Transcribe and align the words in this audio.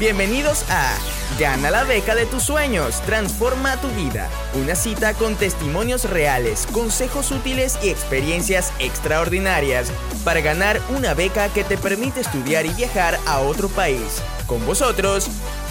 Bienvenidos 0.00 0.64
a 0.70 0.96
Gana 1.38 1.70
la 1.70 1.84
beca 1.84 2.14
de 2.14 2.24
tus 2.24 2.44
sueños, 2.44 3.02
transforma 3.02 3.78
tu 3.82 3.88
vida. 3.88 4.30
Una 4.54 4.74
cita 4.74 5.12
con 5.12 5.36
testimonios 5.36 6.08
reales, 6.08 6.66
consejos 6.72 7.30
útiles 7.30 7.78
y 7.82 7.90
experiencias 7.90 8.72
extraordinarias 8.78 9.92
para 10.24 10.40
ganar 10.40 10.80
una 10.88 11.12
beca 11.12 11.52
que 11.52 11.64
te 11.64 11.76
permite 11.76 12.20
estudiar 12.20 12.64
y 12.64 12.70
viajar 12.70 13.18
a 13.26 13.40
otro 13.40 13.68
país. 13.68 14.22
Con 14.46 14.64
vosotros, 14.64 15.28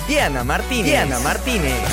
Diana 0.07 0.43
Martínez. 0.43 0.85
Diana 0.85 1.19
Martínez. 1.21 1.89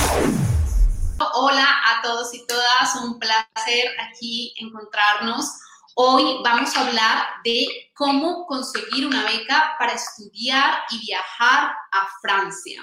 Hola 1.32 1.64
a 1.64 2.02
todos 2.02 2.34
y 2.34 2.46
todas, 2.46 2.96
un 3.02 3.18
placer 3.18 3.86
aquí 4.10 4.52
encontrarnos. 4.58 5.52
Hoy 5.98 6.42
vamos 6.44 6.76
a 6.76 6.86
hablar 6.86 7.26
de 7.42 7.66
cómo 7.94 8.44
conseguir 8.44 9.06
una 9.06 9.24
beca 9.24 9.76
para 9.78 9.94
estudiar 9.94 10.82
y 10.90 11.06
viajar 11.06 11.74
a 11.90 12.08
Francia. 12.20 12.82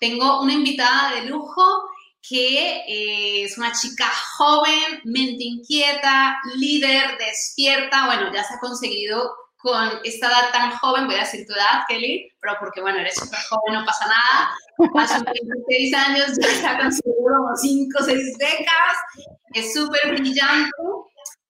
Tengo 0.00 0.40
una 0.40 0.54
invitada 0.54 1.12
de 1.12 1.26
lujo 1.26 1.62
que 2.26 2.84
eh, 2.88 3.44
es 3.44 3.58
una 3.58 3.72
chica 3.72 4.10
joven, 4.38 5.02
mente 5.04 5.44
inquieta, 5.44 6.38
líder, 6.54 7.18
despierta. 7.18 8.06
Bueno, 8.06 8.32
ya 8.32 8.42
se 8.42 8.54
ha 8.54 8.60
conseguido 8.60 9.30
con 9.58 10.00
esta 10.04 10.28
edad 10.28 10.50
tan 10.50 10.70
joven, 10.78 11.04
voy 11.04 11.16
a 11.16 11.24
decir 11.24 11.46
tu 11.46 11.52
edad, 11.52 11.84
Kelly, 11.86 12.32
pero 12.40 12.54
porque 12.60 12.80
bueno, 12.80 12.98
eres 13.00 13.16
súper 13.16 13.40
joven, 13.50 13.74
no 13.74 13.84
pasa 13.84 14.06
nada. 14.06 15.04
Hace 15.04 15.22
26 15.22 15.94
años 15.94 16.28
ya 16.40 16.48
se 16.48 16.66
ha 16.66 16.78
conseguido 16.78 17.24
como 17.26 17.54
5 17.54 17.98
o 18.00 18.04
6 18.04 18.38
becas, 18.38 18.96
es 19.52 19.74
súper 19.74 20.12
brillante 20.12 20.70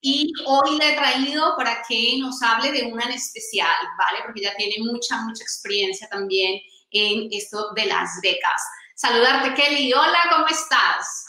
y 0.01 0.33
hoy 0.47 0.79
le 0.79 0.93
he 0.93 0.97
traído 0.97 1.57
para 1.57 1.83
que 1.89 2.19
nos 2.21 2.43
hable 2.43 2.73
de 2.73 2.93
una 2.93 3.05
en 3.05 3.13
especial, 3.13 3.77
¿vale? 3.99 4.19
Porque 4.25 4.43
ya 4.43 4.55
tiene 4.57 4.85
mucha, 4.91 5.19
mucha 5.23 5.43
experiencia 5.43 6.09
también 6.09 6.61
en 6.91 7.29
esto 7.33 7.73
de 7.75 7.87
las 7.87 8.21
becas. 8.23 8.63
Saludarte, 8.95 9.55
Kelly. 9.55 9.93
Hola, 9.93 10.19
¿cómo 10.31 10.47
estás? 10.47 11.27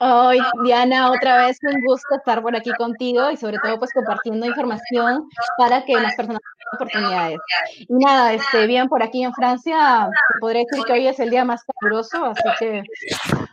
Hoy, 0.00 0.38
Diana, 0.64 1.12
otra 1.12 1.46
vez 1.46 1.58
un 1.62 1.80
gusto 1.82 2.16
estar 2.16 2.42
por 2.42 2.54
aquí 2.54 2.70
contigo 2.72 3.30
y 3.30 3.36
sobre 3.36 3.58
todo 3.58 3.78
pues 3.78 3.92
compartiendo 3.92 4.44
información 4.44 5.28
para 5.56 5.84
que 5.84 5.94
las 5.94 6.14
personas 6.16 6.42
oportunidades. 6.74 7.38
Y 7.78 7.94
nada, 7.94 8.32
este, 8.34 8.66
bien 8.66 8.88
por 8.88 9.02
aquí 9.02 9.24
en 9.24 9.32
Francia, 9.32 10.08
podría 10.40 10.62
decir 10.68 10.84
que 10.84 10.92
hoy 10.92 11.06
es 11.06 11.18
el 11.20 11.30
día 11.30 11.44
más 11.44 11.62
caluroso, 11.64 12.24
así 12.26 12.42
que 12.58 12.82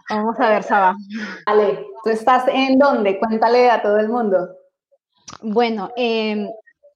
vamos 0.09 0.39
a 0.39 0.50
ver, 0.50 0.64
Saba. 0.64 0.95
Vale, 1.45 1.86
¿tú 2.03 2.09
estás 2.09 2.45
en 2.47 2.77
dónde? 2.77 3.19
Cuéntale 3.19 3.69
a 3.69 3.81
todo 3.81 3.97
el 3.97 4.09
mundo. 4.09 4.49
Bueno, 5.42 5.92
eh, 5.95 6.47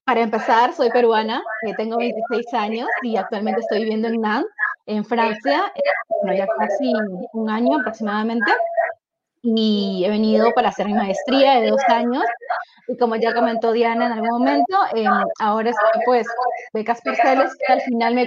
para 0.06 0.22
empezar, 0.22 0.73
soy 0.73 0.90
peruana, 0.92 1.42
eh, 1.66 1.73
tengo 1.76 1.98
26 1.98 2.53
años 2.53 2.88
y 3.02 3.18
actualmente 3.18 3.62
estoy 3.62 3.80
viviendo 3.84 4.08
en 4.08 4.22
Nantes, 4.22 4.52
en 4.86 5.03
Francia, 5.03 5.73
bueno, 6.22 6.38
ya 6.38 6.46
casi 6.46 6.94
un 7.34 7.50
año 7.50 7.80
aproximadamente 7.80 8.52
y 9.46 10.04
he 10.04 10.10
venido 10.10 10.52
para 10.56 10.70
hacer 10.70 10.88
mi 10.88 10.94
maestría 10.94 11.60
de 11.60 11.70
dos 11.70 11.82
años. 11.88 12.24
Y 12.88 12.98
como 12.98 13.16
ya 13.16 13.34
comentó 13.34 13.72
Diana 13.72 14.08
en 14.08 14.12
algún 14.14 14.30
momento, 14.30 14.78
eh, 14.96 15.06
ahora 15.40 15.70
estoy 15.70 16.02
pues 16.06 16.28
becas 16.74 17.02
parciales 17.02 17.56
que 17.66 17.74
al 17.74 17.82
final 17.82 18.16
me, 18.16 18.24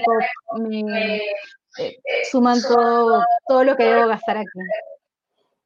eh, 1.17 1.97
suman 2.31 2.61
todo, 2.63 3.25
todo 3.49 3.65
lo 3.65 3.77
que 3.77 3.85
debo 3.85 4.09
gastar 4.09 4.39
aquí. 4.39 4.49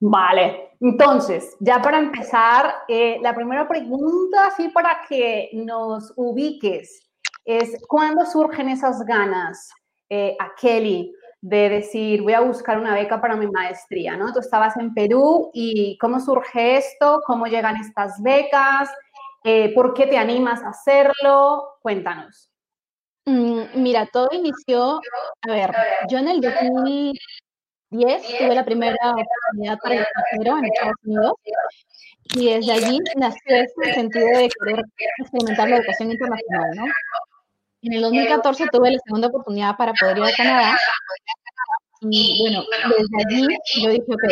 Vale, 0.00 0.70
entonces, 0.80 1.54
ya 1.60 1.80
para 1.80 1.98
empezar, 1.98 2.74
eh, 2.88 3.18
la 3.22 3.34
primera 3.34 3.68
pregunta, 3.68 4.46
así 4.46 4.68
para 4.68 5.02
que 5.08 5.50
nos 5.52 6.12
ubiques, 6.16 7.08
es 7.44 7.80
¿cuándo 7.88 8.24
surgen 8.26 8.68
esas 8.68 9.04
ganas 9.04 9.70
a 10.10 10.54
Kelly 10.60 11.10
de 11.42 11.68
decir, 11.68 12.22
voy 12.22 12.34
a 12.34 12.40
buscar 12.40 12.78
una 12.78 12.94
beca 12.94 13.20
para 13.20 13.34
mi 13.34 13.48
maestría, 13.48 14.16
¿no? 14.16 14.32
Tú 14.32 14.38
estabas 14.38 14.76
en 14.76 14.94
Perú 14.94 15.50
y 15.52 15.98
¿cómo 15.98 16.20
surge 16.20 16.76
esto? 16.76 17.20
¿Cómo 17.26 17.46
llegan 17.46 17.76
estas 17.76 18.22
becas? 18.22 18.88
Eh, 19.42 19.74
¿Por 19.74 19.92
qué 19.92 20.06
te 20.06 20.16
animas 20.16 20.62
a 20.62 20.68
hacerlo? 20.68 21.78
Cuéntanos. 21.82 22.48
Mm, 23.26 23.62
mira, 23.74 24.08
todo 24.12 24.28
inició, 24.32 25.00
a 25.42 25.50
ver, 25.50 25.74
yo 26.08 26.18
en 26.18 26.28
el 26.28 26.40
2010 26.40 27.18
tuve 28.38 28.54
la 28.54 28.64
primera 28.64 28.96
oportunidad 29.10 29.78
para 29.80 29.94
el 29.96 30.00
extranjero 30.02 30.58
en 30.58 30.64
Estados 30.64 30.96
Unidos 31.04 31.34
y 32.34 32.54
desde 32.54 32.72
allí 32.72 32.98
nació 33.16 33.56
ese 33.56 33.94
sentido 33.94 34.26
de 34.26 34.48
querer 34.48 34.84
experimentar 35.18 35.68
la 35.68 35.76
educación 35.76 36.12
internacional, 36.12 36.70
¿no? 36.76 36.84
En 37.82 37.92
el 37.94 38.02
2014 38.02 38.66
tuve 38.70 38.92
la 38.92 38.98
segunda 39.04 39.26
oportunidad 39.28 39.76
para 39.76 39.92
poder 39.92 40.18
ir 40.18 40.24
a 40.24 40.36
Canadá. 40.36 40.78
Y 42.00 42.38
bueno, 42.40 42.64
desde 42.70 43.16
allí 43.26 43.46
yo 43.82 43.90
dije, 43.90 44.06
ok, 44.06 44.24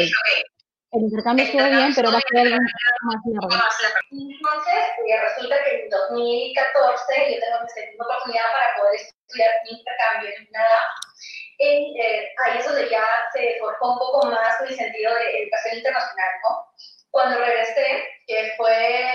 el 0.92 1.02
intercambio 1.02 1.44
estuvo 1.44 1.66
bien, 1.66 1.92
pero 1.94 2.10
va 2.10 2.18
a 2.18 2.20
ser 2.20 2.38
algo 2.40 2.58
más 2.58 3.22
largo. 3.26 3.48
Entonces, 4.10 4.82
eh, 5.06 5.20
resulta 5.20 5.56
que 5.64 5.82
en 5.82 5.90
2014 5.90 7.34
yo 7.34 7.40
tengo 7.42 7.62
mi 7.62 7.68
segunda 7.70 8.04
oportunidad 8.06 8.46
para 8.54 8.74
poder 8.78 8.94
estudiar 8.94 9.50
mi 9.64 9.78
intercambio 9.78 10.30
en 10.30 10.46
Canadá. 10.46 10.80
Eh, 11.58 12.34
ahí 12.46 12.58
es 12.58 12.64
donde 12.64 12.88
ya 12.88 13.04
se 13.32 13.58
forjó 13.58 13.92
un 13.92 13.98
poco 13.98 14.26
más 14.26 14.60
mi 14.62 14.74
sentido 14.74 15.14
de 15.14 15.42
educación 15.42 15.78
internacional, 15.78 16.30
¿no? 16.48 16.66
Cuando 17.10 17.38
regresé, 17.38 18.06
que 18.26 18.54
fue 18.56 19.09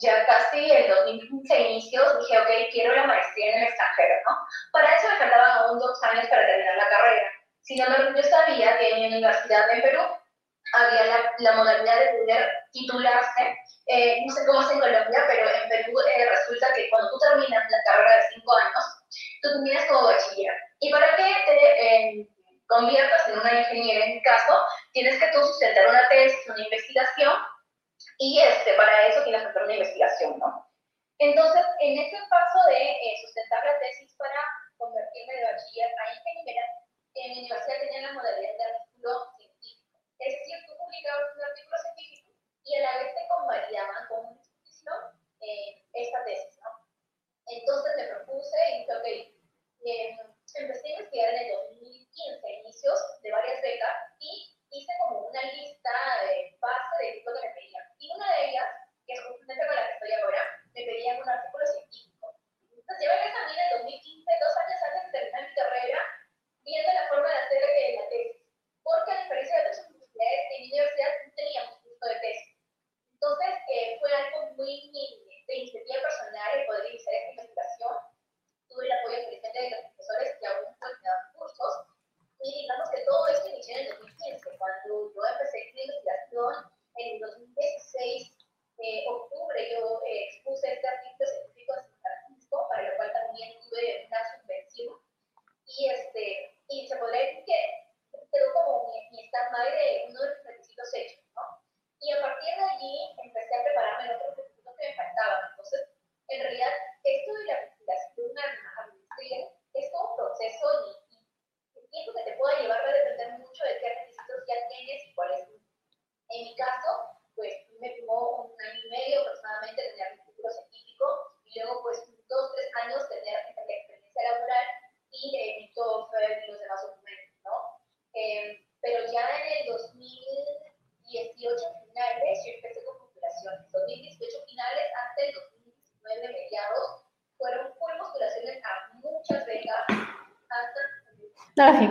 ya 0.00 0.26
casi 0.26 0.70
en 0.70 0.88
2015 0.90 1.60
inicios 1.60 2.18
dije, 2.20 2.38
ok, 2.38 2.50
quiero 2.72 2.94
la 2.94 3.06
maestría 3.06 3.52
en 3.52 3.62
el 3.62 3.68
extranjero, 3.68 4.14
¿no? 4.28 4.36
Para 4.72 4.94
eso 4.96 5.08
me 5.08 5.18
faltaban 5.18 5.50
aún 5.58 5.78
dos 5.78 6.02
años 6.02 6.26
para 6.28 6.46
terminar 6.46 6.76
la 6.76 6.88
carrera. 6.88 7.30
Sin 7.62 7.80
embargo, 7.80 8.12
yo 8.14 8.22
sabía 8.22 8.78
que 8.78 8.90
en 8.90 9.00
mi 9.00 9.06
universidad 9.06 9.70
en 9.70 9.82
Perú 9.82 10.02
había 10.72 11.04
la, 11.06 11.32
la 11.38 11.52
modalidad 11.52 11.98
de 11.98 12.18
poder 12.18 12.50
titularse, 12.72 13.56
eh, 13.86 14.22
no 14.26 14.34
sé 14.34 14.44
cómo 14.46 14.62
es 14.62 14.70
en 14.70 14.80
Colombia, 14.80 15.24
pero 15.26 15.48
en 15.48 15.68
Perú 15.68 15.92
eh, 16.00 16.28
resulta 16.28 16.74
que 16.74 16.90
cuando 16.90 17.10
tú 17.10 17.18
terminas 17.18 17.70
la 17.70 17.82
carrera 17.84 18.16
de 18.16 18.22
cinco 18.34 18.56
años, 18.56 18.84
tú 19.42 19.48
terminas 19.52 19.84
como 19.86 20.08
bachiller. 20.08 20.54
Y 20.80 20.90
para 20.90 21.16
que 21.16 21.22
te 21.46 21.86
eh, 21.86 22.28
conviertas 22.66 23.28
en 23.28 23.38
una 23.38 23.60
ingeniera, 23.60 24.06
en 24.06 24.14
mi 24.14 24.22
caso, 24.22 24.60
tienes 24.92 25.18
que 25.20 25.28
tú 25.28 25.40
sustentar 25.40 25.88
una 25.88 26.08
tesis, 26.08 26.38
una 26.48 26.62
investigación, 26.62 27.32
y 28.18 28.40
este, 28.40 28.74
para 28.74 29.06
eso 29.08 29.22
tienes 29.24 29.42
que 29.42 29.48
hacer 29.48 29.62
una 29.62 29.74
investigación, 29.74 30.38
¿no? 30.38 30.66
Entonces, 31.18 31.64
en 31.80 31.98
ese 31.98 32.16
paso 32.28 32.58
de 32.68 32.76
eh, 32.76 33.16
sustentar 33.24 33.64
la 33.64 33.78
tesis 33.78 34.14
para 34.16 34.40
convertirme 34.76 35.34
de 35.34 35.44
bachiller 35.44 35.88
a 35.88 36.14
ingeniera, 36.14 36.62
en 37.14 37.30
mi 37.32 37.38
universidad 37.40 37.80
tenían 37.80 38.02
la 38.02 38.12
modalidad 38.12 38.52
de 38.52 38.64
artículo 38.64 39.32
científico. 39.36 40.00
Es 40.18 40.32
decir, 40.32 40.56
tú 40.66 40.76
publicabas 40.76 41.36
un 41.36 41.42
artículo 41.42 41.76
científico 41.78 42.30
y 42.64 42.76
a 42.76 42.80
la 42.80 42.98
vez 42.98 43.14
te 43.14 43.28
convalidaban 43.28 44.08
con 44.08 44.20
una 44.20 44.32
institución 44.32 44.96
eh, 45.40 45.84
esta 45.94 46.24
tesis, 46.24 46.60
¿no? 46.62 46.70
Entonces 47.46 47.92
me 47.96 48.08
propuse 48.08 48.56
y 48.72 48.78
dije, 48.80 48.96
ok, 48.96 49.06
eh, 49.86 50.16
empecé 50.56 50.88
a 50.88 50.92
investigar 50.92 51.34
en 51.34 51.40
el 51.40 51.52
2015, 51.52 52.52
inicios 52.52 53.00
de 53.22 53.32
varias 53.32 53.62
becas, 53.62 53.96
y 54.20 54.55
hice 54.76 54.92
como 54.98 55.20
una 55.28 55.42
lista 55.42 55.92
de 56.22 56.56
base 56.60 56.96
de 57.00 57.22
lo 57.24 57.32
que 57.32 57.48
me 57.48 57.54
pedían. 57.54 57.84
Y 57.98 58.10
una 58.12 58.26
de 58.36 58.50
ellas, 58.50 58.68
que 59.06 59.12
es 59.14 59.20
justamente 59.24 59.66
con 59.66 59.76
la 59.76 59.86
que 59.86 59.92
estoy 59.94 60.12
ahora, 60.12 60.42
me 60.74 60.82
pedían 60.84 61.22
un 61.22 61.28
artículo 61.28 61.66
científico. 61.66 62.36
Entonces 62.70 62.98
llevo 63.00 63.14
esa 63.14 63.46
mina 63.48 63.62
en 63.64 63.78
2015, 63.80 64.40
dos 64.40 64.56
años 64.56 64.82
antes 64.84 65.02
de 65.04 65.18
terminar 65.18 65.48
mi 65.48 65.54
carrera, 65.54 65.98
viendo 66.62 66.92
la 66.92 67.08
forma 67.08 67.28
de 67.28 67.38
hacer 67.38 67.60
de 67.60 67.96
la 67.96 68.08
tesis. 68.08 68.42
Porque 68.82 69.10
a 69.10 69.22
diferencia 69.22 69.56
de 69.56 69.62
otras 69.62 69.86
universidades, 69.88 70.40
en 70.52 70.60
mi 70.60 70.68
universidad 70.68 71.10
no 71.24 71.32
teníamos 71.34 71.82
gusto 71.82 72.06
de 72.06 72.16
tesis. 72.20 72.56
Entonces 73.12 73.52
eh, 73.72 73.96
fue 73.98 74.12
algo 74.12 74.38
muy 74.60 74.92
de 75.46 75.54
iniciativa 75.56 76.02
personal 76.02 76.58
el 76.58 76.66
poder 76.66 76.86
iniciar 76.90 77.14
esta 77.14 77.30
investigación. 77.30 77.96
Tuve 78.68 78.84
el 78.84 78.92
apoyo 78.92 79.18
creciente 79.24 79.62
de 79.62 79.70
los 79.70 79.80
profesores 79.80 80.36
que 80.38 80.46
aún 80.46 80.74
continuaban 80.78 81.32
cursos 81.34 81.74
y 82.42 82.62
digamos 82.62 82.90
que 82.90 83.00
todo 83.02 83.26
esto 83.28 83.48
inició 83.48 83.76
en 83.76 83.86
el 83.86 83.90
2015. 83.90 84.45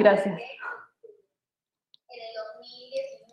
Gracias. 0.06 0.38
En 2.14 2.20
el 2.22 2.32
2019, 2.54 3.26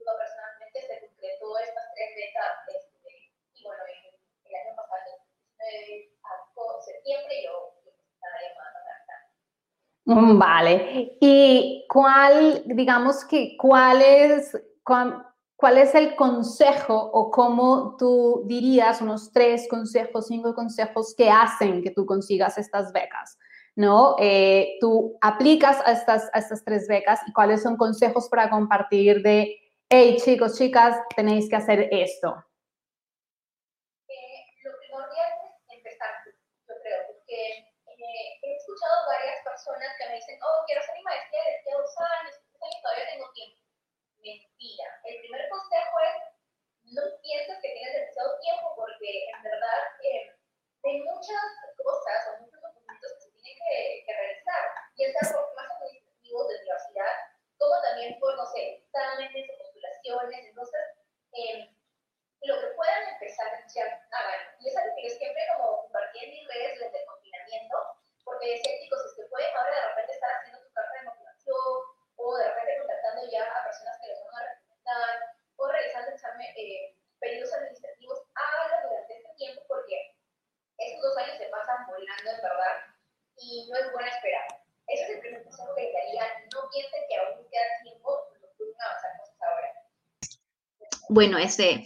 yo 0.00 0.12
personalmente 0.16 0.80
se 0.88 1.04
concretó 1.04 1.58
estas 1.58 1.84
tres 1.92 2.10
becas, 2.16 2.52
este, 2.72 3.12
y 3.52 3.62
bueno, 3.62 3.82
el 3.84 4.54
año 4.56 4.72
pasado, 4.72 5.20
en 5.60 6.08
septiembre, 6.82 7.44
yo 7.44 7.76
estaba 7.84 8.38
llamando 8.40 8.80
Mm, 10.04 10.38
Vale. 10.38 11.18
¿Y 11.20 11.86
cuál, 11.88 12.62
digamos 12.66 13.24
que, 13.26 13.56
cuál 13.58 14.00
es, 14.02 14.58
cuál, 14.82 15.24
cuál 15.56 15.78
es 15.78 15.94
el 15.94 16.16
consejo 16.16 16.94
o 16.96 17.30
cómo 17.30 17.96
tú 17.98 18.42
dirías 18.46 19.00
unos 19.02 19.30
tres 19.30 19.68
consejos, 19.68 20.26
cinco 20.26 20.54
consejos 20.54 21.14
que 21.16 21.30
hacen 21.30 21.82
que 21.82 21.90
tú 21.90 22.06
consigas 22.06 22.58
estas 22.58 22.92
becas? 22.92 23.11
¿No? 23.74 24.16
Eh, 24.18 24.76
tú 24.80 25.16
aplicas 25.22 25.80
a 25.86 25.92
estas, 25.92 26.28
a 26.34 26.38
estas 26.38 26.62
tres 26.64 26.86
becas 26.88 27.20
y 27.26 27.32
cuáles 27.32 27.62
son 27.62 27.76
consejos 27.76 28.28
para 28.28 28.50
compartir 28.50 29.22
de, 29.22 29.58
hey 29.88 30.16
chicos, 30.22 30.58
chicas, 30.58 30.96
tenéis 31.16 31.48
que 31.48 31.56
hacer 31.56 31.88
esto. 31.90 32.44
Eh, 34.08 34.44
lo 34.64 34.78
primordial 34.78 35.32
es 35.48 35.76
empezar, 35.76 36.10
yo 36.68 36.74
creo, 36.82 37.00
porque 37.06 37.36
eh, 37.58 38.38
he 38.42 38.56
escuchado 38.56 39.06
varias 39.08 39.42
personas 39.42 39.88
que 39.98 40.08
me 40.08 40.14
dicen, 40.16 40.38
oh, 40.42 40.64
quiero 40.66 40.82
hacer 40.82 40.94
mi 40.96 41.02
maestría 41.04 41.42
de 41.44 41.72
dos 41.72 41.96
años, 41.96 42.34
años, 42.62 42.82
todavía 42.82 43.08
tengo 43.08 43.32
tiempo. 43.32 43.62
Mentira. 44.22 44.86
El 45.04 45.18
primer 45.18 45.48
consejo 45.50 45.94
es, 45.98 46.16
no 46.94 47.02
pienses 47.22 47.58
que 47.60 47.74
tienes 47.74 47.94
demasiado 47.94 48.38
tiempo 48.38 48.74
porque 48.76 49.26
en 49.34 49.42
verdad 49.42 49.80
eh, 50.04 50.30
hay 50.84 51.02
muchas 51.02 51.42
cosas 51.76 52.18
o 52.30 52.42
muchos 52.42 52.61
que 53.54 54.04
que, 54.06 54.12
realizar, 54.12 54.62
y 54.96 55.04
es 55.04 55.16
algo 55.22 55.52
más 55.54 55.70
administrativos 55.70 56.48
de 56.48 56.56
universidad, 56.56 57.14
como 57.58 57.80
también 57.82 58.18
por, 58.18 58.36
no 58.36 58.46
sé, 58.46 58.82
exámenes 58.82 59.50
o 59.50 59.58
postulaciones. 59.58 60.44
Entonces, 60.46 60.80
eh, 61.32 61.70
lo 62.42 62.60
que 62.60 62.74
puedan 62.74 63.08
empezar 63.08 63.46
a 63.46 63.58
hagan. 63.58 64.40
Y 64.60 64.68
es 64.68 64.76
algo 64.76 64.94
que 64.96 65.08
yo 65.08 65.14
siempre 65.14 65.42
como 65.56 65.82
compartí 65.82 66.18
en 66.24 66.30
mis 66.30 66.48
redes 66.48 66.80
desde 66.80 66.98
el 66.98 67.06
confinamiento, 67.06 67.76
porque 68.24 68.58
decía, 68.58 68.78
chicos, 68.80 69.04
es 69.06 69.14
que 69.16 69.30
pueden 69.30 69.56
ahora 69.56 69.70
de 69.70 69.88
repente 69.88 70.12
estar 70.12 70.30
haciendo 70.30 70.60
su 70.60 70.72
carta 70.72 70.92
de 70.98 71.04
motivación, 71.06 71.74
o 72.16 72.36
de 72.36 72.48
repente 72.48 72.78
contactando 72.78 73.30
ya 73.30 73.44
a 73.46 73.64
personas 73.64 73.98
que 74.00 74.08
les 74.08 74.24
van 74.24 74.42
a 74.42 74.48
recomendar, 74.48 75.14
o 75.56 75.68
realizando 75.68 76.10
examen, 76.10 76.54
eh, 76.56 76.96
pedidos 77.20 77.52
administrativos, 77.54 78.22
háganlo 78.34 78.88
durante 78.88 79.14
este 79.14 79.34
tiempo, 79.34 79.62
porque 79.68 80.16
esos 80.78 81.00
dos 81.00 81.16
años 81.18 81.38
se 81.38 81.46
pasan 81.46 81.86
volando 81.86 82.30
en 82.30 82.42
verdad, 82.42 82.91
y 83.42 83.68
no 83.70 83.78
es 83.78 83.92
buena 83.92 84.08
esperar. 84.08 84.46
Ese 84.88 85.02
es 85.04 85.10
el 85.10 85.20
primer 85.20 85.44
consejo 85.44 85.74
que 85.74 85.82
les 85.82 85.92
daría, 85.92 86.22
no 86.52 86.60
piensen 86.70 87.00
que 87.08 87.16
aún 87.16 87.46
queda 87.50 87.62
tiempo. 87.82 88.32
Bueno, 91.08 91.36
este, 91.36 91.84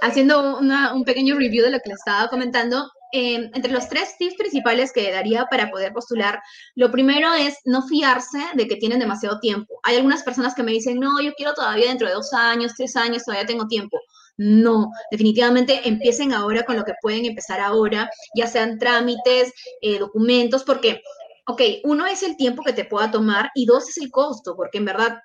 haciendo 0.00 0.58
una, 0.58 0.94
un 0.94 1.04
pequeño 1.04 1.36
review 1.36 1.64
de 1.64 1.72
lo 1.72 1.80
que 1.80 1.90
les 1.90 1.98
estaba 1.98 2.28
comentando, 2.28 2.88
eh, 3.12 3.50
entre 3.54 3.72
los 3.72 3.88
tres 3.88 4.16
tips 4.18 4.36
principales 4.36 4.92
que 4.92 5.10
daría 5.10 5.46
para 5.46 5.70
poder 5.70 5.92
postular, 5.92 6.40
lo 6.74 6.90
primero 6.90 7.32
es 7.32 7.58
no 7.64 7.82
fiarse 7.86 8.38
de 8.54 8.66
que 8.66 8.76
tienen 8.76 8.98
demasiado 8.98 9.38
tiempo. 9.40 9.80
Hay 9.84 9.96
algunas 9.96 10.22
personas 10.22 10.54
que 10.54 10.62
me 10.62 10.72
dicen, 10.72 10.98
no, 10.98 11.20
yo 11.20 11.32
quiero 11.34 11.54
todavía 11.54 11.88
dentro 11.88 12.08
de 12.08 12.14
dos 12.14 12.32
años, 12.32 12.74
tres 12.76 12.96
años, 12.96 13.24
todavía 13.24 13.46
tengo 13.46 13.66
tiempo. 13.66 13.98
No, 14.36 14.90
definitivamente 15.10 15.88
empiecen 15.88 16.32
ahora 16.32 16.64
con 16.64 16.76
lo 16.76 16.84
que 16.84 16.94
pueden 17.00 17.24
empezar 17.24 17.60
ahora, 17.60 18.10
ya 18.34 18.46
sean 18.48 18.78
trámites, 18.78 19.52
eh, 19.80 19.98
documentos, 19.98 20.64
porque, 20.64 21.02
ok, 21.46 21.62
uno 21.84 22.06
es 22.06 22.22
el 22.24 22.36
tiempo 22.36 22.62
que 22.64 22.72
te 22.72 22.84
pueda 22.84 23.10
tomar 23.10 23.50
y 23.54 23.66
dos 23.66 23.88
es 23.88 23.98
el 23.98 24.10
costo, 24.10 24.56
porque 24.56 24.78
en 24.78 24.86
verdad 24.86 25.18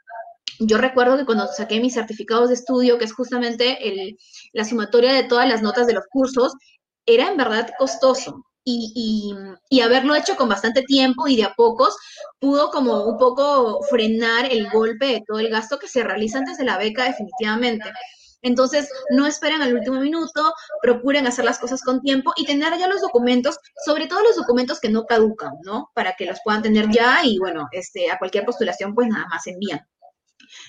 yo 0.59 0.77
recuerdo 0.77 1.17
que 1.17 1.25
cuando 1.25 1.47
saqué 1.47 1.79
mis 1.79 1.93
certificados 1.93 2.49
de 2.49 2.55
estudio, 2.55 2.97
que 2.97 3.05
es 3.05 3.13
justamente 3.13 3.87
el, 3.87 4.17
la 4.53 4.65
sumatoria 4.65 5.13
de 5.13 5.23
todas 5.23 5.47
las 5.47 5.61
notas 5.61 5.87
de 5.87 5.93
los 5.93 6.05
cursos, 6.11 6.53
era 7.05 7.29
en 7.29 7.37
verdad 7.37 7.69
costoso. 7.79 8.45
Y, 8.65 8.91
y, 8.93 9.77
y, 9.77 9.81
haberlo 9.81 10.13
hecho 10.15 10.35
con 10.35 10.49
bastante 10.49 10.83
tiempo 10.83 11.27
y 11.27 11.37
de 11.37 11.43
a 11.43 11.53
pocos 11.55 11.95
pudo 12.39 12.69
como 12.69 13.05
un 13.05 13.17
poco 13.17 13.81
frenar 13.89 14.51
el 14.51 14.69
golpe 14.69 15.05
de 15.07 15.23
todo 15.25 15.39
el 15.39 15.49
gasto 15.49 15.79
que 15.79 15.87
se 15.87 16.03
realiza 16.03 16.39
antes 16.39 16.57
de 16.57 16.65
la 16.65 16.77
beca 16.77 17.05
definitivamente. 17.05 17.89
Entonces, 18.41 18.89
no 19.11 19.27
esperen 19.27 19.61
al 19.61 19.73
último 19.73 19.99
minuto, 19.99 20.53
procuren 20.81 21.27
hacer 21.27 21.45
las 21.45 21.59
cosas 21.59 21.83
con 21.83 22.01
tiempo 22.01 22.33
y 22.37 22.45
tener 22.45 22.77
ya 22.77 22.87
los 22.87 23.01
documentos, 23.01 23.57
sobre 23.85 24.07
todo 24.07 24.21
los 24.21 24.35
documentos 24.35 24.79
que 24.79 24.89
no 24.89 25.05
caducan, 25.05 25.53
¿no? 25.63 25.91
Para 25.93 26.13
que 26.13 26.25
los 26.25 26.39
puedan 26.43 26.61
tener 26.61 26.89
ya 26.89 27.19
y 27.23 27.37
bueno, 27.37 27.67
este, 27.71 28.09
a 28.09 28.17
cualquier 28.17 28.45
postulación 28.45 28.95
pues 28.95 29.07
nada 29.07 29.27
más 29.27 29.45
envían. 29.47 29.81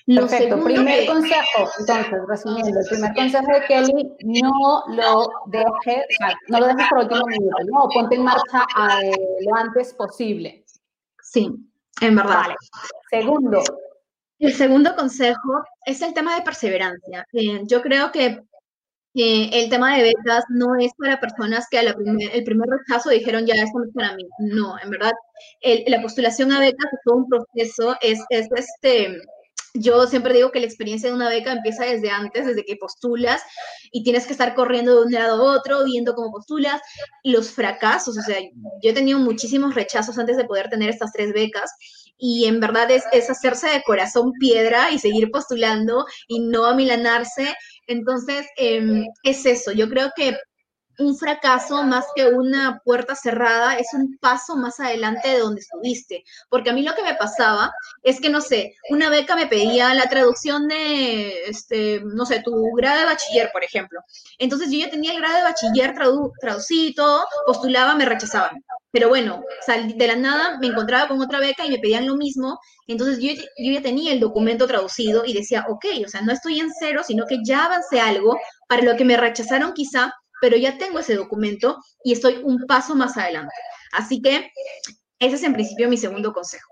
Lo 0.06 0.22
Perfecto. 0.22 0.62
Primer 0.62 1.00
que... 1.00 1.06
consejo, 1.06 1.70
entonces, 1.78 2.06
resumiendo, 2.28 2.80
el 2.80 2.86
primer 2.86 3.14
consejo 3.14 3.46
de 3.46 3.66
Kelly, 3.66 4.12
no 4.24 4.84
lo 4.88 5.28
dejes, 5.46 6.04
no 6.48 6.60
lo 6.60 6.66
dejes 6.66 6.86
por 6.88 6.98
último 6.98 7.22
minuto, 7.26 7.56
no, 7.72 7.88
ponte 7.88 8.16
en 8.16 8.24
marcha 8.24 8.66
eh, 9.02 9.12
lo 9.40 9.54
antes 9.56 9.94
posible. 9.94 10.64
Sí, 11.22 11.50
en 12.00 12.16
verdad. 12.16 12.40
Vale. 12.40 12.54
Segundo. 13.10 13.62
El 14.40 14.54
segundo 14.54 14.96
consejo 14.96 15.64
es 15.84 16.00
el 16.02 16.14
tema 16.14 16.34
de 16.34 16.42
perseverancia. 16.42 17.26
Eh, 17.32 17.60
yo 17.66 17.82
creo 17.82 18.10
que 18.10 18.40
el 19.14 19.68
tema 19.68 19.96
de 19.96 20.02
becas 20.02 20.44
no 20.48 20.76
es 20.80 20.92
para 20.96 21.20
personas 21.20 21.66
que 21.70 21.78
a 21.78 21.94
primer, 21.94 22.34
el 22.34 22.44
primer 22.44 22.68
rechazo 22.70 23.10
dijeron 23.10 23.44
ya 23.44 23.54
esto 23.54 23.78
no 23.78 23.84
es 23.84 23.92
para 23.94 24.16
mí. 24.16 24.24
No, 24.38 24.78
en 24.82 24.90
verdad, 24.90 25.12
la 25.86 26.00
postulación 26.00 26.52
a 26.52 26.60
becas 26.60 26.92
es 26.92 26.98
todo 27.04 27.16
un 27.16 27.28
proceso, 27.28 27.96
es, 28.00 28.20
es 28.30 28.48
este 28.54 29.20
yo 29.74 30.06
siempre 30.06 30.34
digo 30.34 30.50
que 30.50 30.60
la 30.60 30.66
experiencia 30.66 31.08
de 31.08 31.14
una 31.14 31.28
beca 31.28 31.52
empieza 31.52 31.84
desde 31.84 32.10
antes, 32.10 32.46
desde 32.46 32.64
que 32.64 32.76
postulas 32.76 33.42
y 33.92 34.02
tienes 34.02 34.26
que 34.26 34.32
estar 34.32 34.54
corriendo 34.54 34.96
de 34.96 35.06
un 35.06 35.12
lado 35.12 35.48
a 35.48 35.56
otro, 35.56 35.84
viendo 35.84 36.14
cómo 36.14 36.32
postulas, 36.32 36.80
los 37.22 37.52
fracasos, 37.52 38.18
o 38.18 38.22
sea, 38.22 38.38
yo 38.40 38.90
he 38.90 38.92
tenido 38.92 39.18
muchísimos 39.18 39.74
rechazos 39.74 40.18
antes 40.18 40.36
de 40.36 40.44
poder 40.44 40.68
tener 40.70 40.90
estas 40.90 41.12
tres 41.12 41.32
becas 41.32 41.70
y 42.20 42.44
en 42.46 42.60
verdad 42.60 42.90
es, 42.90 43.04
es 43.12 43.30
hacerse 43.30 43.68
de 43.70 43.82
corazón 43.82 44.32
piedra 44.38 44.90
y 44.90 44.98
seguir 44.98 45.30
postulando 45.30 46.04
y 46.28 46.40
no 46.40 46.66
amilanarse. 46.66 47.54
Entonces, 47.86 48.46
eh, 48.56 49.04
es 49.22 49.46
eso, 49.46 49.72
yo 49.72 49.88
creo 49.88 50.10
que 50.14 50.36
un 51.00 51.16
fracaso 51.16 51.82
más 51.82 52.06
que 52.14 52.26
una 52.26 52.80
puerta 52.84 53.14
cerrada, 53.14 53.74
es 53.74 53.88
un 53.94 54.18
paso 54.18 54.56
más 54.56 54.80
adelante 54.80 55.28
de 55.28 55.38
donde 55.38 55.60
estuviste. 55.60 56.24
Porque 56.48 56.70
a 56.70 56.72
mí 56.72 56.82
lo 56.82 56.94
que 56.94 57.02
me 57.02 57.14
pasaba 57.14 57.72
es 58.02 58.20
que, 58.20 58.30
no 58.30 58.40
sé, 58.40 58.74
una 58.90 59.10
beca 59.10 59.34
me 59.34 59.46
pedía 59.46 59.94
la 59.94 60.08
traducción 60.08 60.68
de, 60.68 61.44
este, 61.44 62.00
no 62.04 62.26
sé, 62.26 62.42
tu 62.42 62.52
grado 62.76 63.00
de 63.00 63.06
bachiller, 63.06 63.50
por 63.52 63.64
ejemplo. 63.64 64.00
Entonces 64.38 64.70
yo 64.70 64.78
ya 64.78 64.90
tenía 64.90 65.12
el 65.12 65.20
grado 65.20 65.36
de 65.36 65.42
bachiller 65.44 65.94
tradu 65.94 66.32
traducido, 66.40 67.24
postulaba, 67.46 67.94
me 67.94 68.04
rechazaban. 68.04 68.62
Pero 68.92 69.08
bueno, 69.08 69.44
de 69.94 70.06
la 70.06 70.16
nada 70.16 70.58
me 70.58 70.66
encontraba 70.66 71.08
con 71.08 71.20
otra 71.20 71.38
beca 71.38 71.64
y 71.64 71.70
me 71.70 71.78
pedían 71.78 72.06
lo 72.06 72.16
mismo. 72.16 72.58
Entonces 72.88 73.18
yo, 73.20 73.32
yo 73.32 73.72
ya 73.72 73.82
tenía 73.82 74.12
el 74.12 74.20
documento 74.20 74.66
traducido 74.66 75.24
y 75.24 75.32
decía, 75.32 75.64
ok, 75.68 75.84
o 76.04 76.08
sea, 76.08 76.22
no 76.22 76.32
estoy 76.32 76.58
en 76.58 76.70
cero, 76.76 77.02
sino 77.06 77.24
que 77.26 77.38
ya 77.44 77.66
avancé 77.66 78.00
algo 78.00 78.36
para 78.68 78.82
lo 78.82 78.96
que 78.96 79.04
me 79.04 79.16
rechazaron 79.16 79.74
quizá 79.74 80.12
pero 80.40 80.56
ya 80.56 80.78
tengo 80.78 80.98
ese 80.98 81.14
documento 81.14 81.78
y 82.04 82.12
estoy 82.12 82.40
un 82.42 82.66
paso 82.66 82.94
más 82.94 83.16
adelante. 83.16 83.54
Así 83.92 84.22
que 84.22 84.50
ese 85.18 85.36
es 85.36 85.42
en 85.42 85.52
principio 85.52 85.88
mi 85.88 85.96
segundo 85.96 86.32
consejo. 86.32 86.68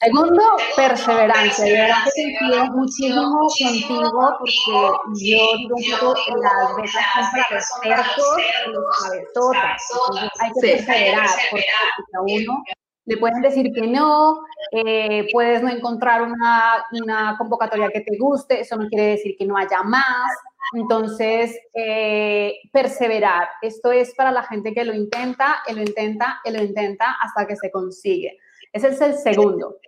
Segundo, 0.00 0.42
perseverancia. 0.74 1.68
Y 1.68 1.72
verdad 1.72 2.04
que 2.12 2.70
coincido 2.72 3.30
muchísimo 3.30 4.10
contigo 4.10 4.36
porque 4.38 5.24
yo 5.24 5.56
digo 5.56 5.98
poco 6.00 6.36
las 6.38 6.76
becas 6.76 7.68
son 7.68 7.80
para 7.82 8.02
expertos 8.02 8.36
y 8.66 8.70
los 8.70 8.84
cabetotas. 8.98 9.82
Entonces 9.90 10.30
hay 10.40 10.50
que 10.50 10.60
perseverar 10.60 11.28
porque 11.50 11.66
a 12.14 12.20
uno 12.20 12.64
le 13.04 13.16
pueden 13.16 13.42
decir 13.42 13.72
que 13.72 13.86
no, 13.86 14.44
eh, 14.72 15.28
puedes 15.32 15.62
no 15.62 15.68
encontrar 15.68 16.22
una, 16.22 16.84
una 16.92 17.36
convocatoria 17.36 17.90
que 17.90 18.00
te 18.00 18.16
guste, 18.18 18.60
eso 18.60 18.76
no 18.76 18.88
quiere 18.88 19.10
decir 19.10 19.36
que 19.38 19.46
no 19.46 19.56
haya 19.56 19.82
más. 19.82 20.30
Entonces, 20.72 21.58
eh, 21.74 22.54
perseverar. 22.72 23.48
Esto 23.60 23.92
es 23.92 24.14
para 24.14 24.32
la 24.32 24.44
gente 24.44 24.72
que 24.72 24.84
lo 24.84 24.94
intenta, 24.94 25.62
y 25.68 25.74
lo 25.74 25.82
intenta, 25.82 26.40
y 26.44 26.50
lo 26.50 26.62
intenta 26.62 27.16
hasta 27.20 27.46
que 27.46 27.56
se 27.56 27.70
consigue. 27.70 28.38
Ese 28.72 28.88
es 28.88 29.00
el 29.00 29.14
segundo. 29.16 29.78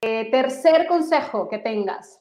Eh, 0.00 0.30
tercer 0.30 0.86
consejo 0.86 1.48
que 1.48 1.58
tengas. 1.58 2.18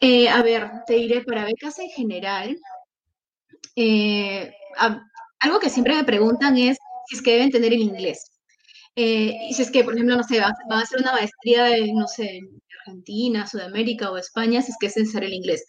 Eh, 0.00 0.28
a 0.28 0.42
ver, 0.42 0.70
te 0.86 0.94
diré 0.94 1.22
para 1.22 1.44
becas 1.44 1.78
en 1.78 1.90
general. 1.90 2.58
A, 4.76 5.00
algo 5.40 5.60
que 5.60 5.70
siempre 5.70 5.94
me 5.94 6.04
preguntan 6.04 6.56
es 6.56 6.76
si 7.06 7.16
es 7.16 7.22
que 7.22 7.32
deben 7.32 7.50
tener 7.50 7.72
el 7.72 7.80
inglés. 7.80 8.30
y 8.96 9.52
si 9.52 9.62
es 9.62 9.70
que, 9.70 9.84
por 9.84 9.94
ejemplo, 9.94 10.16
no 10.16 10.22
sé, 10.22 10.40
van 10.40 10.52
a 10.70 10.82
hacer 10.82 11.00
una 11.00 11.12
maestría 11.12 11.76
en, 11.76 11.96
no 11.96 12.06
sé, 12.06 12.36
en 12.38 12.62
Argentina, 12.80 13.46
Sudamérica 13.46 14.10
o 14.10 14.16
España, 14.16 14.62
si 14.62 14.70
es 14.72 14.78
que 14.78 14.86
es 14.86 14.96
necesario 14.96 15.28
el 15.28 15.34
inglés. 15.34 15.64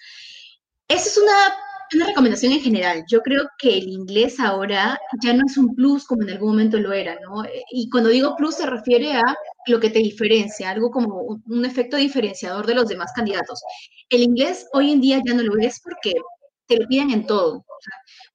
Esa 0.87 1.09
es 1.09 1.17
una 1.17 1.55
una 1.93 2.07
recomendación 2.07 2.51
en 2.53 2.61
general. 2.61 3.03
Yo 3.07 3.21
creo 3.21 3.43
que 3.57 3.77
el 3.77 3.87
inglés 3.87 4.39
ahora 4.39 4.99
ya 5.23 5.33
no 5.33 5.43
es 5.45 5.57
un 5.57 5.75
plus 5.75 6.05
como 6.05 6.23
en 6.23 6.31
algún 6.31 6.49
momento 6.49 6.79
lo 6.79 6.93
era, 6.93 7.19
¿no? 7.21 7.43
Y 7.71 7.89
cuando 7.89 8.09
digo 8.09 8.35
plus 8.35 8.55
se 8.55 8.65
refiere 8.65 9.13
a 9.13 9.23
lo 9.67 9.79
que 9.79 9.89
te 9.89 9.99
diferencia, 9.99 10.69
algo 10.69 10.89
como 10.91 11.41
un 11.45 11.65
efecto 11.65 11.97
diferenciador 11.97 12.65
de 12.65 12.75
los 12.75 12.87
demás 12.87 13.11
candidatos. 13.15 13.61
El 14.09 14.23
inglés 14.23 14.67
hoy 14.73 14.91
en 14.91 15.01
día 15.01 15.21
ya 15.25 15.33
no 15.33 15.43
lo 15.43 15.57
es 15.57 15.79
porque 15.81 16.13
te 16.67 16.77
lo 16.77 16.87
piden 16.87 17.11
en 17.11 17.25
todo. 17.27 17.63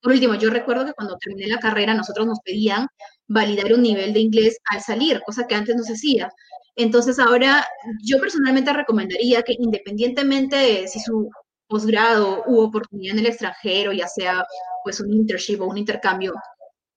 por 0.02 0.12
último, 0.12 0.34
yo 0.36 0.50
recuerdo 0.50 0.86
que 0.86 0.92
cuando 0.92 1.16
terminé 1.18 1.48
la 1.48 1.58
carrera 1.58 1.94
nosotros 1.94 2.26
nos 2.26 2.38
pedían 2.44 2.86
validar 3.28 3.72
un 3.72 3.82
nivel 3.82 4.12
de 4.12 4.20
inglés 4.20 4.58
al 4.70 4.80
salir, 4.80 5.20
cosa 5.26 5.46
que 5.46 5.54
antes 5.56 5.76
no 5.76 5.82
se 5.82 5.94
hacía. 5.94 6.30
Entonces 6.76 7.18
ahora 7.18 7.66
yo 8.02 8.18
personalmente 8.20 8.72
recomendaría 8.72 9.42
que 9.42 9.54
independientemente 9.58 10.56
de 10.56 10.88
si 10.88 11.00
su 11.00 11.30
posgrado 11.70 12.42
u 12.46 12.60
oportunidad 12.60 13.14
en 13.14 13.20
el 13.20 13.26
extranjero, 13.26 13.92
ya 13.92 14.08
sea 14.08 14.44
pues 14.84 15.00
un 15.00 15.12
internship 15.12 15.60
o 15.60 15.66
un 15.66 15.78
intercambio, 15.78 16.34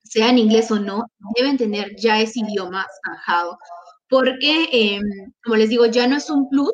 sea 0.04 0.30
en 0.30 0.40
inglés 0.40 0.72
o 0.72 0.80
no, 0.80 1.06
deben 1.38 1.58
tener 1.58 1.96
ya 1.96 2.20
ese 2.20 2.40
idioma 2.40 2.86
zanjado, 3.06 3.58
porque, 4.10 4.68
em, 4.72 5.04
como 5.44 5.58
les 5.58 5.70
digo, 5.70 5.86
ya 5.86 6.08
no 6.08 6.18
es 6.18 6.30
un 6.30 6.50
plus, 6.50 6.74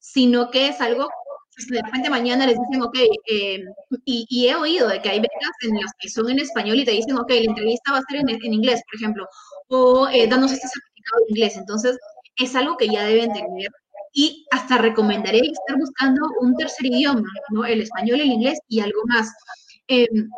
sino 0.00 0.50
que 0.50 0.68
es 0.68 0.80
algo 0.80 1.08
que 1.68 1.74
de 1.76 1.82
repente 1.82 2.10
mañana 2.10 2.46
les 2.46 2.58
dicen, 2.58 2.82
ok, 2.82 2.98
em, 3.26 3.62
y, 4.04 4.46
he 4.48 4.54
oído 4.56 4.88
de 4.88 5.00
que 5.02 5.10
hay 5.10 5.20
becas 5.20 5.56
en 5.62 5.74
las 5.74 5.92
que 5.98 6.08
son 6.08 6.30
en 6.30 6.38
español 6.38 6.78
y 6.78 6.84
te 6.84 6.92
dicen, 6.92 7.18
ok, 7.18 7.30
la 7.30 7.50
entrevista 7.52 7.92
va 7.92 7.98
a 7.98 8.02
ser 8.08 8.20
en, 8.20 8.54
inglés, 8.54 8.80
por 8.90 8.96
ejemplo, 9.00 9.26
o 9.68 10.08
eh, 10.08 10.26
danos 10.26 10.52
este 10.52 10.68
certificado 10.68 11.18
de 11.24 11.30
inglés. 11.30 11.56
Entonces, 11.56 11.98
es 12.36 12.54
algo 12.56 12.76
que 12.76 12.88
ya 12.88 13.04
deben 13.04 13.32
tener 13.32 13.70
y 14.12 14.46
hasta 14.50 14.78
recomendaría 14.78 15.42
estar 15.42 15.76
buscando 15.78 16.20
un 16.40 16.56
tercer 16.56 16.86
idioma, 16.86 17.28
¿no? 17.50 17.64
El 17.64 17.82
español, 17.82 18.20
el 18.20 18.32
inglés 18.32 18.58
y 18.68 18.80
algo 18.80 19.00
más. 19.06 19.32
Em, 19.88 20.28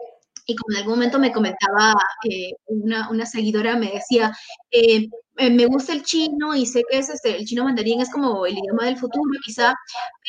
y 0.47 0.57
como 0.57 0.73
en 0.73 0.79
algún 0.79 0.95
momento 0.95 1.19
me 1.19 1.33
comentaba 1.33 1.95
eh, 2.29 2.52
una, 2.67 3.09
una, 3.11 3.26
seguidora, 3.26 3.76
me 3.76 3.93
decía, 3.93 4.33
eh, 4.71 5.09
eh, 5.38 5.50
me 5.50 5.67
gusta 5.67 5.93
el 5.93 6.02
chino 6.02 6.55
y 6.55 6.67
sé 6.67 6.83
que 6.91 6.99
es 6.99 7.09
este, 7.09 7.37
el 7.37 7.45
chino 7.47 7.64
mandarín 7.64 8.00
es 8.00 8.11
como 8.11 8.45
el 8.47 8.59
idioma 8.59 8.87
del 8.87 8.99
futuro 8.99 9.31
quizá, 9.45 9.75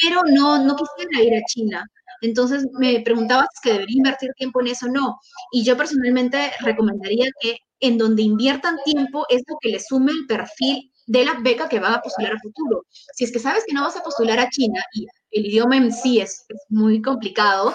pero 0.01 0.21
no, 0.25 0.63
no 0.63 0.75
quisiera 0.75 1.21
ir 1.23 1.33
a 1.35 1.45
China. 1.47 1.85
Entonces 2.21 2.65
me 2.79 3.01
preguntaba 3.01 3.45
si 3.53 3.69
que 3.69 3.73
debería 3.73 3.97
invertir 3.97 4.29
tiempo 4.37 4.61
en 4.61 4.67
eso 4.67 4.85
o 4.85 4.89
no. 4.89 5.19
Y 5.51 5.63
yo 5.63 5.75
personalmente 5.75 6.51
recomendaría 6.61 7.25
que 7.41 7.57
en 7.81 7.97
donde 7.97 8.21
inviertan 8.21 8.77
tiempo 8.85 9.25
es 9.29 9.43
lo 9.47 9.57
que 9.59 9.69
le 9.69 9.79
sume 9.79 10.11
el 10.13 10.25
perfil 10.27 10.92
de 11.05 11.25
la 11.25 11.35
beca 11.41 11.67
que 11.69 11.79
van 11.79 11.95
a 11.95 12.01
postular 12.01 12.33
a 12.33 12.39
futuro. 12.39 12.85
Si 13.13 13.23
es 13.23 13.31
que 13.31 13.39
sabes 13.39 13.63
que 13.67 13.73
no 13.73 13.83
vas 13.83 13.97
a 13.97 14.03
postular 14.03 14.39
a 14.39 14.49
China 14.49 14.81
y 14.93 15.05
el 15.31 15.45
idioma 15.47 15.77
en 15.77 15.91
sí 15.91 16.19
es, 16.19 16.45
muy 16.69 17.01
complicado, 17.01 17.73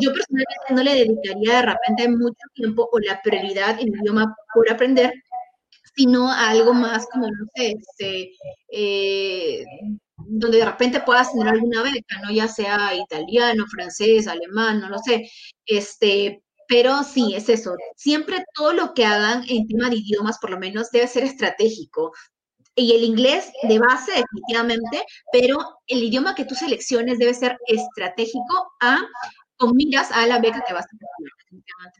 yo 0.00 0.12
personalmente 0.12 0.74
no 0.74 0.82
le 0.82 0.94
dedicaría 0.94 1.56
de 1.56 1.62
repente 1.62 2.08
mucho 2.08 2.44
tiempo 2.54 2.88
o 2.92 2.98
la 3.00 3.20
prioridad 3.22 3.78
en 3.80 3.88
el 3.88 4.00
idioma 4.00 4.34
por 4.54 4.70
aprender, 4.70 5.12
sino 5.94 6.30
a 6.30 6.50
algo 6.50 6.74
más 6.74 7.06
como, 7.12 7.26
no 7.26 7.46
sé, 7.54 7.74
este, 7.78 8.30
eh, 8.70 9.64
donde 10.16 10.58
de 10.58 10.64
repente 10.64 11.00
puedas 11.00 11.32
tener 11.32 11.48
alguna 11.48 11.82
beca, 11.82 12.20
¿no? 12.22 12.30
Ya 12.30 12.48
sea 12.48 12.94
italiano, 12.94 13.64
francés, 13.68 14.28
alemán, 14.28 14.80
no 14.80 14.88
lo 14.88 14.98
sé, 14.98 15.28
este, 15.66 16.42
pero 16.68 17.02
sí, 17.04 17.34
es 17.34 17.48
eso. 17.48 17.74
Siempre 17.96 18.44
todo 18.54 18.72
lo 18.72 18.94
que 18.94 19.04
hagan 19.04 19.44
en 19.48 19.66
tema 19.68 19.90
de 19.90 19.96
idiomas, 19.96 20.38
por 20.38 20.50
lo 20.50 20.58
menos, 20.58 20.90
debe 20.90 21.06
ser 21.08 21.24
estratégico 21.24 22.12
y 22.76 22.94
el 22.94 23.04
inglés 23.04 23.50
de 23.62 23.78
base 23.78 24.12
definitivamente, 24.12 25.04
pero 25.32 25.56
el 25.86 26.02
idioma 26.04 26.34
que 26.34 26.44
tú 26.44 26.54
selecciones 26.54 27.18
debe 27.18 27.34
ser 27.34 27.58
estratégico 27.66 28.72
a 28.80 28.98
con 29.56 29.74
miras 29.74 30.12
a 30.12 30.26
la 30.26 30.38
beca 30.38 30.62
que 30.66 30.74
vas 30.74 30.84
a 30.84 30.88
tener. 30.88 31.92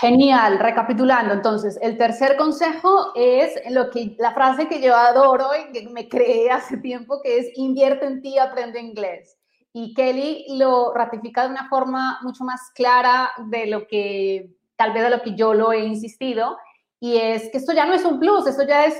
Genial, 0.00 0.58
recapitulando, 0.58 1.32
entonces, 1.32 1.78
el 1.80 1.96
tercer 1.96 2.36
consejo 2.36 3.12
es 3.14 3.54
lo 3.70 3.88
que, 3.90 4.16
la 4.18 4.34
frase 4.34 4.68
que 4.68 4.82
yo 4.82 4.94
adoro 4.94 5.48
y 5.56 5.72
que 5.72 5.88
me 5.88 6.08
creé 6.08 6.50
hace 6.50 6.76
tiempo, 6.78 7.22
que 7.22 7.38
es 7.38 7.46
invierte 7.54 8.04
en 8.04 8.20
ti, 8.20 8.36
aprende 8.38 8.80
inglés. 8.80 9.38
Y 9.72 9.94
Kelly 9.94 10.58
lo 10.58 10.92
ratifica 10.92 11.44
de 11.44 11.50
una 11.50 11.68
forma 11.68 12.18
mucho 12.22 12.44
más 12.44 12.72
clara 12.74 13.30
de 13.46 13.66
lo 13.66 13.86
que, 13.86 14.50
tal 14.74 14.92
vez 14.92 15.04
de 15.04 15.10
lo 15.10 15.22
que 15.22 15.34
yo 15.34 15.54
lo 15.54 15.72
he 15.72 15.84
insistido, 15.84 16.58
y 17.00 17.16
es 17.16 17.50
que 17.50 17.58
esto 17.58 17.72
ya 17.72 17.84
no 17.84 17.94
es 17.94 18.04
un 18.04 18.18
plus, 18.18 18.46
esto 18.46 18.62
ya 18.62 18.84
es 18.86 18.98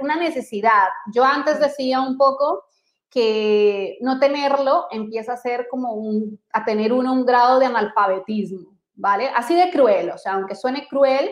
una 0.00 0.16
necesidad. 0.16 0.88
Yo 1.12 1.24
antes 1.24 1.58
decía 1.58 2.00
un 2.00 2.18
poco 2.18 2.64
que 3.10 3.96
no 4.00 4.18
tenerlo 4.18 4.86
empieza 4.90 5.34
a 5.34 5.38
ser 5.38 5.68
como 5.70 5.94
un, 5.94 6.40
a 6.52 6.64
tener 6.64 6.92
un 6.92 7.24
grado 7.24 7.58
de 7.58 7.66
analfabetismo, 7.66 8.76
¿vale? 8.94 9.30
Así 9.34 9.54
de 9.54 9.70
cruel, 9.70 10.10
o 10.10 10.18
sea, 10.18 10.32
aunque 10.32 10.54
suene 10.54 10.86
cruel, 10.88 11.30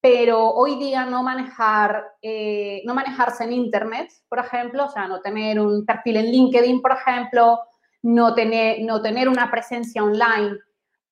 pero 0.00 0.50
hoy 0.50 0.76
día 0.76 1.04
no 1.04 1.22
manejar, 1.22 2.04
eh, 2.22 2.82
no 2.84 2.94
manejarse 2.94 3.44
en 3.44 3.52
Internet, 3.52 4.10
por 4.28 4.38
ejemplo, 4.38 4.86
o 4.86 4.90
sea, 4.90 5.06
no 5.06 5.20
tener 5.20 5.60
un 5.60 5.84
perfil 5.84 6.16
en 6.16 6.30
LinkedIn, 6.30 6.80
por 6.80 6.92
ejemplo, 6.92 7.60
no 8.02 8.34
tener, 8.34 8.80
no 8.82 9.02
tener 9.02 9.28
una 9.28 9.50
presencia 9.50 10.02
online 10.02 10.56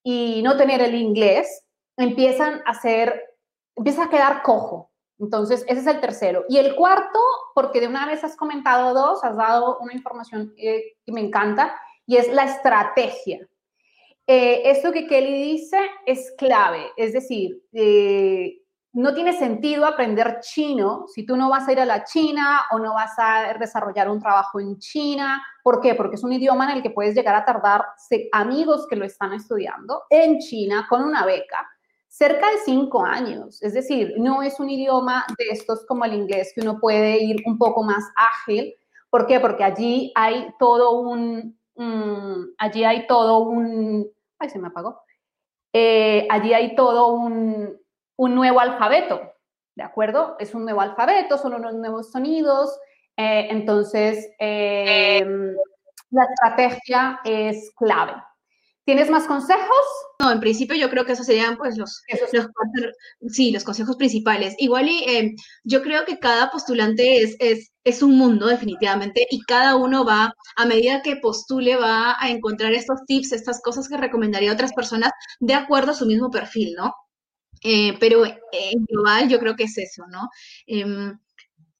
y 0.02 0.40
no 0.42 0.56
tener 0.56 0.80
el 0.80 0.94
inglés, 0.94 1.64
empiezan 1.96 2.62
a 2.64 2.74
ser 2.74 3.35
empieza 3.76 4.04
a 4.04 4.10
quedar 4.10 4.42
cojo. 4.42 4.90
Entonces, 5.18 5.64
ese 5.68 5.80
es 5.80 5.86
el 5.86 6.00
tercero. 6.00 6.44
Y 6.48 6.58
el 6.58 6.74
cuarto, 6.74 7.18
porque 7.54 7.80
de 7.80 7.88
una 7.88 8.06
vez 8.06 8.22
has 8.24 8.36
comentado 8.36 8.92
dos, 8.92 9.24
has 9.24 9.36
dado 9.36 9.78
una 9.80 9.94
información 9.94 10.52
eh, 10.56 10.96
que 11.04 11.12
me 11.12 11.20
encanta, 11.20 11.74
y 12.06 12.16
es 12.16 12.32
la 12.32 12.44
estrategia. 12.44 13.46
Eh, 14.26 14.62
esto 14.70 14.92
que 14.92 15.06
Kelly 15.06 15.52
dice 15.52 15.78
es 16.04 16.34
clave, 16.36 16.90
es 16.96 17.12
decir, 17.12 17.62
eh, 17.72 18.60
no 18.92 19.14
tiene 19.14 19.32
sentido 19.34 19.86
aprender 19.86 20.40
chino 20.40 21.06
si 21.06 21.24
tú 21.24 21.36
no 21.36 21.48
vas 21.48 21.68
a 21.68 21.72
ir 21.72 21.80
a 21.80 21.84
la 21.84 22.02
China 22.02 22.62
o 22.72 22.78
no 22.78 22.94
vas 22.94 23.12
a 23.18 23.54
desarrollar 23.58 24.08
un 24.08 24.18
trabajo 24.18 24.58
en 24.58 24.78
China. 24.78 25.44
¿Por 25.62 25.80
qué? 25.80 25.94
Porque 25.94 26.16
es 26.16 26.24
un 26.24 26.32
idioma 26.32 26.64
en 26.64 26.78
el 26.78 26.82
que 26.82 26.90
puedes 26.90 27.14
llegar 27.14 27.36
a 27.36 27.44
tardar 27.44 27.84
amigos 28.32 28.86
que 28.88 28.96
lo 28.96 29.04
están 29.04 29.34
estudiando 29.34 30.04
en 30.08 30.38
China 30.38 30.86
con 30.88 31.04
una 31.04 31.24
beca 31.26 31.68
cerca 32.16 32.50
de 32.50 32.58
cinco 32.64 33.04
años. 33.04 33.62
Es 33.62 33.74
decir, 33.74 34.14
no 34.16 34.42
es 34.42 34.58
un 34.58 34.70
idioma 34.70 35.26
de 35.36 35.44
estos 35.50 35.84
como 35.84 36.04
el 36.06 36.14
inglés 36.14 36.52
que 36.54 36.62
uno 36.62 36.80
puede 36.80 37.22
ir 37.22 37.42
un 37.44 37.58
poco 37.58 37.82
más 37.82 38.04
ágil. 38.16 38.74
¿Por 39.10 39.26
qué? 39.26 39.38
Porque 39.38 39.64
allí 39.64 40.12
hay 40.14 40.48
todo 40.58 40.98
un, 40.98 41.58
allí 42.58 42.84
hay 42.84 43.06
todo 43.06 43.40
un, 43.40 44.06
ay, 44.38 44.48
se 44.48 44.58
me 44.58 44.68
apagó. 44.68 45.02
Eh, 45.74 46.26
allí 46.30 46.54
hay 46.54 46.74
todo 46.74 47.08
un, 47.08 47.78
un, 48.16 48.34
nuevo 48.34 48.60
alfabeto, 48.60 49.20
¿de 49.74 49.82
acuerdo? 49.82 50.36
Es 50.38 50.54
un 50.54 50.64
nuevo 50.64 50.80
alfabeto, 50.80 51.36
son 51.36 51.52
unos 51.52 51.74
nuevos 51.74 52.10
sonidos. 52.12 52.78
Eh, 53.14 53.48
entonces, 53.50 54.30
em, 54.38 55.54
la 56.10 56.24
estrategia 56.24 57.20
es 57.24 57.70
clave. 57.76 58.14
¿Tienes 58.86 59.10
más 59.10 59.26
consejos? 59.26 59.84
No, 60.20 60.30
en 60.30 60.38
principio 60.38 60.76
yo 60.76 60.88
creo 60.88 61.04
que 61.04 61.12
esos 61.12 61.26
serían 61.26 61.56
pues 61.56 61.76
los, 61.76 62.02
los 62.32 62.46
sí, 63.34 63.50
los 63.50 63.64
consejos 63.64 63.96
principales. 63.96 64.54
Igual 64.58 64.88
y 64.88 65.02
eh, 65.02 65.34
yo 65.64 65.82
creo 65.82 66.04
que 66.04 66.20
cada 66.20 66.52
postulante 66.52 67.20
es, 67.20 67.34
es, 67.40 67.72
es, 67.82 68.02
un 68.04 68.16
mundo 68.16 68.46
definitivamente 68.46 69.26
y 69.28 69.40
cada 69.40 69.74
uno 69.74 70.04
va, 70.04 70.32
a 70.54 70.66
medida 70.66 71.02
que 71.02 71.16
postule, 71.16 71.74
va 71.74 72.14
a 72.16 72.30
encontrar 72.30 72.74
estos 72.74 73.00
tips, 73.08 73.32
estas 73.32 73.60
cosas 73.60 73.88
que 73.88 73.96
recomendaría 73.96 74.52
a 74.52 74.54
otras 74.54 74.72
personas 74.72 75.10
de 75.40 75.54
acuerdo 75.54 75.90
a 75.90 75.94
su 75.94 76.06
mismo 76.06 76.30
perfil, 76.30 76.74
¿no? 76.76 76.94
Eh, 77.64 77.96
pero 77.98 78.24
en 78.24 78.84
global 78.88 79.28
yo 79.28 79.40
creo 79.40 79.56
que 79.56 79.64
es 79.64 79.76
eso, 79.78 80.04
¿no? 80.08 80.28
Em, 80.68 81.18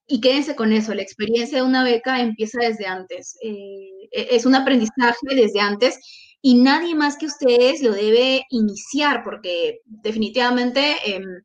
y 0.08 0.20
quédense 0.20 0.56
con 0.56 0.72
eso, 0.72 0.92
la 0.92 1.02
experiencia 1.02 1.58
de 1.58 1.64
una 1.64 1.84
beca 1.84 2.20
empieza 2.20 2.58
desde 2.60 2.86
antes, 2.86 3.36
eh, 3.42 4.08
e, 4.10 4.28
es 4.36 4.44
un 4.46 4.56
aprendizaje 4.56 5.34
desde 5.36 5.60
antes 5.60 6.00
y 6.46 6.54
nadie 6.54 6.94
más 6.94 7.16
que 7.16 7.26
ustedes 7.26 7.82
lo 7.82 7.90
debe 7.90 8.46
iniciar, 8.50 9.24
porque 9.24 9.80
definitivamente 9.84 10.94
em, 11.04 11.42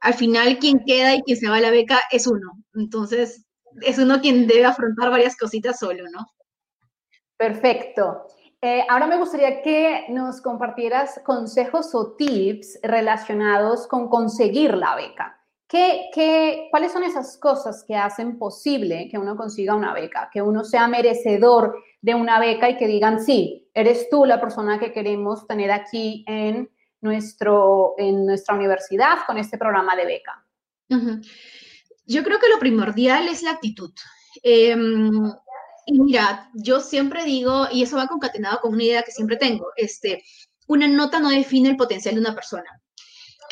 al 0.00 0.14
final 0.14 0.58
quien 0.58 0.82
queda 0.86 1.14
y 1.14 1.20
quien 1.20 1.36
se 1.36 1.46
va 1.46 1.56
a 1.56 1.60
la 1.60 1.70
beca 1.70 2.00
es 2.10 2.26
uno. 2.26 2.52
Entonces, 2.72 3.44
es 3.82 3.98
uno 3.98 4.22
quien 4.22 4.46
debe 4.46 4.64
afrontar 4.64 5.10
varias 5.10 5.36
cositas 5.36 5.78
solo, 5.78 6.04
¿no? 6.10 6.26
Perfecto. 7.36 8.28
Eh, 8.62 8.82
ahora 8.88 9.06
me 9.06 9.18
gustaría 9.18 9.60
que 9.60 10.06
nos 10.08 10.40
compartieras 10.40 11.20
consejos 11.22 11.94
o 11.94 12.16
tips 12.16 12.78
relacionados 12.82 13.86
con 13.86 14.08
conseguir 14.08 14.74
la 14.74 14.96
beca. 14.96 15.41
¿Qué, 15.72 16.10
qué, 16.12 16.68
cuáles 16.70 16.92
son 16.92 17.02
esas 17.02 17.38
cosas 17.38 17.82
que 17.88 17.96
hacen 17.96 18.38
posible 18.38 19.08
que 19.10 19.16
uno 19.16 19.38
consiga 19.38 19.74
una 19.74 19.94
beca? 19.94 20.28
Que 20.30 20.42
uno 20.42 20.64
sea 20.64 20.86
merecedor 20.86 21.82
de 22.02 22.14
una 22.14 22.38
beca 22.38 22.68
y 22.68 22.76
que 22.76 22.86
digan, 22.86 23.24
sí, 23.24 23.70
eres 23.72 24.10
tú 24.10 24.26
la 24.26 24.38
persona 24.38 24.78
que 24.78 24.92
queremos 24.92 25.46
tener 25.46 25.70
aquí 25.70 26.26
en, 26.28 26.70
nuestro, 27.00 27.94
en 27.96 28.26
nuestra 28.26 28.54
universidad 28.54 29.20
con 29.26 29.38
este 29.38 29.56
programa 29.56 29.96
de 29.96 30.04
beca. 30.04 30.44
Yo 32.04 32.22
creo 32.22 32.38
que 32.38 32.50
lo 32.50 32.58
primordial 32.58 33.28
es 33.28 33.42
la 33.42 33.52
actitud. 33.52 33.94
Em, 34.42 35.32
Y 35.86 36.00
mira, 36.00 36.50
yo 36.52 36.80
siempre 36.80 37.24
digo, 37.24 37.66
y 37.72 37.82
eso 37.82 37.96
va 37.96 38.08
concatenado 38.08 38.60
con 38.60 38.74
una 38.74 38.84
idea 38.84 39.02
que 39.04 39.10
siempre 39.10 39.38
tengo, 39.38 39.68
este, 39.76 40.22
una 40.66 40.86
nota 40.86 41.18
no 41.18 41.30
define 41.30 41.70
el 41.70 41.76
potencial 41.78 42.14
de 42.14 42.20
una 42.20 42.34
persona. 42.34 42.81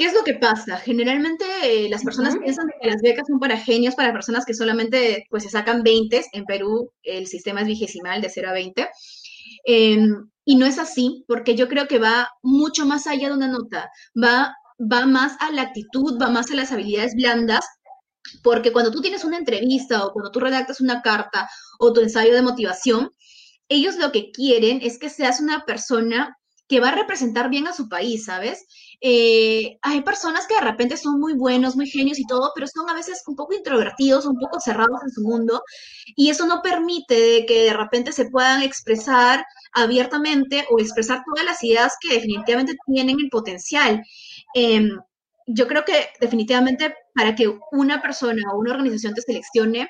¿Qué 0.01 0.07
es 0.07 0.15
lo 0.15 0.25
que 0.25 0.33
pasa? 0.33 0.79
Generalmente 0.79 1.45
eh, 1.63 1.91
las 1.91 2.03
personas 2.03 2.35
piensan 2.39 2.69
que 2.81 2.89
las 2.89 3.03
becas 3.03 3.27
son 3.29 3.39
para 3.39 3.59
genios, 3.59 3.95
para 3.95 4.15
personas 4.15 4.47
que 4.47 4.55
solamente 4.55 5.27
pues, 5.29 5.43
se 5.43 5.51
sacan 5.51 5.83
20. 5.83 6.25
En 6.33 6.47
Perú 6.47 6.91
el 7.03 7.27
sistema 7.27 7.61
es 7.61 7.67
vigesimal 7.67 8.23
de 8.23 8.31
0 8.31 8.49
a 8.49 8.53
20. 8.55 8.89
Em, 9.67 10.31
y 10.47 10.57
no 10.57 10.65
es 10.65 10.79
así, 10.79 11.27
porque 11.29 11.55
yo 11.55 11.69
creo 11.69 11.87
que 11.87 11.99
va 11.99 12.31
mucho 12.43 12.87
más 12.87 13.07
allá 13.07 13.29
de 13.29 13.35
una 13.35 13.49
nota, 13.49 13.91
va, 14.17 14.57
va 14.81 15.05
más 15.05 15.37
a 15.39 15.53
la 15.53 15.61
actitud, 15.61 16.19
va 16.19 16.31
más 16.31 16.51
a 16.51 16.55
las 16.55 16.73
habilidades 16.73 17.15
blandas, 17.15 17.67
porque 18.43 18.73
cuando 18.73 18.91
tú 18.91 19.03
tienes 19.03 19.25
una 19.25 19.37
entrevista 19.37 20.07
o 20.07 20.15
cuando 20.15 20.31
tú 20.31 20.41
redactas 20.41 20.81
una 20.81 21.03
carta 21.03 21.47
o 21.79 21.93
tu 21.93 22.01
ensayo 22.01 22.33
de 22.33 22.41
motivación, 22.41 23.13
ellos 23.69 23.97
lo 23.97 24.13
que 24.13 24.31
quieren 24.31 24.81
es 24.83 24.99
que 24.99 25.11
seas 25.11 25.41
una 25.41 25.67
persona 25.67 26.39
que 26.71 26.79
va 26.79 26.91
a 26.91 26.95
representar 26.95 27.51
bien 27.51 27.67
a 27.67 27.73
su 27.73 27.89
país, 27.89 28.27
¿sabes? 28.27 28.65
Eh, 29.01 29.77
hay 29.83 30.03
personas 30.03 30.47
que 30.47 30.55
de 30.55 30.61
repente 30.61 30.97
son 30.97 31.19
muy 31.19 31.35
buenos, 31.35 31.75
muy 31.75 31.89
genios 31.89 32.21
y 32.21 32.27
todo, 32.27 32.53
pero 32.55 32.69
son 32.69 32.89
a 32.89 32.95
veces 32.95 33.25
un 33.27 33.35
poco 33.35 33.55
introvertidos, 33.55 34.25
un 34.25 34.39
poco 34.39 34.61
cerrados 34.61 35.03
en 35.03 35.11
su 35.11 35.23
mundo, 35.23 35.65
y 36.15 36.31
eso 36.31 36.47
no 36.47 36.63
permite 36.63 37.45
que 37.45 37.65
de 37.65 37.73
repente 37.73 38.13
se 38.13 38.31
puedan 38.31 38.63
expresar 38.63 39.45
abiertamente 39.73 40.65
o 40.71 40.79
expresar 40.79 41.23
todas 41.27 41.45
las 41.45 41.65
ideas 41.65 41.95
que 42.01 42.15
definitivamente 42.15 42.77
tienen 42.87 43.19
el 43.19 43.31
potencial. 43.31 44.01
Em, 44.55 44.91
yo 45.49 45.67
creo 45.67 45.85
que 45.85 46.11
definitivamente 46.21 46.95
para 47.17 47.35
que 47.35 47.53
una 47.73 48.01
persona 48.01 48.43
o 48.53 48.61
una 48.61 48.75
organización 48.75 49.15
te 49.15 49.23
seleccione, 49.23 49.89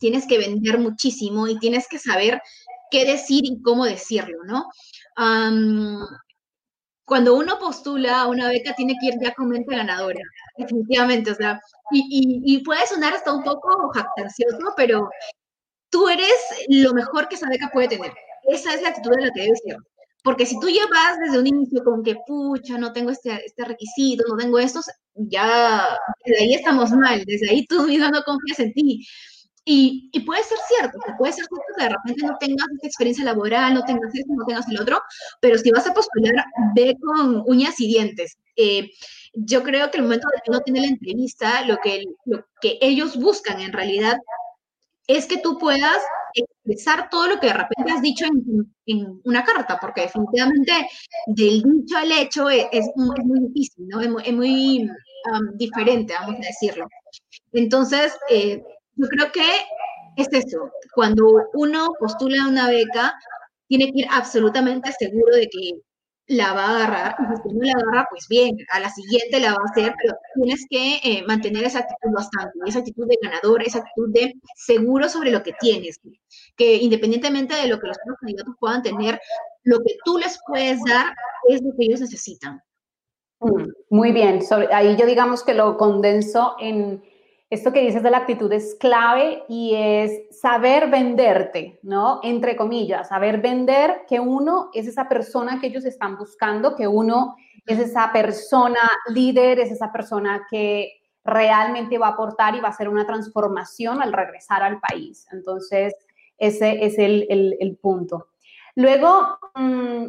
tienes 0.00 0.26
que 0.26 0.38
vender 0.38 0.78
muchísimo 0.78 1.46
y 1.46 1.56
tienes 1.60 1.86
que 1.88 2.00
saber 2.00 2.42
qué 2.90 3.04
decir 3.04 3.44
y 3.44 3.60
cómo 3.62 3.84
decirlo, 3.84 4.38
¿no? 4.44 4.66
cuando 7.10 7.34
uno 7.34 7.58
postula 7.58 8.20
a 8.20 8.28
una 8.28 8.48
beca 8.48 8.72
tiene 8.76 8.94
que 9.00 9.08
ir 9.08 9.14
ya 9.20 9.34
con 9.34 9.48
mente 9.48 9.74
ganadora, 9.74 10.20
definitivamente, 10.56 11.32
o 11.32 11.34
sea, 11.34 11.60
y, 11.90 12.62
puede 12.64 12.86
sonar 12.86 13.12
hasta 13.14 13.34
un 13.34 13.42
poco 13.42 13.90
jactancioso, 13.92 14.72
pero 14.76 15.10
tú 15.90 16.08
eres 16.08 16.32
lo 16.68 16.94
mejor 16.94 17.28
que 17.28 17.34
esa 17.34 17.48
beca 17.48 17.68
puede 17.72 17.88
tener. 17.88 18.12
Esa 18.44 18.74
es 18.74 18.82
la 18.82 18.90
actitud 18.90 19.10
de 19.10 19.26
la 19.26 19.32
que 19.32 19.40
debes 19.40 19.60
ser. 19.64 19.76
Porque 20.22 20.46
si 20.46 20.58
tú 20.60 20.68
ya 20.68 20.86
vas 20.86 21.18
desde 21.18 21.40
un 21.40 21.48
inicio 21.48 21.82
con 21.82 22.04
que, 22.04 22.16
pucha, 22.26 22.78
no 22.78 22.92
tengo 22.92 23.10
este, 23.10 23.44
este 23.44 23.64
requisito, 23.64 24.22
no 24.28 24.36
tengo 24.36 24.60
estos, 24.60 24.84
ya 25.14 25.98
desde 26.24 26.44
ahí 26.44 26.54
estamos 26.54 26.92
mal, 26.92 27.24
desde 27.24 27.50
ahí 27.50 27.66
tú 27.66 27.82
mismo 27.88 28.08
no 28.08 28.22
confías 28.22 28.60
en 28.60 28.72
ti. 28.72 29.04
Y, 29.64 30.10
puede 30.24 30.42
ser 30.42 30.58
cierto, 30.68 30.98
puede 31.18 31.32
ser 31.32 31.44
cierto 31.44 31.64
que 31.76 31.84
de 31.84 31.90
repente 31.90 32.26
no 32.26 32.36
tengas 32.38 32.66
esta 32.74 32.86
experiencia 32.86 33.24
laboral, 33.24 33.74
no 33.74 33.84
tengas 33.84 34.14
esto, 34.14 34.32
no 34.34 34.46
tengas 34.46 34.68
el 34.68 34.80
otro, 34.80 35.00
pero 35.40 35.58
si 35.58 35.70
vas 35.70 35.86
a 35.86 35.94
postular, 35.94 36.44
ve 36.74 36.96
con 37.00 37.42
uñas 37.46 37.78
y 37.80 37.86
dientes. 37.86 38.38
Eh, 38.56 38.90
yo 39.34 39.62
creo 39.62 39.90
que 39.90 39.98
el 39.98 40.04
momento 40.04 40.28
de 40.34 40.40
que 40.42 40.50
uno 40.50 40.60
tiene 40.60 40.80
la 40.80 40.88
entrevista, 40.88 41.64
lo 41.66 41.76
que, 41.76 42.02
lo 42.24 42.44
que 42.60 42.78
ellos 42.80 43.16
buscan 43.16 43.60
en 43.60 43.72
realidad 43.72 44.16
es 45.06 45.26
que 45.26 45.38
tú 45.38 45.58
puedas 45.58 46.00
expresar 46.34 47.10
todo 47.10 47.26
lo 47.26 47.40
que 47.40 47.48
de 47.48 47.54
repente 47.54 47.92
has 47.92 48.02
dicho 48.02 48.24
en, 48.86 49.20
una 49.24 49.44
carta, 49.44 49.78
porque 49.80 50.02
definitivamente 50.02 50.72
del 51.26 51.62
dicho 51.62 51.96
al 51.96 52.12
hecho 52.12 52.48
es, 52.48 52.90
muy, 52.96 53.40
difícil, 53.48 53.86
¿no? 53.88 54.00
Es 54.00 54.32
muy, 54.32 54.88
diferente, 55.54 56.14
vamos 56.14 56.36
a 56.36 56.46
decirlo. 56.46 56.88
Entonces, 57.52 58.16
eh, 58.28 58.62
yo 59.00 59.08
creo 59.08 59.32
que 59.32 59.42
es 60.16 60.28
eso, 60.32 60.70
cuando 60.94 61.24
uno 61.54 61.92
postula 61.98 62.48
una 62.48 62.68
beca, 62.68 63.14
tiene 63.68 63.86
que 63.86 64.00
ir 64.00 64.06
absolutamente 64.10 64.92
seguro 64.92 65.36
de 65.36 65.48
que 65.48 65.80
la 66.26 66.52
va 66.52 66.64
a 66.64 66.76
agarrar, 66.76 67.16
y 67.18 67.36
si 67.48 67.56
no 67.56 67.64
la 67.64 67.72
agarra, 67.72 68.06
pues 68.08 68.26
bien, 68.28 68.56
a 68.72 68.78
la 68.78 68.88
siguiente 68.88 69.40
la 69.40 69.50
va 69.50 69.58
a 69.60 69.70
hacer, 69.70 69.92
pero 70.00 70.14
tienes 70.34 70.64
que 70.70 71.00
eh, 71.02 71.24
mantener 71.26 71.64
esa 71.64 71.80
actitud 71.80 72.12
bastante, 72.14 72.52
esa 72.66 72.78
actitud 72.78 73.06
de 73.08 73.18
ganador, 73.20 73.62
esa 73.62 73.78
actitud 73.78 74.12
de 74.12 74.34
seguro 74.54 75.08
sobre 75.08 75.32
lo 75.32 75.42
que 75.42 75.54
tienes, 75.60 75.98
que 76.56 76.76
independientemente 76.76 77.56
de 77.56 77.66
lo 77.66 77.80
que 77.80 77.88
los 77.88 77.96
otros 78.04 78.18
candidatos 78.20 78.54
puedan 78.60 78.82
tener, 78.82 79.20
lo 79.64 79.78
que 79.78 79.96
tú 80.04 80.18
les 80.18 80.38
puedes 80.46 80.80
dar 80.84 81.12
es 81.48 81.62
lo 81.62 81.70
que 81.76 81.86
ellos 81.86 82.00
necesitan. 82.00 82.60
Mm, 83.40 83.64
muy 83.88 84.12
bien, 84.12 84.40
ahí 84.72 84.96
yo 84.96 85.06
digamos 85.06 85.42
que 85.42 85.54
lo 85.54 85.76
condenso 85.76 86.54
en 86.60 87.02
esto 87.50 87.72
que 87.72 87.80
dices 87.80 88.02
de 88.04 88.10
la 88.12 88.18
actitud 88.18 88.52
es 88.52 88.76
clave 88.78 89.42
y 89.48 89.74
es 89.74 90.38
saber 90.40 90.88
venderte, 90.88 91.80
¿no? 91.82 92.20
Entre 92.22 92.54
comillas, 92.54 93.08
saber 93.08 93.40
vender 93.40 94.02
que 94.08 94.20
uno 94.20 94.70
es 94.72 94.86
esa 94.86 95.08
persona 95.08 95.60
que 95.60 95.66
ellos 95.66 95.84
están 95.84 96.16
buscando, 96.16 96.76
que 96.76 96.86
uno 96.86 97.34
es 97.66 97.80
esa 97.80 98.12
persona 98.12 98.80
líder, 99.08 99.58
es 99.58 99.72
esa 99.72 99.90
persona 99.90 100.46
que 100.48 100.92
realmente 101.24 101.98
va 101.98 102.08
a 102.08 102.10
aportar 102.10 102.54
y 102.54 102.60
va 102.60 102.68
a 102.68 102.70
hacer 102.70 102.88
una 102.88 103.04
transformación 103.04 104.00
al 104.00 104.12
regresar 104.12 104.62
al 104.62 104.78
país. 104.78 105.26
Entonces, 105.32 105.94
ese 106.38 106.84
es 106.84 106.94
el, 106.98 107.78
punto. 107.82 108.28
Luego, 108.76 109.38
mm, 109.56 110.06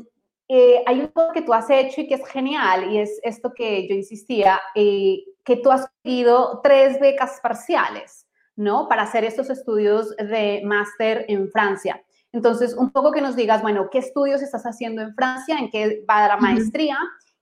eh, 0.47 0.83
hay 0.85 1.01
algo 1.01 1.33
que 1.33 1.41
tú 1.41 1.53
has 1.53 1.69
hecho 1.71 2.01
y 2.01 2.07
que 2.07 2.15
es 2.15 2.27
genial, 2.27 2.91
y 2.91 2.99
es 2.99 3.19
esto 3.23 3.51
que 3.53 3.87
yo 3.87 3.95
insistía, 3.95 4.61
eh, 4.75 5.23
que 5.43 5.57
tú 5.57 5.71
has 5.71 5.87
seguido 6.03 6.61
tres 6.63 6.99
becas 6.99 7.39
parciales, 7.41 8.27
¿no? 8.55 8.87
Para 8.87 9.03
hacer 9.03 9.23
estos 9.23 9.49
estudios 9.49 10.15
de 10.17 10.61
máster 10.65 11.25
en 11.27 11.49
Francia. 11.49 12.03
Entonces, 12.31 12.73
un 12.75 12.91
poco 12.91 13.11
que 13.11 13.21
nos 13.21 13.35
digas, 13.35 13.61
bueno, 13.61 13.89
¿qué 13.89 13.99
estudios 13.99 14.41
estás 14.41 14.63
haciendo 14.63 15.01
en 15.01 15.13
Francia? 15.15 15.57
¿En 15.57 15.69
qué 15.69 16.03
va 16.09 16.27
la 16.27 16.37
maestría? 16.37 16.97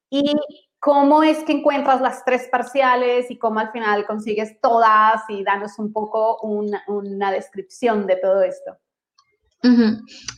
Y 0.09 0.35
cómo 0.79 1.21
es 1.23 1.43
que 1.43 1.51
encuentras 1.51 2.01
las 2.01 2.25
tres 2.25 2.47
parciales 2.51 3.29
y 3.29 3.37
cómo 3.37 3.59
al 3.59 3.71
final 3.71 4.05
consigues 4.07 4.59
todas 4.61 5.21
y 5.29 5.43
danos 5.43 5.77
un 5.77 5.93
poco 5.93 6.39
una, 6.41 6.83
una 6.87 7.31
descripción 7.31 8.07
de 8.07 8.15
todo 8.15 8.41
esto. 8.41 8.77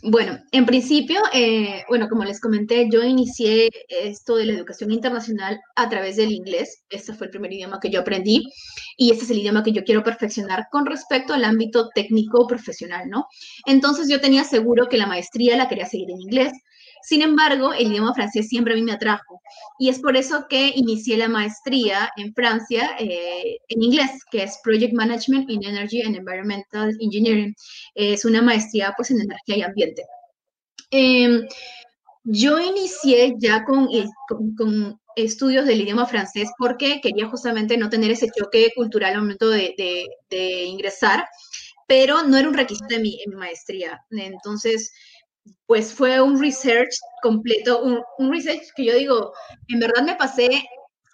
Bueno, 0.04 0.40
en 0.52 0.66
principio, 0.66 1.22
eh, 1.32 1.84
bueno, 1.88 2.10
como 2.10 2.24
les 2.24 2.40
comenté, 2.40 2.90
yo 2.92 3.04
inicié 3.04 3.70
esto 3.88 4.36
de 4.36 4.46
la 4.46 4.54
educación 4.54 4.92
internacional 4.92 5.60
a 5.76 5.90
través 5.90 6.16
del 6.16 6.32
inglés. 6.32 6.84
Este 6.90 7.14
fue 7.14 7.28
el 7.28 7.32
primer 7.32 7.54
idioma 7.54 7.80
que 7.80 7.92
yo 7.92 8.00
aprendí 8.00 8.44
y 8.98 9.12
este 9.12 9.26
es 9.26 9.30
el 9.32 9.40
idioma 9.40 9.64
que 9.64 9.74
yo 9.74 9.84
quiero 9.84 10.04
perfeccionar 10.04 10.66
con 10.72 10.86
respecto 10.88 11.34
al 11.34 11.44
ámbito 11.44 11.90
técnico 11.94 12.48
profesional, 12.48 13.10
¿no? 13.10 13.28
Entonces 13.68 14.10
yo 14.10 14.20
tenía 14.20 14.44
seguro 14.44 14.88
que 14.90 14.98
la 14.98 15.08
maestría 15.08 15.56
la 15.56 15.70
quería 15.70 15.86
seguir 15.86 16.10
en 16.10 16.22
inglés. 16.22 16.54
Sin 17.04 17.22
embargo, 17.22 17.74
el 17.74 17.88
idioma 17.88 18.14
francés 18.14 18.48
siempre 18.48 18.74
a 18.74 18.76
mí 18.76 18.84
me 18.84 18.92
atrajo 18.92 19.42
y 19.80 19.90
es 19.90 20.00
por 20.00 20.16
eso 20.16 20.46
que 20.50 20.72
inicié 20.76 21.18
la 21.18 21.28
maestría 21.28 22.12
en 22.18 22.34
Francia 22.34 22.96
eh, 23.00 23.58
en 23.68 23.84
inglés, 23.84 24.12
que 24.32 24.44
es 24.44 24.60
Project 24.64 24.94
Management 24.94 25.50
in 25.50 25.64
Energy 25.64 26.02
and 26.02 26.16
Environmental 26.16 26.96
Engineering. 27.00 27.56
Es 27.96 28.26
una 28.26 28.42
maestría 28.42 28.94
pues 28.96 29.12
en 29.12 29.22
energía 29.22 29.58
y 29.58 29.62
ambiente. 29.64 30.04
Em, 30.92 31.48
yo 32.24 32.60
inicié 32.60 33.34
ya 33.40 33.64
con, 33.64 33.88
con, 34.58 35.00
estudios 35.18 35.66
del 35.66 35.82
idioma 35.82 36.06
francés 36.06 36.50
porque 36.58 37.02
quería 37.02 37.28
justamente 37.28 37.78
no 37.78 37.90
tener 37.90 38.12
ese 38.12 38.30
choque 38.30 38.72
cultural 38.76 39.14
al 39.14 39.22
momento 39.22 39.50
de, 39.50 39.76
de, 40.30 40.64
ingresar, 40.64 41.26
pero 41.86 42.24
no 42.24 42.38
era 42.38 42.48
un 42.48 42.54
requisito 42.54 42.88
de 42.88 43.00
mi, 43.00 43.20
mi 43.28 43.36
maestría. 43.36 44.00
Entonces, 44.12 44.94
pues 45.66 45.94
fue 45.94 46.22
un 46.22 46.40
research 46.40 46.94
completo, 47.22 47.82
un, 47.84 48.32
research 48.32 48.62
que 48.76 48.86
yo 48.86 48.96
digo, 48.96 49.34
en 49.70 49.80
verdad 49.80 50.04
me 50.04 50.16
pasé 50.16 50.50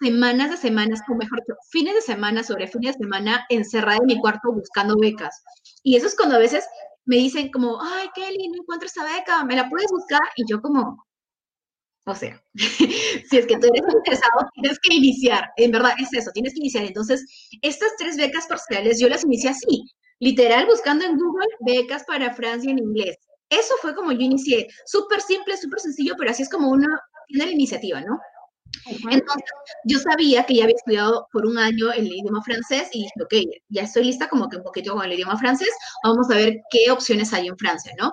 semanas 0.00 0.50
de 0.50 0.56
semanas, 0.56 1.00
o 1.08 1.14
mejor, 1.14 1.42
fines 1.70 1.94
de 1.94 2.00
semana 2.02 2.42
sobre 2.42 2.66
fines 2.66 2.96
de 2.96 3.04
semana 3.04 3.46
encerrada 3.48 3.98
en 3.98 4.06
mi 4.06 4.20
cuarto 4.20 4.52
buscando 4.52 4.96
becas. 4.98 5.42
Y 5.82 5.96
eso 5.96 6.06
es 6.06 6.16
cuando 6.16 6.36
a 6.36 6.40
veces 6.40 6.64
me 7.04 7.16
dicen 7.16 7.50
como, 7.50 7.80
ay, 7.80 8.08
Kelly, 8.14 8.48
no 8.48 8.62
encuentro 8.62 8.86
esa 8.86 9.04
beca, 9.04 9.44
¿me 9.44 9.56
la 9.56 9.68
puedes 9.68 9.90
buscar? 9.90 10.20
Y 10.36 10.44
yo 10.50 10.60
como, 10.60 11.04
o 12.06 12.14
sea, 12.14 12.42
si 12.54 13.36
es 13.36 13.46
que 13.46 13.58
tú 13.58 13.66
eres 13.66 13.94
interesado, 13.94 14.48
tienes 14.54 14.78
que 14.82 14.94
iniciar. 14.94 15.50
En 15.56 15.70
verdad 15.70 15.92
es 15.98 16.12
eso, 16.12 16.30
tienes 16.32 16.52
que 16.52 16.60
iniciar. 16.60 16.84
Entonces, 16.84 17.24
estas 17.62 17.90
tres 17.96 18.16
becas 18.16 18.46
parciales 18.46 19.00
yo 19.00 19.08
las 19.08 19.24
inicié 19.24 19.50
así, 19.50 19.84
literal 20.20 20.66
buscando 20.66 21.04
en 21.04 21.16
Google 21.16 21.48
becas 21.60 22.04
para 22.04 22.34
Francia 22.34 22.70
en 22.70 22.78
inglés 22.78 23.16
eso 23.50 23.74
fue 23.80 23.94
como 23.94 24.12
yo 24.12 24.20
inicié. 24.20 24.68
Súper 24.86 25.20
simple, 25.20 25.56
súper 25.56 25.80
sencillo, 25.80 26.14
pero 26.18 26.30
así 26.30 26.42
es 26.42 26.50
como 26.50 26.68
uno 26.70 26.86
tiene 27.26 27.52
iniciativa, 27.52 28.00
¿no? 28.00 28.18
Entonces, 28.86 29.44
yo 29.84 29.98
sabía 29.98 30.44
que 30.44 30.54
ya 30.54 30.64
había 30.64 30.76
estudiado 30.76 31.28
por 31.32 31.46
un 31.46 31.58
año 31.58 31.92
el 31.92 32.06
idioma 32.06 32.42
francés 32.42 32.88
y 32.92 33.04
dije, 33.04 33.12
ok, 33.22 33.34
ya 33.68 33.82
estoy 33.82 34.04
lista 34.04 34.28
como 34.28 34.48
que 34.48 34.56
un 34.56 34.62
poquito 34.62 34.94
con 34.94 35.04
el 35.04 35.12
idioma 35.12 35.38
francés, 35.38 35.70
vamos 36.04 36.30
a 36.30 36.34
ver 36.34 36.60
qué 36.70 36.90
opciones 36.90 37.32
hay 37.32 37.48
en 37.48 37.56
Francia, 37.58 37.92
¿no? 37.98 38.12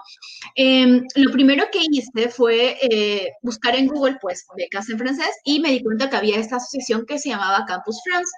Em, 0.55 1.03
lo 1.15 1.31
primero 1.31 1.65
que 1.71 1.79
hice 1.89 2.29
fue 2.29 2.77
eh, 2.81 3.29
buscar 3.41 3.75
en 3.75 3.87
Google, 3.87 4.17
pues, 4.21 4.45
becas 4.57 4.89
en 4.89 4.97
francés 4.97 5.31
y 5.43 5.59
me 5.59 5.71
di 5.71 5.83
cuenta 5.83 6.09
que 6.09 6.17
había 6.17 6.39
esta 6.39 6.57
asociación 6.57 7.05
que 7.05 7.19
se 7.19 7.29
llamaba 7.29 7.65
Campus 7.65 7.99
France. 8.03 8.31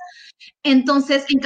Entonces, 0.64 1.26
en, 1.30 1.40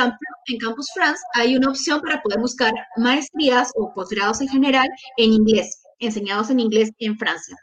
en 0.47 0.57
Campus 0.59 0.87
France 0.93 1.21
hay 1.33 1.55
una 1.55 1.69
opción 1.69 2.01
para 2.01 2.21
poder 2.21 2.39
buscar 2.39 2.73
maestrías 2.97 3.71
o 3.75 3.93
posgrados 3.93 4.41
en 4.41 4.49
general 4.49 4.87
en 5.17 5.33
inglés, 5.33 5.81
enseñados 5.99 6.49
en 6.49 6.59
inglés 6.59 6.91
en 6.99 7.17
Francia. 7.17 7.55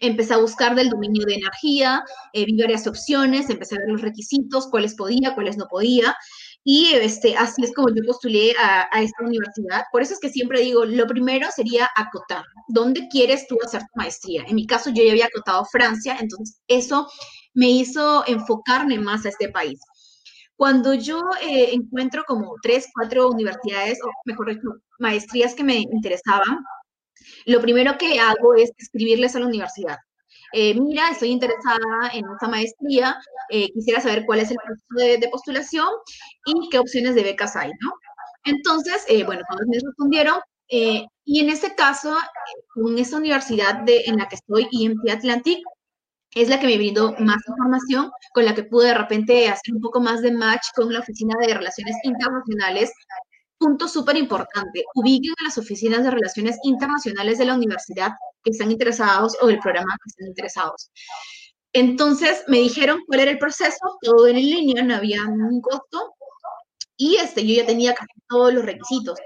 Empecé 0.00 0.34
a 0.34 0.38
buscar 0.38 0.74
del 0.74 0.90
dominio 0.90 1.24
de 1.26 1.34
energía, 1.34 2.02
eh, 2.32 2.44
vi 2.44 2.56
varias 2.60 2.86
opciones, 2.86 3.50
empecé 3.50 3.76
a 3.76 3.78
ver 3.78 3.88
los 3.88 4.02
requisitos, 4.02 4.68
cuáles 4.70 4.94
podía, 4.94 5.34
cuáles 5.34 5.56
no 5.56 5.66
podía. 5.68 6.14
Y 6.64 6.92
este, 6.94 7.36
así 7.36 7.62
es 7.62 7.72
como 7.74 7.90
yo 7.90 8.02
postulé 8.04 8.52
a, 8.60 8.88
esta 9.00 9.24
universidad. 9.24 9.84
Por 9.92 10.02
eso 10.02 10.14
es 10.14 10.20
que 10.20 10.30
siempre 10.30 10.60
digo, 10.62 10.84
lo 10.84 11.06
primero 11.06 11.48
sería 11.54 11.88
acotar. 11.96 12.44
¿Dónde 12.66 13.06
quieres 13.08 13.46
tú 13.46 13.56
hacer 13.64 13.82
tu 13.82 14.00
maestría? 14.00 14.44
En 14.48 14.56
mi 14.56 14.66
caso, 14.66 14.90
yo 14.90 15.04
ya 15.04 15.12
había 15.12 15.26
acotado 15.26 15.64
Francia, 15.66 16.16
entonces 16.20 16.60
eso 16.66 17.08
me 17.54 17.70
hizo 17.70 18.26
enfocarme 18.26 18.98
más 18.98 19.24
a 19.24 19.28
este 19.28 19.48
país. 19.48 19.78
Cuando 20.56 20.94
yo 20.94 21.20
eh, 21.42 21.70
encuentro 21.72 22.24
como 22.26 22.54
tres, 22.62 22.88
cuatro 22.94 23.28
universidades, 23.28 23.98
o 24.02 24.08
mejor 24.24 24.48
dicho, 24.48 24.68
maestrías 24.98 25.54
que 25.54 25.62
me 25.62 25.76
interesaban, 25.76 26.64
lo 27.46 27.60
primero 27.60 27.96
que 27.96 28.18
hago 28.18 28.54
es 28.54 28.72
escribirles 28.76 29.34
a 29.34 29.40
la 29.40 29.46
universidad. 29.46 29.96
Eh, 30.52 30.78
mira, 30.78 31.10
estoy 31.10 31.30
interesada 31.30 32.10
en 32.12 32.24
esta 32.32 32.48
maestría, 32.48 33.16
eh, 33.50 33.68
quisiera 33.72 34.00
saber 34.00 34.24
cuál 34.26 34.40
es 34.40 34.50
el 34.50 34.56
proceso 34.56 35.18
de, 35.20 35.28
postulación 35.28 35.88
y 36.44 36.68
qué 36.70 36.78
opciones 36.78 37.14
de 37.14 37.22
becas 37.22 37.56
hay, 37.56 37.70
¿no? 37.80 37.92
Entonces, 38.44 39.04
eh, 39.08 39.24
bueno, 39.24 39.42
todos 39.48 39.66
me 39.66 39.78
respondieron, 39.78 40.40
y 40.68 41.40
en 41.40 41.50
este 41.50 41.74
caso, 41.74 42.16
con 42.74 42.98
esa 42.98 43.16
universidad 43.16 43.82
de, 43.84 44.02
en 44.06 44.16
la 44.16 44.28
que 44.28 44.36
estoy, 44.36 44.66
IMT 44.70 45.08
Atlantic, 45.10 45.58
es 46.34 46.48
la 46.48 46.60
que 46.60 46.66
me 46.66 46.76
brindó 46.76 47.14
más 47.18 47.38
información, 47.48 48.10
con 48.34 48.44
la 48.44 48.54
que 48.54 48.64
pude 48.64 48.88
de 48.88 48.94
repente 48.94 49.48
hacer 49.48 49.74
un 49.74 49.80
poco 49.80 50.00
más 50.00 50.22
de 50.22 50.32
match 50.32 50.66
con 50.74 50.92
la 50.92 51.00
Oficina 51.00 51.34
de 51.40 51.54
Relaciones 51.54 51.96
Internacionales 52.02 52.92
punto 53.58 53.88
súper 53.88 54.16
importante, 54.16 54.84
ubiquen 54.94 55.34
a 55.40 55.44
las 55.44 55.58
oficinas 55.58 56.02
de 56.04 56.10
relaciones 56.10 56.58
internacionales 56.64 57.38
de 57.38 57.46
la 57.46 57.54
universidad 57.54 58.12
que 58.42 58.50
están 58.50 58.70
interesados 58.70 59.36
o 59.40 59.46
del 59.46 59.58
programa 59.58 59.96
que 60.02 60.08
están 60.08 60.28
interesados. 60.28 60.90
Entonces 61.72 62.44
me 62.48 62.58
dijeron 62.58 63.00
cuál 63.06 63.20
era 63.20 63.30
el 63.32 63.38
proceso, 63.38 63.98
todo 64.00 64.26
en 64.26 64.36
línea, 64.36 64.82
no 64.82 64.96
había 64.96 65.24
ningún 65.24 65.60
costo 65.60 66.14
y 66.96 67.16
este, 67.16 67.46
yo 67.46 67.54
ya 67.54 67.66
tenía 67.66 67.94
casi 67.94 68.12
todos 68.28 68.52
los 68.54 68.64
requisitos. 68.64 69.18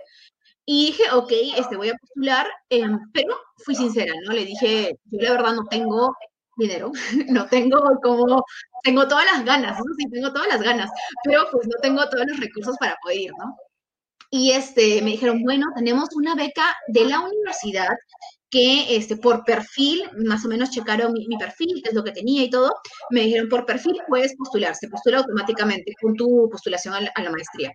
Y 0.66 0.87
dije, 0.87 1.05
ok, 1.12 1.33
este, 1.57 1.77
voy 1.77 1.90
a 1.90 1.95
postular, 1.95 2.47
em, 2.71 2.99
pero 3.12 3.37
fui 3.64 3.75
sincera, 3.75 4.12
¿no? 4.27 4.33
Le 4.33 4.45
dije, 4.45 4.99
yo 5.07 5.21
la 5.21 5.33
verdad 5.33 5.55
no 5.55 5.66
tengo 5.66 6.14
dinero, 6.57 6.93
no 7.29 7.47
tengo 7.49 7.79
como, 8.03 8.45
tengo 8.83 9.09
todas 9.09 9.27
las 9.33 9.45
ganas, 9.45 9.79
¿no? 9.79 9.85
Sí, 9.99 10.11
tengo 10.11 10.33
todas 10.33 10.49
las 10.49 10.62
ganas, 10.62 10.90
pero 11.25 11.47
pues 11.51 11.66
no 11.66 11.77
tengo 11.83 12.09
todos 12.09 12.27
los 12.29 12.40
recursos 12.40 12.77
para 12.79 12.97
poder 13.03 13.19
ir, 13.19 13.33
¿no? 13.38 13.57
Y 14.31 14.53
este, 14.53 15.03
me 15.03 15.11
dijeron, 15.11 15.43
bueno, 15.43 15.66
tenemos 15.75 16.09
una 16.14 16.35
beca 16.35 16.77
de 16.88 17.05
la 17.05 17.21
universidad 17.21 17.88
que 18.49 18.97
este, 18.97 19.16
por 19.16 19.45
perfil, 19.45 20.09
más 20.25 20.45
o 20.45 20.49
menos 20.49 20.71
checaron 20.71 21.12
mi, 21.12 21.37
perfil, 21.38 21.81
qué 21.83 21.90
es 21.90 21.95
lo 21.95 22.05
que 22.05 22.12
tenía 22.12 22.43
y 22.43 22.51
todo, 22.51 22.73
me 23.11 23.23
dijeron, 23.23 23.49
por 23.49 23.66
perfil 23.66 23.97
puedes 24.09 24.37
postular, 24.37 24.75
se 24.75 24.88
postula 24.88 25.19
automáticamente 25.19 25.95
con 26.01 26.14
tu 26.14 26.49
postulación 26.51 26.95
a 26.95 27.23
la, 27.23 27.31
maestría. 27.31 27.73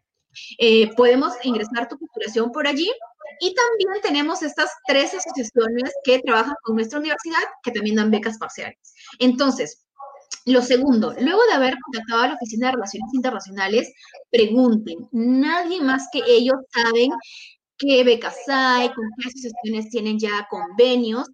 Eh, 0.59 0.93
podemos 0.95 1.33
ingresar 1.43 1.87
tu 1.87 1.97
postulación 1.97 2.51
por 2.51 2.67
allí 2.67 2.91
y 3.39 3.53
también 3.53 4.01
tenemos 4.01 4.41
estas 4.41 4.69
tres 4.85 5.13
asociaciones 5.13 5.93
que 6.03 6.19
trabajan 6.19 6.55
con 6.63 6.75
nuestra 6.75 6.99
universidad 6.99 7.43
que 7.63 7.71
también 7.71 7.95
dan 7.95 8.11
becas 8.11 8.37
parciales. 8.37 8.77
Entonces, 9.19 9.84
lo 10.45 10.61
segundo, 10.61 11.13
luego 11.19 11.41
de 11.49 11.53
haber 11.53 11.75
contactado 11.79 12.21
a 12.21 12.27
la 12.29 12.33
Oficina 12.35 12.67
de 12.67 12.73
Relaciones 12.73 13.13
Internacionales, 13.13 13.93
pregunten. 14.31 15.07
Nadie 15.11 15.81
más 15.81 16.07
que 16.11 16.21
ellos 16.27 16.57
saben 16.73 17.11
qué 17.77 18.03
becas 18.03 18.37
hay, 18.47 18.87
con 18.89 19.05
qué 19.17 19.27
asociaciones 19.27 19.89
tienen 19.89 20.19
ya 20.19 20.47
convenios, 20.49 21.27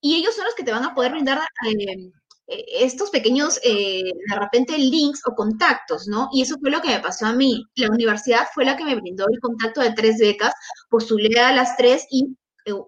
y 0.00 0.16
ellos 0.16 0.34
son 0.34 0.44
los 0.44 0.54
que 0.54 0.64
te 0.64 0.72
van 0.72 0.84
a 0.84 0.94
poder 0.94 1.12
brindar 1.12 1.38
eh, 1.66 2.10
eh, 2.48 2.64
estos 2.80 3.10
pequeños, 3.10 3.58
eh, 3.64 4.02
de 4.04 4.36
repente, 4.36 4.78
links 4.78 5.20
o 5.26 5.34
contactos, 5.34 6.06
¿no? 6.06 6.28
Y 6.32 6.42
eso 6.42 6.56
fue 6.60 6.70
lo 6.70 6.80
que 6.80 6.88
me 6.88 7.00
pasó 7.00 7.26
a 7.26 7.32
mí. 7.32 7.64
La 7.76 7.88
universidad 7.88 8.46
fue 8.54 8.64
la 8.64 8.76
que 8.76 8.84
me 8.84 8.94
brindó 8.94 9.26
el 9.28 9.40
contacto 9.40 9.80
de 9.80 9.92
tres 9.92 10.18
becas, 10.18 10.52
postulé 10.90 11.40
a 11.40 11.52
las 11.52 11.76
tres 11.76 12.06
y 12.10 12.36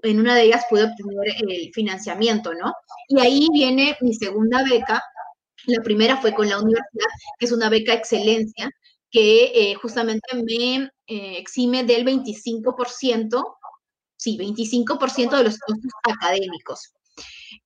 en 0.03 0.21
una 0.21 0.35
de 0.35 0.43
ellas 0.43 0.65
pude 0.69 0.85
obtener 0.85 1.37
el 1.49 1.71
financiamiento, 1.73 2.53
¿no? 2.55 2.73
Y 3.09 3.21
ahí 3.21 3.47
viene 3.53 3.97
mi 4.01 4.13
segunda 4.15 4.65
beca, 4.65 5.03
la 5.69 5.83
primera 5.83 6.17
fue 6.17 6.35
con 6.35 6.49
la 6.49 6.59
universidad, 6.59 7.07
que 7.39 7.47
es 7.47 7.53
una 7.53 7.69
beca 7.69 7.93
excelencia, 7.93 8.71
que 9.11 9.53
eh, 9.55 9.75
justamente 9.75 10.27
me 10.35 10.91
eh, 11.07 11.39
exime 11.39 11.85
del 11.85 12.05
25%, 12.05 13.57
sí, 14.17 14.37
25% 14.39 15.37
de 15.37 15.45
los 15.45 15.59
costos 15.59 15.93
académicos. 16.05 16.93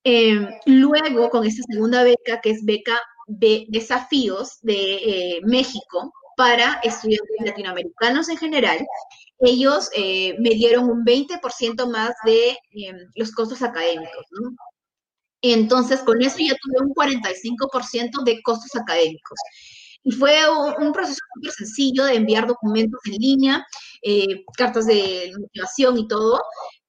Em, 0.05 0.49
luego, 0.67 1.31
con 1.31 1.45
esta 1.47 1.63
segunda 1.69 2.05
beca, 2.05 2.41
que 2.41 2.51
es 2.51 2.65
beca 2.65 3.01
de 3.27 3.67
desafíos 3.69 4.59
de 4.63 4.95
eh, 4.95 5.41
México 5.45 6.13
para 6.37 6.81
estudiantes 6.83 7.37
latinoamericanos 7.45 8.29
en 8.29 8.37
general, 8.39 8.87
ellos 9.41 9.91
me 9.95 10.51
dieron 10.51 10.89
un 10.89 11.05
20% 11.05 11.91
más 11.91 12.15
de 12.25 12.57
em, 12.71 12.97
los 13.17 13.33
costos 13.33 13.63
académicos. 13.63 14.27
¿no? 14.31 14.55
Entonces, 15.43 16.01
con 16.01 16.23
eso 16.23 16.37
ya 16.39 16.55
tuve 16.63 16.87
un 16.87 16.95
45% 16.95 18.23
de 18.25 18.41
costos 18.43 18.75
académicos. 18.81 19.39
Y 20.05 20.13
fue 20.13 20.37
un, 20.79 20.93
proceso 20.93 21.21
súper 21.35 21.53
sencillo 21.53 22.05
de 22.05 22.15
enviar 22.17 22.47
documentos 22.47 23.01
en 23.07 23.13
línea, 23.15 23.67
eh, 24.03 24.45
cartas 24.57 24.87
de 24.87 25.33
motivación 25.39 25.99
y 25.99 26.09
todo. 26.09 26.41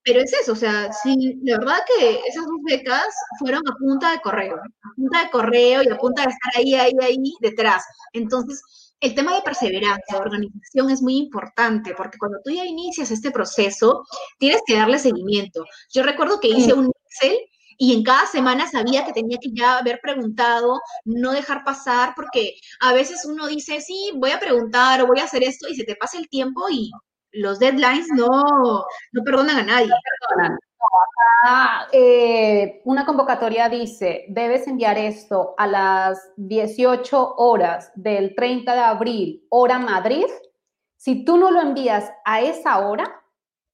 Pero 0.03 0.19
es 0.19 0.33
eso, 0.33 0.51
o 0.51 0.55
sea, 0.55 0.91
sí, 0.91 1.39
la 1.43 1.59
verdad 1.59 1.77
que 1.97 2.19
esas 2.27 2.45
dos 2.45 2.59
becas 2.65 3.07
fueron 3.39 3.61
a 3.67 3.73
punta 3.79 4.11
de 4.11 4.19
correo, 4.21 4.55
a 4.57 4.95
punta 4.95 5.23
de 5.23 5.29
correo 5.29 5.81
y 5.83 5.89
a 5.89 5.97
punta 5.97 6.23
de 6.23 6.29
estar 6.29 6.51
ahí, 6.57 6.75
ahí, 6.75 6.91
ahí 7.01 7.17
detrás. 7.39 7.83
Entonces, 8.11 8.61
el 8.99 9.15
tema 9.15 9.35
de 9.35 9.41
perseverancia, 9.41 10.17
organización 10.17 10.89
es 10.89 11.01
muy 11.01 11.17
importante 11.17 11.93
porque 11.95 12.17
cuando 12.17 12.39
tú 12.43 12.51
ya 12.51 12.65
inicias 12.65 13.11
este 13.11 13.31
proceso, 13.31 14.03
tienes 14.39 14.61
que 14.65 14.75
darle 14.75 14.99
seguimiento. 14.99 15.63
Yo 15.93 16.03
recuerdo 16.03 16.39
que 16.39 16.49
hice 16.49 16.73
un 16.73 16.91
Excel 17.05 17.37
y 17.77 17.93
en 17.93 18.03
cada 18.03 18.25
semana 18.27 18.67
sabía 18.67 19.05
que 19.05 19.13
tenía 19.13 19.37
que 19.41 19.51
ya 19.53 19.77
haber 19.77 19.99
preguntado, 20.01 20.79
no 21.05 21.31
dejar 21.31 21.63
pasar, 21.63 22.13
porque 22.15 22.55
a 22.79 22.93
veces 22.93 23.25
uno 23.25 23.47
dice, 23.47 23.81
sí, 23.81 24.11
voy 24.15 24.31
a 24.31 24.39
preguntar 24.39 25.01
o 25.01 25.07
voy 25.07 25.19
a 25.19 25.25
hacer 25.25 25.43
esto 25.43 25.67
y 25.69 25.75
se 25.75 25.83
te 25.83 25.95
pasa 25.95 26.17
el 26.17 26.29
tiempo 26.29 26.69
y 26.69 26.91
los 27.31 27.59
deadlines 27.59 28.07
no, 28.15 28.27
no 29.11 29.23
perdonan 29.23 29.57
a 29.57 29.63
nadie. 29.63 29.91
Eh, 31.91 32.81
una 32.85 33.05
convocatoria 33.05 33.67
dice, 33.67 34.25
debes 34.29 34.67
enviar 34.67 34.97
esto 34.97 35.55
a 35.57 35.67
las 35.67 36.31
18 36.37 37.35
horas 37.35 37.91
del 37.95 38.35
30 38.35 38.73
de 38.73 38.79
abril, 38.79 39.45
hora 39.49 39.79
Madrid. 39.79 40.25
Si 40.97 41.25
tú 41.25 41.37
no 41.37 41.51
lo 41.51 41.61
envías 41.61 42.11
a 42.23 42.41
esa 42.41 42.79
hora 42.79 43.21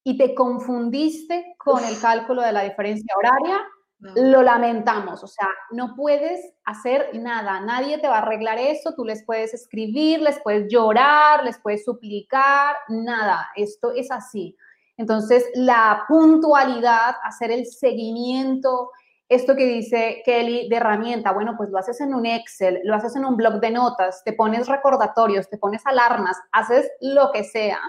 y 0.03 0.17
te 0.17 0.33
confundiste 0.33 1.55
con 1.57 1.83
el 1.83 1.99
cálculo 1.99 2.41
de 2.41 2.53
la 2.53 2.63
diferencia 2.63 3.13
horaria, 3.17 3.61
lo 3.99 4.41
lamentamos, 4.41 5.23
o 5.23 5.27
sea, 5.27 5.49
no 5.71 5.93
puedes 5.95 6.53
hacer 6.63 7.09
nada, 7.13 7.59
nadie 7.59 7.97
te 7.97 8.07
va 8.07 8.15
a 8.15 8.21
arreglar 8.21 8.57
eso, 8.57 8.93
tú 8.95 9.03
les 9.03 9.25
puedes 9.25 9.53
escribir, 9.53 10.21
les 10.21 10.39
puedes 10.39 10.71
llorar, 10.71 11.43
les 11.43 11.59
puedes 11.59 11.83
suplicar, 11.83 12.77
nada, 12.87 13.49
esto 13.55 13.91
es 13.91 14.09
así. 14.09 14.55
Entonces, 14.95 15.45
la 15.53 16.05
puntualidad, 16.07 17.15
hacer 17.23 17.51
el 17.51 17.65
seguimiento, 17.65 18.91
esto 19.27 19.55
que 19.55 19.65
dice 19.65 20.21
Kelly 20.25 20.69
de 20.69 20.75
herramienta, 20.77 21.33
bueno, 21.33 21.55
pues 21.57 21.69
lo 21.69 21.77
haces 21.77 21.99
en 22.01 22.13
un 22.13 22.25
Excel, 22.25 22.79
lo 22.83 22.95
haces 22.95 23.15
en 23.15 23.25
un 23.25 23.35
blog 23.35 23.59
de 23.59 23.71
notas, 23.71 24.23
te 24.23 24.33
pones 24.33 24.67
recordatorios, 24.67 25.49
te 25.49 25.57
pones 25.57 25.85
alarmas, 25.85 26.37
haces 26.51 26.89
lo 27.01 27.31
que 27.31 27.43
sea 27.43 27.79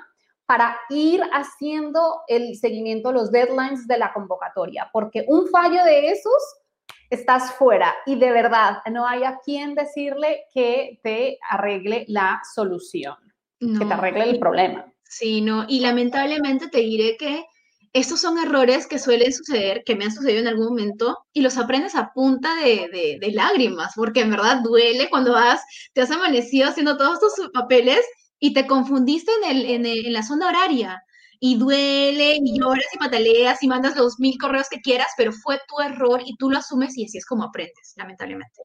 para 0.50 0.76
ir 0.88 1.20
haciendo 1.32 2.22
el 2.26 2.56
seguimiento, 2.56 3.12
los 3.12 3.30
deadlines 3.30 3.86
de 3.86 3.96
la 3.98 4.12
convocatoria, 4.12 4.90
porque 4.92 5.24
un 5.28 5.46
fallo 5.46 5.84
de 5.84 6.08
esos 6.08 6.42
estás 7.08 7.52
fuera 7.52 7.94
y 8.04 8.16
de 8.16 8.32
verdad 8.32 8.78
no 8.90 9.06
hay 9.06 9.22
a 9.22 9.38
quien 9.44 9.76
decirle 9.76 10.40
que 10.52 10.98
te 11.04 11.38
arregle 11.48 12.04
la 12.08 12.40
solución, 12.52 13.14
que 13.60 13.84
te 13.84 13.94
arregle 13.94 14.24
el 14.24 14.40
problema. 14.40 14.92
Sí, 15.04 15.40
no, 15.40 15.66
y 15.68 15.78
lamentablemente 15.78 16.66
te 16.66 16.78
diré 16.78 17.16
que 17.16 17.44
estos 17.92 18.20
son 18.20 18.36
errores 18.36 18.88
que 18.88 18.98
suelen 18.98 19.32
suceder, 19.32 19.84
que 19.84 19.94
me 19.94 20.06
han 20.06 20.12
sucedido 20.12 20.40
en 20.40 20.48
algún 20.48 20.70
momento, 20.70 21.26
y 21.32 21.42
los 21.42 21.58
aprendes 21.58 21.94
a 21.94 22.12
punta 22.12 22.56
de, 22.56 23.20
lágrimas, 23.34 23.92
porque 23.94 24.22
en 24.22 24.30
verdad 24.30 24.62
duele 24.64 25.08
cuando 25.10 25.36
has, 25.36 25.60
te 25.92 26.00
has 26.00 26.10
amanecido 26.10 26.70
haciendo 26.70 26.96
todos 26.96 27.20
tus 27.20 27.50
papeles 27.52 28.00
y 28.40 28.54
te 28.54 28.66
confundiste 28.66 29.30
en, 29.44 29.56
el, 29.56 29.86
en, 29.86 30.12
la 30.12 30.22
zona 30.22 30.48
horaria. 30.48 31.04
Y 31.42 31.56
duele, 31.56 32.38
y 32.42 32.58
lloras 32.58 32.84
y 32.92 32.98
pataleas 32.98 33.62
y 33.62 33.68
mandas 33.68 33.96
los 33.96 34.18
mil 34.18 34.36
correos 34.38 34.68
que 34.68 34.80
quieras, 34.80 35.08
pero 35.16 35.32
fue 35.32 35.58
tu 35.68 35.80
error 35.80 36.20
y 36.24 36.36
tú 36.36 36.50
lo 36.50 36.58
asumes 36.58 36.98
y 36.98 37.06
así 37.06 37.16
es 37.16 37.24
como 37.24 37.44
aprendes, 37.44 37.94
lamentablemente. 37.96 38.60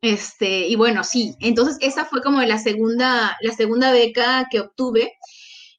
Este, 0.00 0.68
y 0.68 0.76
bueno, 0.76 1.02
sí, 1.02 1.34
entonces 1.40 1.78
esa 1.80 2.04
fue 2.04 2.22
como 2.22 2.42
la 2.42 2.58
segunda, 2.58 3.36
la 3.40 3.52
segunda 3.54 3.90
beca 3.90 4.46
que 4.50 4.60
obtuve. 4.60 5.14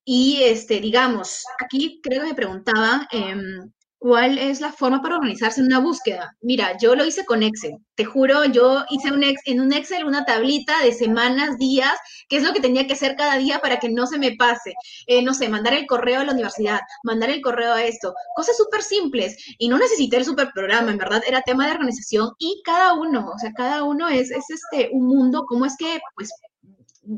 Y 0.04 0.42
este, 0.44 0.82
digamos, 0.82 1.44
aquí 1.64 2.02
creo 2.04 2.22
que 2.22 2.30
me 2.30 2.34
preguntaban 2.34 3.08
em, 3.12 3.72
cuál 4.06 4.38
es 4.38 4.62
la 4.62 4.72
forma 4.72 5.02
para 5.02 5.16
organizarse 5.16 5.60
en 5.60 5.66
una 5.66 5.80
búsqueda. 5.80 6.38
Mira, 6.40 6.78
yo 6.78 6.96
lo 6.96 7.04
hice 7.04 7.26
con 7.26 7.42
Excel. 7.42 7.80
Te 7.96 8.06
juro, 8.06 8.46
yo 8.46 8.86
hice 8.92 9.12
un 9.12 9.24
en 9.24 9.60
un 9.60 9.74
Excel 9.74 10.06
una 10.06 10.26
tablita 10.26 10.80
de 10.84 10.92
semanas, 10.92 11.58
días, 11.58 11.92
qué 12.30 12.38
es 12.38 12.44
lo 12.44 12.54
que 12.54 12.60
tenía 12.60 12.86
que 12.86 12.94
hacer 12.94 13.16
cada 13.16 13.36
día 13.40 13.58
para 13.58 13.80
que 13.80 13.90
no 13.90 14.06
se 14.06 14.20
me 14.20 14.36
pase. 14.36 14.76
Eh, 15.08 15.24
no 15.24 15.34
sé, 15.34 15.50
mandar 15.50 15.74
el 15.74 15.88
correo 15.88 16.20
a 16.20 16.24
la 16.24 16.34
universidad, 16.34 16.82
mandar 17.02 17.32
el 17.32 17.42
correo 17.42 17.74
a 17.74 17.84
esto. 17.84 18.14
Cosas 18.36 18.56
súper 18.56 18.84
simples. 18.84 19.38
Y 19.58 19.70
no 19.70 19.80
necesité 19.80 20.18
el 20.18 20.26
super 20.26 20.52
programa, 20.54 20.92
en 20.92 21.00
verdad, 21.00 21.24
era 21.28 21.42
tema 21.42 21.66
de 21.66 21.72
organización 21.72 22.30
y 22.38 22.62
cada 22.64 22.94
uno, 22.94 23.32
o 23.36 23.40
sea, 23.40 23.54
cada 23.54 23.86
uno 23.86 24.08
es, 24.08 24.30
es 24.30 24.46
este, 24.52 24.92
un 24.92 25.08
mundo, 25.08 25.46
cómo 25.48 25.66
es 25.66 25.76
que, 25.80 26.00
pues, 26.14 26.30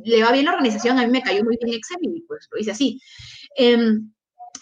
le 0.05 0.23
va 0.23 0.31
bien 0.31 0.45
la 0.45 0.51
organización, 0.51 0.99
a 0.99 1.05
mí 1.05 1.11
me 1.11 1.21
cayó 1.21 1.43
muy 1.43 1.57
bien 1.61 1.75
Excel 1.75 1.97
y 2.01 2.21
pues 2.21 2.47
lo 2.49 2.59
hice 2.61 2.71
así. 2.71 3.01
Em, 3.57 4.09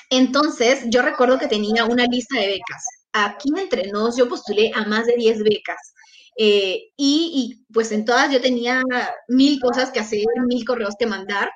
entonces, 0.10 0.84
yo 0.90 1.02
recuerdo 1.02 1.38
que 1.40 1.48
tenía 1.48 1.86
una 1.86 2.06
lista 2.06 2.40
de 2.40 2.48
becas. 2.48 2.84
Aquí 3.14 3.50
entre 3.58 3.92
nos, 3.92 4.18
yo 4.18 4.28
postulé 4.28 4.72
a 4.76 4.86
más 4.86 5.06
de 5.06 5.16
10 5.16 5.44
becas. 5.44 5.94
Eh, 6.38 6.92
y, 6.98 7.66
pues 7.74 7.92
en 7.92 8.04
todas 8.06 8.32
yo 8.32 8.42
tenía 8.42 8.82
mil 9.30 9.60
cosas 9.62 9.92
que 9.92 10.00
hacer, 10.00 10.26
mil 10.48 10.66
correos 10.66 10.96
que 11.00 11.08
mandar. 11.08 11.50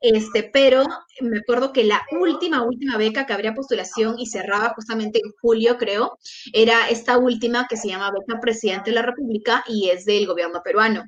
Este, 0.00 0.44
pero 0.44 0.84
me 1.20 1.38
acuerdo 1.38 1.72
que 1.72 1.82
la 1.84 2.02
última, 2.12 2.62
última 2.62 2.96
beca 2.98 3.26
que 3.26 3.32
habría 3.32 3.54
postulación 3.54 4.16
y 4.18 4.26
cerraba 4.26 4.72
justamente 4.74 5.20
en 5.24 5.32
julio, 5.40 5.76
creo, 5.78 6.18
era 6.52 6.88
esta 6.88 7.18
última 7.18 7.66
que 7.68 7.76
se 7.76 7.88
llama 7.88 8.12
Beca 8.12 8.40
Presidente 8.40 8.90
de 8.90 8.96
la 8.96 9.02
República 9.02 9.64
y 9.66 9.88
es 9.88 10.04
del 10.04 10.26
gobierno 10.26 10.62
peruano. 10.62 11.04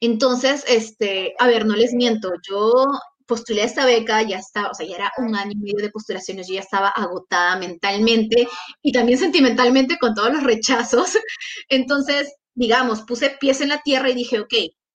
Entonces, 0.00 0.64
este, 0.68 1.34
a 1.38 1.46
ver, 1.46 1.66
no 1.66 1.74
les 1.76 1.92
miento, 1.94 2.30
yo 2.48 2.86
postulé 3.32 3.64
esta 3.64 3.86
beca, 3.86 4.20
ya 4.20 4.36
estaba, 4.36 4.68
o 4.68 4.74
sea, 4.74 4.86
ya 4.86 4.96
era 4.96 5.12
un 5.16 5.34
año 5.34 5.52
y 5.52 5.56
medio 5.56 5.78
de 5.78 5.90
postulaciones, 5.90 6.46
yo 6.48 6.54
ya 6.54 6.60
estaba 6.60 6.88
agotada 6.88 7.56
mentalmente 7.56 8.46
y 8.82 8.92
también 8.92 9.18
sentimentalmente 9.18 9.96
con 9.98 10.14
todos 10.14 10.34
los 10.34 10.42
rechazos. 10.42 11.16
Entonces, 11.70 12.34
digamos, 12.54 13.00
puse 13.02 13.30
pies 13.40 13.62
en 13.62 13.70
la 13.70 13.80
tierra 13.80 14.10
y 14.10 14.14
dije, 14.14 14.38
ok, 14.40 14.52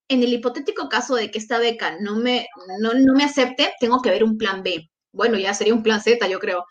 en 0.10 0.21
el 0.21 0.34
hipotético 0.34 0.88
caso 0.88 1.15
de 1.15 1.32
que 1.32 1.39
esta 1.39 1.58
beca 1.58 1.97
no 2.00 2.17
me, 2.17 2.45
no, 2.80 2.93
no 2.93 3.13
me 3.15 3.23
acepte, 3.23 3.73
tengo 3.80 4.04
que 4.04 4.12
ver 4.12 4.23
un 4.23 4.38
plan 4.38 4.62
B. 4.62 4.88
Bueno, 5.12 5.39
ya 5.39 5.56
sería 5.56 5.73
un 5.73 5.82
plan 5.82 6.00
Z, 6.00 6.28
yo 6.28 6.38
creo. 6.39 6.63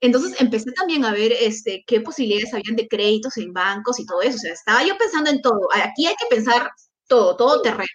Entonces 0.00 0.40
empecé 0.40 0.72
también 0.72 1.04
a 1.04 1.12
ver 1.12 1.30
este, 1.40 1.84
qué 1.86 2.00
posibilidades 2.00 2.52
habían 2.52 2.74
de 2.74 2.88
créditos 2.88 3.36
en 3.36 3.52
bancos 3.52 4.00
y 4.00 4.06
todo 4.06 4.22
eso. 4.22 4.36
O 4.36 4.40
sea, 4.40 4.52
estaba 4.54 4.84
yo 4.84 4.98
pensando 4.98 5.30
en 5.30 5.40
todo. 5.40 5.68
Aquí 5.72 6.06
hay 6.06 6.16
que 6.16 6.26
pensar 6.34 6.68
todo, 7.06 7.36
todo 7.36 7.62
terreno. 7.62 7.86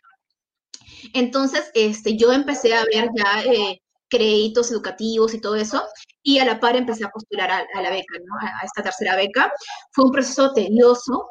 Entonces, 1.14 1.72
este, 1.74 2.18
yo 2.18 2.32
empecé 2.32 2.74
a 2.76 2.86
ver 2.86 3.10
ya 3.16 3.44
eh, 3.44 3.82
créditos 4.10 4.72
educativos 4.72 5.34
y 5.34 5.42
todo 5.42 5.56
eso, 5.56 5.84
y 6.24 6.40
a 6.40 6.46
la 6.46 6.60
par 6.60 6.76
empecé 6.76 7.06
a 7.06 7.10
postular 7.10 7.50
a, 7.52 7.82
la 7.82 7.90
beca, 7.90 8.18
¿no? 8.20 8.36
a, 8.42 8.66
esta 8.66 8.84
tercera 8.84 9.16
beca. 9.16 9.52
Fue 9.92 10.06
un 10.06 10.12
proceso 10.12 10.54
tedioso, 10.54 11.30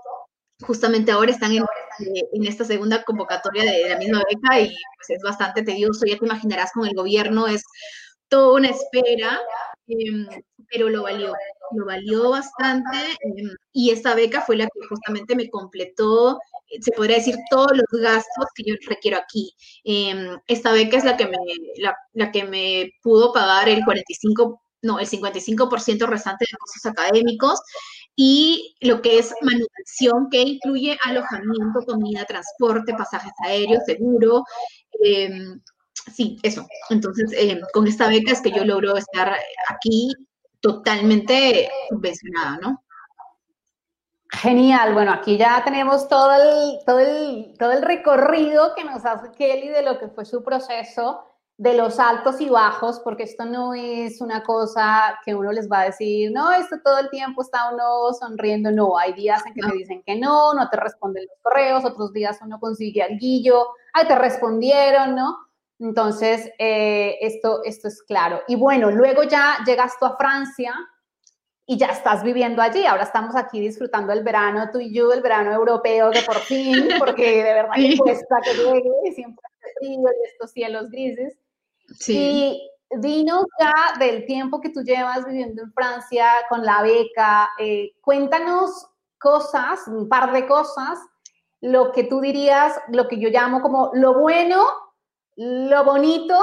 justamente 0.62 1.12
ahora 1.12 1.31
están 1.33 1.52
en, 1.52 1.62
eh, 1.62 2.22
en 2.33 2.46
esta 2.46 2.64
segunda 2.64 3.02
convocatoria 3.05 3.64
de, 3.64 3.88
la 3.88 3.98
misma 3.98 4.22
beca 4.29 4.61
y 4.61 4.68
pues 4.68 5.11
es 5.11 5.22
bastante 5.22 5.62
tedioso, 5.62 6.07
ya 6.07 6.18
te 6.18 6.24
imaginarás 6.24 6.72
con 6.72 6.87
el 6.87 6.94
gobierno, 6.94 7.46
es 7.46 7.62
toda 8.29 8.55
una 8.55 8.68
espera, 8.68 9.40
em, 9.88 10.27
pero 10.70 10.88
lo 10.88 11.03
valió, 11.05 11.33
lo 11.72 11.87
valió 11.87 12.31
bastante 12.31 12.96
em, 13.20 13.51
y 13.72 13.90
esta 13.90 14.14
beca 14.14 14.42
fue 14.42 14.57
la 14.57 14.66
que 14.66 14.87
justamente 14.88 15.37
me 15.37 15.49
completó 15.51 16.38
se 16.81 16.92
podría 16.92 17.16
decir, 17.16 17.37
todos 17.51 17.72
los 17.72 18.03
gastos 18.03 18.46
que 18.55 18.64
yo 18.66 18.75
requiero 18.88 19.18
aquí. 19.18 19.53
Em, 19.85 20.38
esta 20.46 20.72
beca 20.72 20.96
es 20.96 21.05
la 21.05 21.16
que, 21.16 21.27
me, 21.27 21.37
la, 22.14 22.33
que 22.33 22.44
me 22.44 22.90
pudo 23.03 23.33
pagar 23.33 23.68
el 23.68 23.85
45, 23.85 24.61
no, 24.83 24.99
el 24.99 25.07
55% 25.07 26.07
restante 26.07 26.44
de 26.51 26.57
costos 26.59 26.87
académicos 26.87 27.61
y 28.14 28.75
lo 28.81 29.03
que 29.03 29.18
es 29.18 29.35
manutención, 29.42 30.29
que 30.31 30.40
incluye 30.42 30.99
alojamiento, 31.05 31.81
comida, 31.87 32.25
transporte, 32.25 32.94
pasajes 32.94 33.33
aéreos, 33.44 33.83
seguro. 33.87 34.42
Sí, 36.12 36.38
eso. 36.42 36.66
Entonces, 36.90 37.33
em, 37.37 37.61
con 37.73 37.87
esta 37.87 38.09
beca 38.09 38.33
es 38.33 38.40
que 38.40 38.53
yo 38.53 38.64
logro 38.64 38.97
estar 38.97 39.35
aquí 39.69 40.09
totalmente 40.61 41.69
subvencionada, 41.88 42.59
¿no? 42.59 42.83
Genial, 44.31 44.92
bueno, 44.92 45.12
aquí 45.12 45.37
ya 45.37 45.62
tenemos 45.64 46.09
todo 46.09 46.33
el, 46.33 46.79
todo, 46.85 46.99
el, 46.99 47.55
todo 47.59 47.73
el 47.73 47.83
recorrido 47.83 48.75
que 48.75 48.85
nos 48.85 49.05
hace 49.05 49.31
Kelly 49.33 49.69
de 49.69 49.83
lo 49.83 49.99
que 49.99 50.09
fue 50.09 50.25
su 50.25 50.42
proceso, 50.42 51.25
de 51.59 51.75
los 51.75 51.99
altos 51.99 52.40
y 52.40 52.51
bajos, 52.51 53.01
porque 53.01 53.23
esto 53.23 53.47
no 53.47 53.73
es 53.73 54.21
una 54.21 54.42
cosa 54.42 55.19
que 55.25 55.35
uno 55.35 55.53
les 55.53 55.71
va 55.71 55.81
a 55.81 55.85
decir, 55.85 56.31
no, 56.33 56.53
esto 56.53 56.77
todo 56.85 56.99
el 56.99 57.09
tiempo 57.09 57.40
está 57.40 57.71
uno 57.73 58.12
sonriendo, 58.12 58.71
no, 58.71 58.99
hay 58.99 59.14
días 59.14 59.42
en 59.47 59.55
que 59.55 59.62
te 59.62 59.75
dicen 59.75 60.03
que 60.05 60.16
no, 60.16 60.53
no 60.53 60.69
te 60.69 60.77
responden 60.77 61.25
los 61.25 61.38
correos, 61.40 61.85
otros 61.85 62.12
días 62.12 62.38
uno 62.42 62.61
consigue 62.61 63.03
al 63.03 63.16
guillo, 63.16 63.69
ay, 63.95 64.07
te 64.07 64.16
respondieron, 64.16 65.14
¿no? 65.14 65.45
Entonces, 65.79 66.51
eh, 66.59 67.19
esto, 67.21 67.62
esto 67.65 67.89
es 67.89 68.03
claro. 68.03 68.41
Y 68.49 68.57
bueno, 68.57 68.91
luego 68.91 69.23
ya 69.25 69.59
llegas 69.67 69.99
tú 69.99 70.07
a 70.07 70.17
Francia, 70.17 70.75
y 71.67 71.77
ya 71.77 71.89
estás 71.89 72.23
viviendo 72.23 72.62
allí. 72.62 72.87
Ahora 72.87 73.03
estamos 73.03 73.35
aquí 73.35 73.61
disfrutando 73.61 74.12
el 74.12 74.23
verano, 74.23 74.71
tú 74.73 74.79
y 74.79 74.95
yo, 74.95 75.12
el 75.12 75.21
verano 75.21 75.53
europeo 75.53 76.11
de 76.11 76.23
por 76.23 76.37
fin, 76.37 76.73
porque 76.99 77.43
de 77.43 77.53
verdad 77.55 77.75
que 77.75 77.97
cuesta 77.99 78.37
que 78.43 78.55
llegue, 78.55 79.12
siempre 79.15 79.43
hace 79.45 79.75
frío 79.81 80.01
y 80.01 80.29
estos 80.29 80.53
cielos 80.53 80.89
grises. 80.91 81.37
Sí. 81.99 82.17
Y 82.17 82.71
dinos 82.99 83.45
ya 83.59 83.99
del 83.99 84.25
tiempo 84.27 84.61
que 84.61 84.71
tú 84.71 84.83
llevas 84.83 85.27
viviendo 85.27 85.62
en 85.62 85.73
Francia 85.73 86.29
con 86.49 86.65
la 86.65 86.83
beca, 86.83 87.49
eh, 87.59 87.93
cuéntanos 88.01 88.89
cosas, 89.19 89.89
un 89.89 90.09
par 90.09 90.33
de 90.33 90.47
cosas, 90.47 90.99
lo 91.61 91.91
que 91.91 92.05
tú 92.05 92.21
dirías, 92.21 92.79
lo 92.89 93.09
que 93.09 93.19
yo 93.19 93.29
llamo 93.29 93.61
como 93.61 93.91
lo 93.95 94.21
bueno, 94.21 94.65
lo 95.37 95.85
bonito 95.85 96.35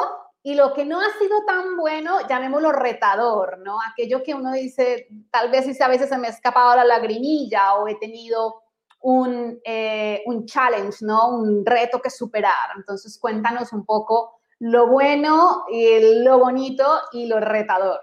y 0.43 0.55
lo 0.55 0.73
que 0.73 0.85
no 0.85 0.99
ha 0.99 1.09
sido 1.19 1.43
tan 1.45 1.77
bueno, 1.77 2.17
llamémoslo 2.27 2.71
retador, 2.71 3.59
¿no? 3.59 3.77
Aquello 3.91 4.21
que 4.23 4.33
uno 4.33 4.51
dice, 4.51 5.07
tal 5.31 5.49
vez 5.49 5.79
a 5.81 5.87
veces 5.87 6.09
se 6.09 6.17
me 6.17 6.27
ha 6.27 6.31
escapado 6.31 6.75
la 6.75 6.83
lagrimilla 6.83 7.75
o 7.75 7.87
he 7.87 7.95
tenido 7.95 8.61
un, 9.01 9.59
eh, 9.63 10.21
un 10.25 10.45
challenge, 10.45 10.97
¿no? 11.01 11.29
Un 11.29 11.65
reto 11.65 12.01
que 12.01 12.09
superar. 12.09 12.71
Entonces, 12.75 13.17
cuéntanos 13.19 13.71
un 13.71 13.85
poco 13.85 14.41
lo 14.59 14.87
bueno, 14.87 15.65
y 15.69 16.23
lo 16.23 16.39
bonito 16.39 16.85
y 17.11 17.27
lo 17.27 17.39
retador. 17.39 17.99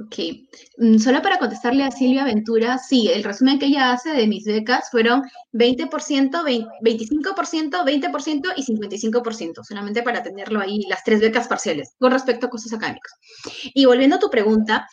Ok, 0.00 0.16
mm, 0.78 0.98
solo 0.98 1.22
para 1.22 1.38
contestarle 1.38 1.84
a 1.84 1.90
Silvia 1.92 2.24
Ventura, 2.24 2.78
sí, 2.78 3.08
el 3.12 3.22
resumen 3.22 3.60
que 3.60 3.66
ella 3.66 3.92
hace 3.92 4.10
de 4.10 4.26
mis 4.26 4.44
becas 4.44 4.90
fueron 4.90 5.22
20%, 5.52 6.42
25%, 6.80 7.84
20% 7.84 8.52
y 8.56 8.64
55%, 8.64 9.62
solamente 9.62 10.02
para 10.02 10.20
tenerlo 10.20 10.60
ahí, 10.60 10.80
las 10.88 11.04
tres 11.04 11.20
becas 11.20 11.46
parciales, 11.46 11.94
con 12.00 12.10
respecto 12.10 12.46
a 12.46 12.50
cosas 12.50 12.72
académicas. 12.72 13.12
Y 13.72 13.84
volviendo 13.84 14.16
a 14.16 14.18
tu 14.18 14.30
pregunta, 14.30 14.88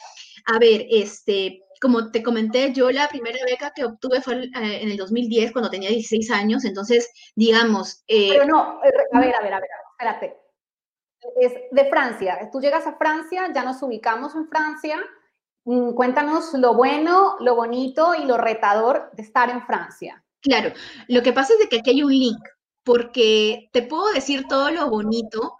a 0.46 0.60
ver, 0.60 0.86
este, 0.92 1.64
como 1.82 2.12
te 2.12 2.22
comenté, 2.22 2.72
yo 2.72 2.92
la 2.92 3.08
primera 3.10 3.40
beca 3.44 3.72
que 3.76 3.86
obtuve 3.86 4.22
fue 4.22 4.36
eh, 4.36 4.50
en 4.54 4.92
el 4.92 4.98
2010, 4.98 5.52
cuando 5.52 5.72
tenía 5.72 5.90
16 5.90 6.30
años, 6.30 6.64
entonces, 6.64 7.10
digamos... 7.36 8.04
Eh, 8.08 8.30
Pero 8.34 8.46
no, 8.46 8.80
eh, 8.84 8.92
a 9.14 9.20
ver, 9.20 9.34
a 9.34 9.42
ver, 9.42 9.54
a 9.54 9.60
ver, 9.60 9.70
espérate 9.98 10.41
es 11.40 11.54
de 11.72 11.86
Francia. 11.90 12.50
Tú 12.52 12.60
llegas 12.60 12.88
a 12.88 12.98
Francia, 12.98 13.52
ya 13.54 13.64
nos 13.64 13.82
ubicamos 13.82 14.36
en 14.36 14.48
Francia. 14.48 15.00
Mm, 15.66 15.92
cuéntanos 15.92 16.54
lo 16.54 16.74
bueno, 16.74 17.38
lo 17.40 17.56
bonito 17.56 18.16
y 18.16 18.26
lo 18.26 18.38
retador 18.38 19.12
de 19.14 19.24
estar 19.24 19.50
en 19.50 19.66
Francia. 19.66 20.24
Claro, 20.42 20.72
lo 21.08 21.22
que 21.22 21.34
pasa 21.34 21.54
es 21.54 21.60
de 21.60 21.70
que 21.70 21.78
aquí 21.78 21.92
hay 21.92 22.04
un 22.04 22.12
link, 22.12 22.44
porque 22.84 23.70
te 23.72 23.84
puedo 23.84 24.12
decir 24.12 24.48
todo 24.48 24.72
lo 24.72 24.90
bonito, 24.90 25.58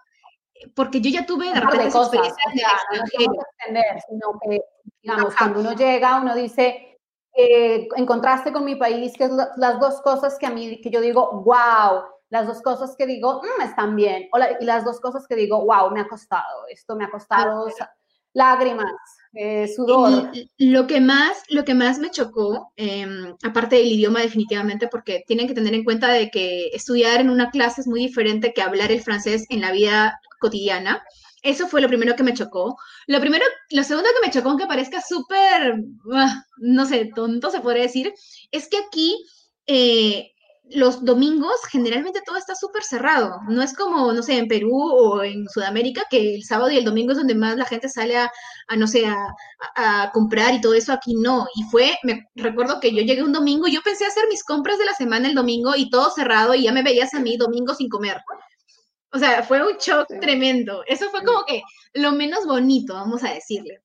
porque 0.76 1.02
yo 1.02 1.12
ya 1.12 1.26
tuve 1.26 1.54
de 1.54 1.60
repente 1.60 1.92
cosas, 1.92 2.14
o 2.14 2.16
no 2.16 2.26
extender, 2.26 4.02
sino 4.08 4.40
que, 4.42 4.62
digamos, 5.04 5.36
cuando 5.36 5.60
uno 5.60 5.74
llega, 5.74 6.20
uno 6.20 6.34
dice, 6.34 7.00
eh, 7.34 7.88
encontraste 7.96 8.52
con 8.52 8.66
mi 8.66 8.76
país, 8.76 9.14
que 9.16 9.26
es 9.26 9.32
las 9.58 9.80
dos 9.80 10.02
cosas 10.02 10.38
que 10.40 10.48
a 10.48 10.50
mí, 10.50 10.82
que 10.82 10.90
yo 10.90 11.00
digo, 11.00 11.44
wow, 11.44 12.06
las 12.32 12.48
dos 12.48 12.62
cosas 12.62 12.96
que 12.98 13.06
digo, 13.06 13.42
mm, 13.44 13.62
están 13.62 13.96
bien, 13.96 14.28
o 14.32 14.40
y 14.60 14.66
las 14.66 14.84
dos 14.84 15.00
cosas 15.00 15.28
que 15.28 15.36
digo, 15.36 15.64
wow, 15.66 15.92
me 15.92 16.00
ha 16.00 16.08
costado, 16.08 16.66
esto 16.70 16.96
me 16.96 17.04
ha 17.04 17.12
costado 17.12 17.68
lágrimas, 18.34 18.94
eh, 19.34 19.68
sudor. 19.68 20.32
lo, 20.58 20.88
que 20.88 21.02
más, 21.02 21.44
lo 21.50 21.66
que 21.66 21.74
más 21.74 22.00
me 22.00 22.10
chocó, 22.10 22.72
em, 22.78 23.36
aparte 23.44 23.76
del 23.76 23.92
idioma 23.92 24.22
definitivamente, 24.22 24.88
porque 24.88 25.26
tienen 25.28 25.48
que 25.48 25.54
tener 25.54 25.74
en 25.74 25.84
cuenta 25.84 26.08
de 26.08 26.30
que 26.32 26.70
estudiar 26.74 27.20
en 27.20 27.30
una 27.30 27.52
clase 27.52 27.82
es 27.82 27.88
muy 27.88 28.00
diferente 28.00 28.54
que 28.54 28.62
hablar 28.62 28.94
el 28.94 29.02
francés 29.02 29.46
en 29.50 29.60
la 29.60 29.74
vida 29.74 30.18
cotidiana. 30.40 31.04
Eso 31.44 31.68
fue 31.68 31.82
lo 31.82 31.90
primero 31.90 32.16
que 32.16 32.24
me 32.24 32.34
chocó. 32.34 32.78
Lo 33.08 33.20
primero, 33.20 33.44
lo 33.72 33.84
segundo 33.84 34.10
que 34.14 34.26
me 34.26 34.34
chocó, 34.34 34.50
aunque 34.50 34.68
parezca 34.68 35.02
súper, 35.02 35.84
ah, 36.14 36.46
no 36.60 36.86
sé, 36.86 37.12
tonto 37.14 37.52
se 37.52 37.60
podría 37.60 37.84
decir, 37.84 38.14
es 38.52 38.70
que 38.70 38.78
aquí 38.78 39.26
eh, 39.66 40.32
los 40.74 41.04
domingos 41.04 41.54
generalmente 41.70 42.22
todo 42.26 42.38
está 42.38 42.56
súper 42.56 42.84
cerrado. 42.84 43.40
No 43.48 43.62
es 43.62 43.74
como, 43.76 44.12
no 44.14 44.24
sé, 44.24 44.38
en 44.38 44.48
Perú 44.48 44.72
o 44.74 45.24
en 45.24 45.48
Sudamérica, 45.48 46.04
que 46.10 46.36
el 46.36 46.44
sábado 46.44 46.72
y 46.72 46.78
el 46.78 46.86
domingo 46.86 47.12
es 47.12 47.18
donde 47.18 47.36
más 47.36 47.58
la 47.58 47.66
gente 47.66 47.90
sale 47.90 48.18
a, 48.18 48.32
no 48.78 48.88
sé, 48.88 49.06
a, 49.06 50.12
comprar 50.14 50.54
y 50.54 50.62
todo 50.62 50.74
eso. 50.74 50.94
Aquí 50.94 51.14
no. 51.16 51.48
Y 51.56 51.64
fue, 51.72 51.98
me 52.04 52.26
recuerdo 52.36 52.80
que 52.80 52.94
yo 52.94 53.02
llegué 53.02 53.24
un 53.24 53.34
domingo 53.34 53.68
y 53.68 53.74
yo 53.74 53.82
pensé 53.82 54.06
hacer 54.06 54.26
mis 54.30 54.44
compras 54.44 54.78
de 54.78 54.86
la 54.86 54.94
semana 54.94 55.28
el 55.28 55.36
domingo 55.36 55.74
y 55.76 55.90
todo 55.90 56.12
cerrado 56.12 56.54
y 56.54 56.64
ya 56.64 56.72
me 56.72 56.84
veías 56.84 57.14
a 57.14 57.20
mí 57.20 57.38
domingo 57.38 57.74
sin 57.74 57.90
comer. 57.90 58.22
O 59.14 59.20
sea, 59.20 59.44
fue 59.44 59.66
un 59.66 59.78
shock 59.78 60.08
tremendo. 60.22 60.84
Eso 60.88 61.10
fue 61.10 61.24
como 61.24 61.44
que 61.46 61.62
lo 61.94 62.12
menos 62.14 62.46
bonito, 62.46 62.94
vamos 62.94 63.24
a 63.24 63.34
decirle. 63.34 63.82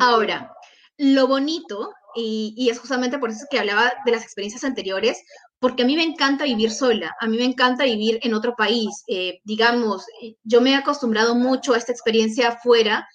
Ahora, 0.00 0.52
lo 0.96 1.26
bonito, 1.26 1.92
y, 2.14 2.54
y, 2.56 2.70
es 2.70 2.78
justamente 2.78 3.18
por 3.18 3.30
eso 3.30 3.46
que 3.50 3.58
hablaba 3.58 3.92
de 4.04 4.12
las 4.12 4.22
experiencias 4.22 4.64
anteriores, 4.64 5.22
porque 5.62 5.84
a 5.84 5.86
mí 5.86 5.94
me 5.94 6.02
encanta 6.02 6.42
vivir 6.44 6.72
sola, 6.72 7.14
a 7.20 7.28
mí 7.28 7.36
me 7.38 7.44
encanta 7.44 7.84
vivir 7.84 8.18
en 8.24 8.34
otro 8.34 8.56
país. 8.56 9.04
Eh, 9.06 9.38
digamos, 9.44 10.04
yo 10.42 10.60
me 10.60 10.72
he 10.72 10.74
acostumbrado 10.74 11.36
mucho 11.36 11.72
a 11.72 11.78
esta 11.78 11.92
experiencia 11.92 12.48
afuera, 12.48 13.06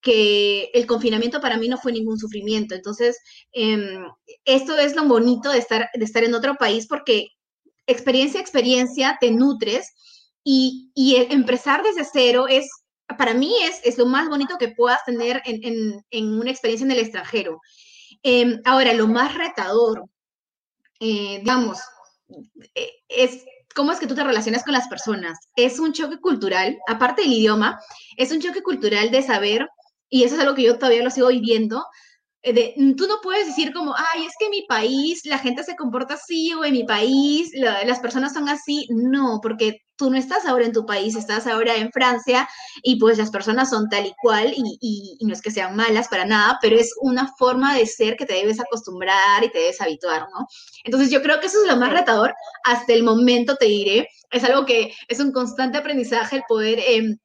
que 0.00 0.70
el 0.72 0.86
confinamiento 0.86 1.42
para 1.42 1.58
mí 1.58 1.68
no 1.68 1.76
fue 1.76 1.92
ningún 1.92 2.18
sufrimiento. 2.18 2.74
Entonces, 2.74 3.18
em, 3.52 4.02
esto 4.46 4.78
es 4.78 4.96
lo 4.96 5.04
bonito 5.04 5.50
de 5.50 5.58
estar, 5.58 5.90
de 5.92 6.04
estar 6.06 6.24
en 6.24 6.34
otro 6.34 6.54
país, 6.54 6.86
porque 6.86 7.26
experiencia 7.86 8.40
a 8.40 8.42
experiencia 8.42 9.18
te 9.20 9.30
nutres 9.30 9.92
y, 10.42 10.90
y 10.94 11.16
empezar 11.16 11.82
desde 11.82 12.08
cero 12.10 12.46
es, 12.48 12.66
para 13.18 13.34
mí 13.34 13.52
es, 13.62 13.78
es 13.84 13.98
lo 13.98 14.06
más 14.06 14.26
bonito 14.30 14.56
que 14.58 14.68
puedas 14.68 15.04
tener 15.04 15.42
en, 15.44 15.62
en, 15.62 16.04
en 16.10 16.28
una 16.40 16.50
experiencia 16.50 16.86
en 16.86 16.92
el 16.92 17.00
extranjero. 17.00 17.60
Em, 18.22 18.62
ahora, 18.64 18.94
lo 18.94 19.06
más 19.06 19.34
retador, 19.34 20.08
eh, 21.00 21.38
digamos, 21.38 21.78
eh, 22.74 22.90
es 23.08 23.44
cómo 23.74 23.92
es 23.92 23.98
que 23.98 24.06
tú 24.06 24.14
te 24.14 24.24
relacionas 24.24 24.62
con 24.64 24.72
las 24.72 24.88
personas. 24.88 25.38
Es 25.56 25.78
un 25.78 25.92
choque 25.92 26.18
cultural, 26.18 26.78
aparte 26.88 27.22
del 27.22 27.32
idioma, 27.32 27.80
es 28.16 28.32
un 28.32 28.40
choque 28.40 28.62
cultural 28.62 29.10
de 29.10 29.22
saber, 29.22 29.68
y 30.08 30.24
eso 30.24 30.34
es 30.34 30.40
algo 30.40 30.54
que 30.54 30.62
yo 30.64 30.78
todavía 30.78 31.02
lo 31.02 31.10
sigo 31.10 31.28
viviendo, 31.28 31.84
eh, 32.42 32.74
mm, 32.76 32.94
tú 32.94 33.06
no 33.06 33.16
puedes 33.22 33.46
decir 33.46 33.72
como, 33.72 33.94
ay, 33.96 34.24
es 34.26 34.32
que 34.38 34.46
en 34.46 34.50
mi 34.50 34.62
país 34.66 35.22
la 35.26 35.38
gente 35.38 35.62
se 35.62 35.76
comporta 35.76 36.14
así 36.14 36.52
o 36.54 36.64
en 36.64 36.72
mi 36.72 36.84
país 36.84 37.50
las 37.54 38.00
personas 38.00 38.32
son 38.32 38.48
así. 38.48 38.86
No, 38.90 39.40
porque 39.42 39.80
tú 40.00 40.10
no 40.10 40.16
estás 40.16 40.46
ahora 40.46 40.64
en 40.64 40.72
tu 40.72 40.86
país, 40.86 41.14
estás 41.14 41.46
ahora 41.46 41.76
en 41.76 41.92
Francia 41.92 42.48
y 42.82 42.98
pues 42.98 43.18
las 43.18 43.30
personas 43.30 43.68
son 43.68 43.90
tal 43.90 44.06
y 44.06 44.14
cual 44.22 44.50
y, 44.56 45.18
no 45.20 45.34
es 45.34 45.42
que 45.42 45.50
sean 45.50 45.76
malas 45.76 46.08
para 46.08 46.24
nada, 46.24 46.58
pero 46.62 46.76
es 46.76 46.94
una 47.02 47.30
forma 47.36 47.76
de 47.76 47.84
ser 47.84 48.16
que 48.16 48.24
te 48.24 48.32
debes 48.32 48.58
acostumbrar 48.60 49.44
y 49.44 49.50
te 49.50 49.58
debes 49.58 49.78
habituar, 49.82 50.22
¿no? 50.32 50.46
Entonces 50.84 51.10
yo 51.10 51.20
creo 51.20 51.38
que 51.38 51.48
eso 51.48 51.58
es 51.62 51.70
lo 51.70 51.76
más 51.76 51.92
retador. 51.92 52.34
Hasta 52.64 52.94
el 52.94 53.02
momento 53.02 53.56
te 53.56 53.66
diré, 53.66 54.08
es 54.30 54.42
algo 54.42 54.64
que 54.64 54.94
es 55.06 55.20
un 55.20 55.32
constante 55.32 55.78
aprendizaje 55.78 56.36
el 56.36 56.42
poder... 56.48 56.78
Em, 56.86 57.18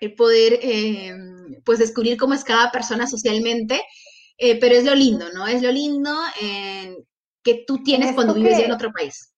el 0.00 0.14
poder 0.14 0.58
em, 0.62 1.62
pues 1.64 1.78
descubrir 1.78 2.18
cómo 2.18 2.34
es 2.34 2.44
cada 2.44 2.70
persona 2.70 3.06
socialmente 3.06 3.82
eh, 4.38 4.60
pero 4.60 4.74
es 4.74 4.84
lo 4.84 4.94
lindo, 4.94 5.32
¿no? 5.32 5.46
Es 5.46 5.62
lo 5.62 5.72
lindo 5.72 6.14
que 7.42 7.64
tú 7.66 7.82
tienes 7.82 8.14
cuando 8.14 8.34
vives 8.34 8.58
en 8.58 8.72
otro 8.72 8.92
país. 8.92 9.32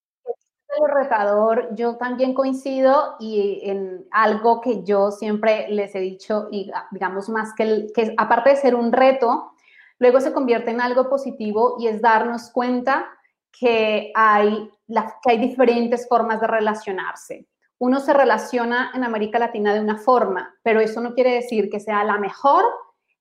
El 0.79 0.95
retador, 0.95 1.75
yo 1.75 1.97
también 1.97 2.35
coincido 2.35 3.17
y 3.19 3.63
en 3.65 4.07
algo 4.13 4.61
que 4.61 4.85
yo 4.85 5.11
siempre 5.11 5.67
les 5.71 5.93
he 5.97 5.99
dicho, 5.99 6.47
y 6.53 6.71
ah, 6.73 6.87
digamos 6.93 7.29
más 7.29 7.53
que, 7.57 7.89
que 7.93 8.15
aparte 8.17 8.51
de 8.51 8.57
ser 8.57 8.77
un 8.77 8.93
reto, 8.93 9.55
luego 9.99 10.21
se 10.21 10.33
convierte 10.33 10.71
en 10.71 10.81
algo 10.81 11.09
positivo 11.09 11.77
y 11.81 11.89
es 11.89 12.01
darnos 12.01 12.51
cuenta 12.51 13.09
que 13.51 14.13
hay, 14.15 14.71
que 14.87 15.31
hay 15.31 15.39
diferentes 15.39 16.07
formas 16.09 16.41
de 16.41 16.47
relacionarse. 16.47 17.49
Uno 17.79 17.99
se 17.99 18.13
relaciona 18.13 18.93
en 18.95 19.03
América 19.03 19.41
Latina 19.41 19.75
de 19.75 19.81
una 19.81 19.97
forma, 19.97 20.55
pero 20.63 20.79
eso 20.79 21.01
no 21.01 21.13
quiere 21.13 21.35
decir 21.35 21.69
que 21.71 21.81
sea 21.81 22.05
la 22.05 22.19
mejor 22.19 22.65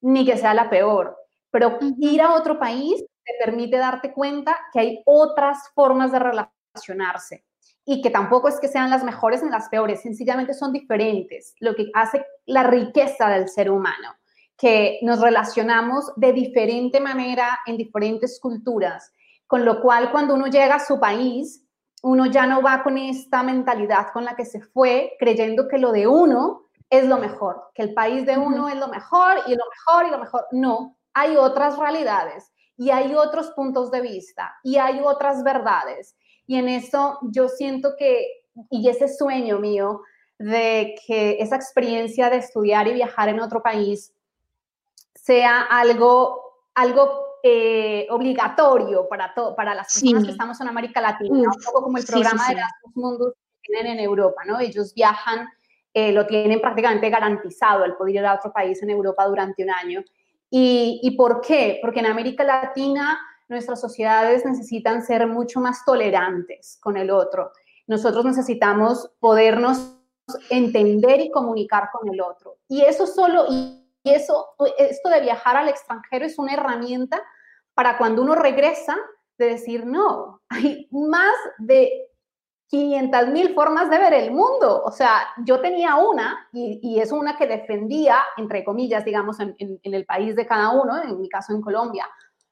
ni 0.01 0.27
que 0.27 0.37
sea 0.37 0.53
la 0.53 0.69
peor. 0.69 1.17
Pero 1.49 1.79
ir 1.81 2.21
a 2.21 2.35
otro 2.35 2.59
país 2.59 3.03
te 3.23 3.33
permite 3.43 3.77
darte 3.77 4.13
cuenta 4.13 4.55
que 4.71 4.79
hay 4.79 5.01
otras 5.05 5.71
formas 5.73 6.11
de 6.11 6.19
relacionarse 6.19 7.46
y 7.89 8.01
que 8.01 8.09
tampoco 8.09 8.49
es 8.49 8.59
que 8.59 8.67
sean 8.67 8.89
las 8.89 9.05
mejores 9.05 9.41
ni 9.41 9.49
las 9.49 9.69
peores, 9.69 10.01
sencillamente 10.01 10.53
son 10.53 10.73
diferentes, 10.73 11.55
lo 11.61 11.73
que 11.73 11.89
hace 11.93 12.25
la 12.45 12.63
riqueza 12.63 13.29
del 13.29 13.47
ser 13.47 13.71
humano, 13.71 14.13
que 14.57 14.99
nos 15.03 15.21
relacionamos 15.21 16.11
de 16.17 16.33
diferente 16.33 16.99
manera 16.99 17.59
en 17.65 17.77
diferentes 17.77 18.41
culturas, 18.41 19.13
con 19.47 19.63
lo 19.63 19.81
cual 19.81 20.11
cuando 20.11 20.35
uno 20.35 20.47
llega 20.47 20.75
a 20.75 20.85
su 20.85 20.99
país, 20.99 21.63
uno 22.03 22.25
ya 22.25 22.45
no 22.45 22.61
va 22.61 22.83
con 22.83 22.97
esta 22.97 23.41
mentalidad 23.41 24.07
con 24.11 24.25
la 24.25 24.35
que 24.35 24.43
se 24.43 24.59
fue, 24.59 25.13
creyendo 25.17 25.69
que 25.69 25.77
lo 25.77 25.93
de 25.93 26.07
uno 26.07 26.63
es 26.89 27.05
lo 27.05 27.17
mejor, 27.19 27.71
que 27.73 27.83
el 27.83 27.93
país 27.93 28.25
de 28.25 28.37
uno 28.37 28.67
es 28.67 28.75
lo 28.75 28.89
mejor 28.89 29.37
y 29.47 29.51
lo 29.51 29.63
mejor 29.69 30.07
y 30.07 30.11
lo 30.11 30.19
mejor. 30.19 30.45
No, 30.51 30.97
hay 31.13 31.37
otras 31.37 31.77
realidades 31.77 32.51
y 32.75 32.89
hay 32.89 33.15
otros 33.15 33.51
puntos 33.51 33.91
de 33.91 34.01
vista 34.01 34.53
y 34.61 34.75
hay 34.75 34.99
otras 35.01 35.41
verdades. 35.41 36.16
Y 36.47 36.55
en 36.55 36.69
eso 36.69 37.19
yo 37.23 37.49
siento 37.49 37.95
que, 37.97 38.43
y 38.71 38.89
ese 38.89 39.07
sueño 39.07 39.59
mío 39.59 40.01
de 40.39 40.95
que 41.05 41.37
esa 41.39 41.55
experiencia 41.55 42.29
de 42.29 42.37
estudiar 42.37 42.87
y 42.87 42.93
viajar 42.93 43.29
en 43.29 43.39
otro 43.39 43.61
país 43.61 44.13
sea 45.15 45.61
algo, 45.61 46.41
algo 46.73 47.27
eh, 47.43 48.07
obligatorio 48.09 49.07
para, 49.07 49.33
para 49.55 49.75
las 49.75 49.93
personas 49.93 50.23
que 50.23 50.31
estamos 50.31 50.59
en 50.61 50.67
América 50.69 51.01
Latina, 51.01 51.49
un 51.49 51.63
poco 51.63 51.83
como 51.83 51.97
el 51.97 52.05
programa 52.05 52.47
de 52.47 52.53
Erasmus 52.53 52.95
Mundus 52.95 53.33
que 53.61 53.73
tienen 53.73 53.99
en 53.99 54.05
Europa, 54.05 54.43
¿no? 54.45 54.59
Ellos 54.59 54.93
viajan, 54.93 55.47
eh, 55.93 56.11
lo 56.11 56.25
tienen 56.25 56.61
prácticamente 56.61 57.09
garantizado 57.09 57.83
el 57.85 57.95
poder 57.95 58.15
ir 58.15 58.25
a 58.25 58.35
otro 58.35 58.51
país 58.51 58.81
en 58.83 58.89
Europa 58.89 59.25
durante 59.25 59.63
un 59.63 59.71
año. 59.71 60.03
¿Y, 60.49 61.13
por 61.17 61.41
qué? 61.41 61.79
Porque 61.81 61.99
en 61.99 62.05
América 62.05 62.43
Latina 62.43 63.19
nuestras 63.49 63.79
sociedades 63.79 64.45
necesitan 64.45 65.03
ser 65.03 65.27
mucho 65.27 65.59
más 65.59 65.85
tolerantes 65.85 66.77
con 66.81 66.97
el 66.97 67.11
otro. 67.11 67.51
Nosotros 67.87 68.25
necesitamos 68.25 69.11
podernos 69.19 69.97
entender 70.49 71.21
y 71.21 71.31
comunicar 71.31 71.89
con 71.91 72.09
el 72.13 72.21
otro. 72.21 72.57
Y 72.67 72.81
eso 72.81 73.07
solo, 73.07 73.45
y 73.49 73.83
eso, 74.03 74.47
esto 74.77 75.09
de 75.09 75.21
viajar 75.21 75.55
al 75.55 75.69
extranjero 75.69 76.25
es 76.25 76.37
una 76.37 76.53
herramienta 76.53 77.21
para 77.73 77.97
cuando 77.97 78.21
uno 78.21 78.35
regresa, 78.35 78.97
de 79.37 79.49
decir, 79.49 79.85
no, 79.85 80.41
hay 80.49 80.87
más 80.91 81.35
de 81.59 82.07
500 82.69 83.27
mil 83.29 83.53
formas 83.53 83.89
de 83.89 83.97
ver 83.97 84.13
el 84.13 84.31
mundo. 84.31 84.83
O 84.83 84.91
sea, 84.91 85.27
yo 85.45 85.61
tenía 85.61 85.95
una 85.95 86.47
y, 86.51 86.99
es 86.99 87.11
una 87.11 87.37
que 87.37 87.47
defendía, 87.47 88.17
entre 88.35 88.63
comillas, 88.63 89.05
digamos, 89.05 89.39
en, 89.39 89.55
el 89.83 90.05
país 90.05 90.35
de 90.35 90.45
cada 90.45 90.71
uno, 90.71 91.01
en 91.01 91.19
mi 91.19 91.29
caso 91.29 91.53
en 91.53 91.61
Colombia. 91.61 92.07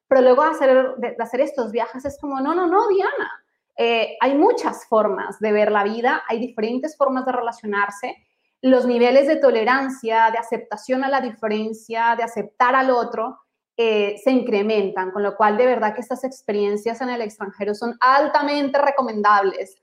Pero 0.08 0.22
luego 0.22 0.44
hacer, 0.44 0.96
de, 0.98 1.15
hacer 1.20 1.41
estos 1.41 1.72
viajes 1.72 2.06
es 2.06 2.18
como, 2.20 2.39
no, 2.39 2.54
no, 2.54 2.68
no, 2.68 2.88
Diana. 2.88 3.32
Eh, 3.78 4.15
hay 4.22 4.36
muchas 4.36 4.86
formas 4.88 5.39
de 5.39 5.52
ver 5.52 5.72
la 5.72 5.84
vida, 5.84 6.24
hay 6.28 6.39
diferentes 6.39 6.96
formas 6.96 7.26
de 7.26 7.32
relacionarse. 7.32 8.15
Los 8.62 8.86
niveles 8.86 9.28
de 9.28 9.36
tolerancia, 9.36 10.30
de 10.32 10.38
aceptación 10.38 11.04
a 11.04 11.10
la 11.10 11.22
diferencia, 11.22 12.15
de 12.15 12.24
aceptar 12.24 12.76
al 12.76 12.89
otro, 12.89 13.38
eh, 13.78 14.15
se 14.24 14.32
incrementan, 14.32 15.12
con 15.12 15.22
lo 15.22 15.36
cual 15.36 15.58
de 15.58 15.65
verdad 15.65 15.94
que 15.94 16.02
estas 16.02 16.24
experiencias 16.24 17.02
en 17.02 17.10
el 17.10 17.22
extranjero 17.22 17.76
son 17.76 17.98
altamente 18.00 18.80
recomendables. 18.80 19.76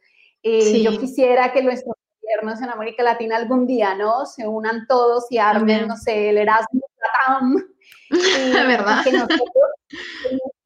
Eh, 0.42 0.82
yo 0.82 0.98
quisiera 0.98 1.52
que 1.52 1.62
nuestros 1.62 1.94
gobiernos 2.22 2.62
en 2.62 2.70
América 2.70 3.02
Latina 3.02 3.36
algún 3.36 3.66
día, 3.66 3.94
¿no? 3.94 4.24
Se 4.24 4.48
unan 4.48 4.86
todos 4.88 5.26
y 5.30 5.38
armen, 5.38 5.86
no 5.86 5.96
sé, 5.96 6.30
el 6.30 6.38
Erasmus 6.38 6.82
Latam. 8.10 8.68
¿Verdad? 8.68 9.04
que 9.04 9.12
nosotros 9.12 9.48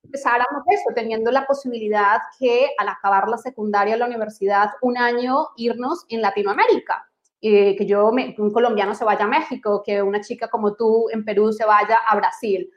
empezáramos 0.02 0.62
eso, 0.68 0.94
teniendo 0.94 1.30
la 1.30 1.46
posibilidad 1.46 2.20
que 2.38 2.70
al 2.78 2.88
acabar 2.88 3.28
la 3.28 3.38
secundaria 3.38 3.96
la 3.96 4.06
universidad, 4.06 4.70
un 4.82 4.96
año 4.96 5.48
irnos 5.56 6.04
en 6.08 6.22
Latinoamérica. 6.22 7.08
que 7.40 7.86
yo, 7.86 8.10
un 8.10 8.52
colombiano 8.52 8.94
se 8.94 9.04
vaya 9.04 9.24
a 9.24 9.28
México, 9.28 9.82
que 9.84 10.02
una 10.02 10.20
chica 10.20 10.48
como 10.48 10.74
tú 10.74 11.08
en 11.12 11.24
Perú 11.24 11.52
se 11.52 11.64
vaya 11.64 11.98
a 12.08 12.16
Brasil. 12.16 12.70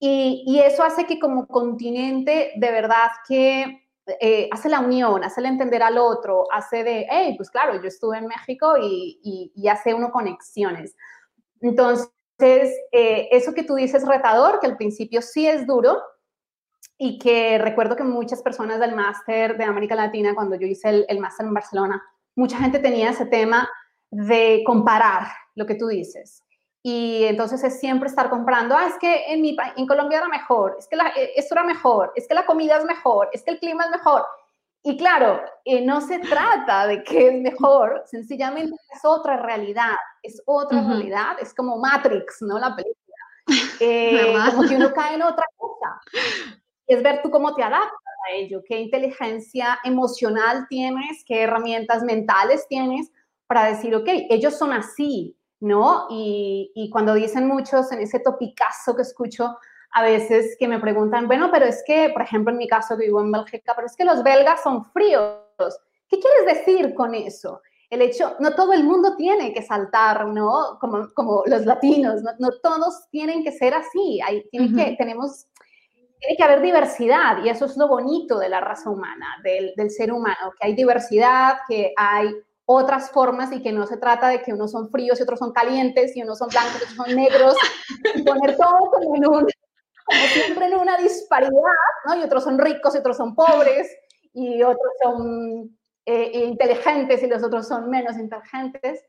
Y, 0.00 0.44
y 0.46 0.60
eso 0.60 0.84
hace 0.84 1.04
que 1.04 1.18
como 1.18 1.46
continente, 1.46 2.52
de 2.56 2.70
verdad 2.70 3.10
que 3.26 3.88
eh, 4.20 4.48
hace 4.50 4.68
la 4.68 4.80
unión, 4.80 5.22
hace 5.22 5.40
el 5.40 5.46
entender 5.46 5.82
al 5.82 5.98
otro, 5.98 6.46
hace 6.50 6.82
de, 6.82 7.06
hey, 7.10 7.34
pues 7.36 7.50
claro, 7.50 7.80
yo 7.80 7.88
estuve 7.88 8.16
en 8.16 8.26
México 8.26 8.76
y, 8.80 9.52
y, 9.54 9.68
hace 9.68 9.92
uno 9.92 10.10
conexiones. 10.10 10.96
Entonces, 11.60 12.08
eh, 12.46 13.28
eso 13.32 13.52
que 13.54 13.64
tú 13.64 13.74
dices 13.74 14.06
retador, 14.06 14.60
que 14.60 14.66
al 14.66 14.76
principio 14.76 15.22
sí 15.22 15.46
es 15.46 15.66
duro, 15.66 16.00
y 16.96 17.18
que 17.18 17.58
recuerdo 17.58 17.94
que 17.94 18.02
muchas 18.02 18.42
personas 18.42 18.80
del 18.80 18.94
máster 18.94 19.56
de 19.56 19.64
América 19.64 19.94
Latina, 19.94 20.34
cuando 20.34 20.56
yo 20.56 20.66
hice 20.66 20.88
el, 20.88 21.06
el 21.08 21.20
máster 21.20 21.46
en 21.46 21.54
Barcelona, 21.54 22.02
mucha 22.34 22.58
gente 22.58 22.80
tenía 22.80 23.10
ese 23.10 23.26
tema 23.26 23.68
de 24.10 24.62
comparar 24.66 25.28
lo 25.54 25.66
que 25.66 25.76
tú 25.76 25.86
dices. 25.86 26.42
Y 26.82 27.24
entonces 27.24 27.62
es 27.64 27.80
siempre 27.80 28.08
estar 28.08 28.30
comprando, 28.30 28.76
ah, 28.76 28.86
es 28.86 28.94
que 28.98 29.32
en, 29.32 29.42
mi, 29.42 29.56
en 29.76 29.86
Colombia 29.86 30.18
era 30.18 30.28
mejor, 30.28 30.76
es 30.78 30.88
que 30.88 30.96
eh, 30.96 31.32
esto 31.36 31.54
era 31.54 31.64
mejor, 31.64 32.12
es 32.14 32.26
que 32.26 32.34
la 32.34 32.46
comida 32.46 32.78
es 32.78 32.84
mejor, 32.84 33.28
es 33.32 33.42
que 33.42 33.50
el 33.50 33.58
clima 33.58 33.84
es 33.84 33.90
mejor. 33.90 34.24
Y 34.82 34.96
claro, 34.96 35.40
eh, 35.64 35.84
no 35.84 36.00
se 36.00 36.18
trata 36.20 36.86
de 36.86 37.02
que 37.02 37.28
es 37.28 37.42
mejor, 37.42 38.04
sencillamente 38.06 38.74
es 38.94 39.04
otra 39.04 39.36
realidad, 39.36 39.96
es 40.22 40.40
otra 40.46 40.82
realidad, 40.82 41.36
es 41.40 41.52
como 41.52 41.78
Matrix, 41.78 42.42
¿no? 42.42 42.58
La 42.58 42.74
película. 42.74 42.94
Eh, 43.80 44.34
como 44.50 44.68
que 44.68 44.76
uno 44.76 44.92
cae 44.92 45.14
en 45.14 45.22
otra 45.22 45.46
cosa. 45.56 46.00
Es 46.86 47.02
ver 47.02 47.22
tú 47.22 47.30
cómo 47.30 47.54
te 47.54 47.62
adaptas 47.62 47.98
a 48.28 48.32
ello, 48.34 48.62
qué 48.66 48.78
inteligencia 48.78 49.78
emocional 49.84 50.66
tienes, 50.68 51.24
qué 51.24 51.42
herramientas 51.44 52.02
mentales 52.02 52.66
tienes 52.68 53.10
para 53.46 53.64
decir, 53.64 53.94
ok, 53.94 54.06
ellos 54.28 54.58
son 54.58 54.72
así, 54.72 55.34
¿no? 55.60 56.08
Y, 56.10 56.72
y 56.74 56.90
cuando 56.90 57.14
dicen 57.14 57.46
muchos 57.46 57.90
en 57.92 58.00
ese 58.00 58.20
topicazo 58.20 58.94
que 58.94 59.02
escucho, 59.02 59.56
a 59.92 60.02
veces 60.02 60.56
que 60.58 60.68
me 60.68 60.78
preguntan, 60.78 61.26
bueno, 61.26 61.50
pero 61.50 61.64
es 61.64 61.82
que, 61.86 62.10
por 62.10 62.22
ejemplo, 62.22 62.52
en 62.52 62.58
mi 62.58 62.68
caso 62.68 62.96
que 62.96 63.06
vivo 63.06 63.20
en 63.20 63.32
Bélgica, 63.32 63.72
pero 63.74 63.86
es 63.86 63.96
que 63.96 64.04
los 64.04 64.22
belgas 64.22 64.62
son 64.62 64.84
fríos. 64.92 65.40
¿Qué 66.08 66.18
quieres 66.18 66.58
decir 66.58 66.94
con 66.94 67.14
eso? 67.14 67.62
El 67.90 68.02
hecho, 68.02 68.36
no 68.38 68.54
todo 68.54 68.74
el 68.74 68.84
mundo 68.84 69.16
tiene 69.16 69.52
que 69.54 69.62
saltar, 69.62 70.26
¿no? 70.26 70.78
Como, 70.78 71.08
como 71.14 71.42
los 71.46 71.64
latinos, 71.64 72.22
no, 72.38 72.50
todos 72.62 73.08
tienen 73.10 73.42
que 73.42 73.52
ser 73.52 73.72
así. 73.74 74.20
Hay, 74.22 74.46
tiene, 74.50 74.74
que, 74.74 74.96
tenemos, 74.96 75.46
tiene 76.20 76.36
que 76.36 76.44
haber 76.44 76.60
diversidad 76.60 77.42
y 77.42 77.48
eso 77.48 77.64
es 77.64 77.76
lo 77.78 77.88
bonito 77.88 78.38
de 78.38 78.50
la 78.50 78.60
raza 78.60 78.90
humana, 78.90 79.26
del, 79.42 79.72
del 79.74 79.90
ser 79.90 80.12
humano, 80.12 80.52
que 80.60 80.66
hay 80.66 80.74
diversidad, 80.74 81.58
que 81.66 81.94
hay 81.96 82.34
otras 82.70 83.10
formas 83.10 83.50
y 83.52 83.62
que 83.62 83.72
no 83.72 83.86
se 83.86 83.96
trata 83.96 84.28
de 84.28 84.42
que 84.42 84.52
unos 84.52 84.72
son 84.72 84.90
fríos 84.90 85.18
y 85.18 85.22
otros 85.22 85.38
son 85.38 85.52
calientes 85.52 86.14
y 86.14 86.22
unos 86.22 86.36
son 86.36 86.50
blancos 86.50 86.74
y 86.74 86.76
otros 86.76 86.94
son 86.94 87.16
negros 87.16 87.56
y 88.14 88.22
poner 88.22 88.58
todo 88.58 88.90
como 88.92 89.16
en 89.16 89.26
un, 89.26 89.46
como 90.08 90.24
siempre 90.32 90.66
en 90.66 90.76
una 90.76 90.96
disparidad, 90.96 91.52
¿no? 92.06 92.16
Y 92.16 92.22
otros 92.22 92.44
son 92.44 92.58
ricos 92.58 92.94
y 92.94 92.98
otros 92.98 93.16
son 93.16 93.34
pobres 93.34 93.94
y 94.32 94.62
otros 94.62 94.92
son 95.02 95.78
eh, 96.06 96.44
inteligentes 96.46 97.22
y 97.22 97.26
los 97.26 97.42
otros 97.42 97.68
son 97.68 97.90
menos 97.90 98.16
inteligentes, 98.16 99.04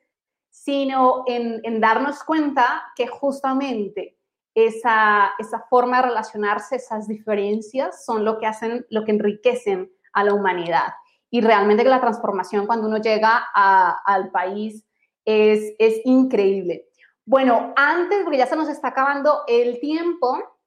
sino 0.49 1.23
en, 1.27 1.61
en 1.63 1.79
darnos 1.79 2.23
cuenta 2.23 2.83
que 2.95 3.07
justamente 3.07 4.17
esa, 4.53 5.31
esa 5.39 5.61
forma 5.69 6.01
de 6.01 6.09
relacionarse, 6.09 6.75
esas 6.75 7.07
diferencias 7.07 8.03
son 8.03 8.25
lo 8.25 8.37
que 8.37 8.47
hacen, 8.47 8.85
lo 8.89 9.05
que 9.05 9.11
enriquecen 9.11 9.89
a 10.13 10.23
la 10.23 10.33
humanidad. 10.33 10.93
Y 11.29 11.41
realmente 11.41 11.83
que 11.83 11.89
la 11.89 12.01
transformación 12.01 12.65
cuando 12.65 12.87
uno 12.87 12.97
llega 12.97 13.47
a, 13.53 14.01
al 14.05 14.31
país 14.31 14.85
es, 15.23 15.75
es 15.77 16.01
increíble. 16.03 16.87
Bueno, 17.25 17.73
antes, 17.75 18.23
porque 18.23 18.39
ya 18.39 18.47
se 18.47 18.55
nos 18.55 18.67
está 18.67 18.89
acabando 18.89 19.43
el 19.47 19.79
tiempo, 19.79 20.58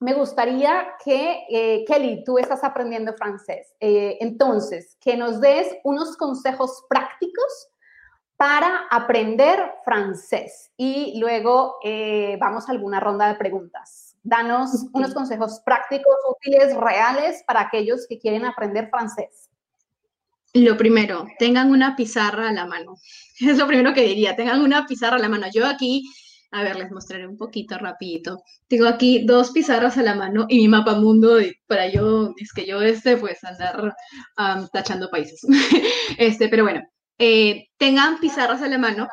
me 0.00 0.14
gustaría 0.14 0.88
que, 1.04 1.44
eh, 1.50 1.84
Kelly, 1.86 2.22
tú 2.24 2.38
estás 2.38 2.62
aprendiendo 2.62 3.14
francés. 3.14 3.74
Eh, 3.80 4.18
entonces, 4.20 4.96
que 5.00 5.16
nos 5.16 5.40
des 5.40 5.76
unos 5.82 6.16
consejos 6.16 6.84
prácticos 6.88 7.68
para 8.36 8.86
aprender 8.90 9.58
francés 9.84 10.70
y 10.76 11.18
luego 11.18 11.78
eh, 11.82 12.36
vamos 12.40 12.68
a 12.68 12.72
alguna 12.72 13.00
ronda 13.00 13.26
de 13.26 13.34
preguntas. 13.34 14.16
Danos 14.22 14.86
unos 14.92 15.12
consejos 15.12 15.60
prácticos, 15.64 16.14
útiles, 16.30 16.76
reales 16.76 17.42
para 17.46 17.62
aquellos 17.62 18.06
que 18.08 18.18
quieren 18.18 18.44
aprender 18.44 18.88
francés. 18.90 19.50
Lo 20.54 20.76
primero, 20.76 21.26
tengan 21.38 21.70
una 21.70 21.96
pizarra 21.96 22.48
a 22.48 22.52
la 22.52 22.66
mano. 22.66 22.94
Es 23.40 23.58
lo 23.58 23.66
primero 23.66 23.92
que 23.92 24.02
diría, 24.02 24.36
tengan 24.36 24.60
una 24.60 24.86
pizarra 24.86 25.16
a 25.16 25.20
la 25.20 25.28
mano. 25.28 25.46
Yo 25.52 25.66
aquí 25.66 26.08
a 26.50 26.62
ver, 26.62 26.76
les 26.76 26.90
mostraré 26.90 27.26
un 27.26 27.36
poquito 27.36 27.78
rapidito. 27.78 28.42
Tengo 28.68 28.86
aquí 28.86 29.24
dos 29.26 29.50
pizarras 29.50 29.98
a 29.98 30.02
la 30.02 30.14
mano 30.14 30.46
y 30.48 30.58
mi 30.58 30.68
mapa 30.68 30.94
mundo 30.94 31.38
para 31.66 31.88
yo, 31.88 32.32
es 32.38 32.52
que 32.52 32.66
yo 32.66 32.80
este, 32.80 33.16
pues 33.16 33.42
andar 33.44 33.94
tachando 34.72 35.10
países. 35.10 35.40
este, 36.18 36.48
pero 36.48 36.64
bueno, 36.64 36.82
eh, 37.18 37.66
tengan 37.76 38.18
pizarras 38.20 38.62
a 38.62 38.68
la 38.68 38.78
mano 38.78 39.08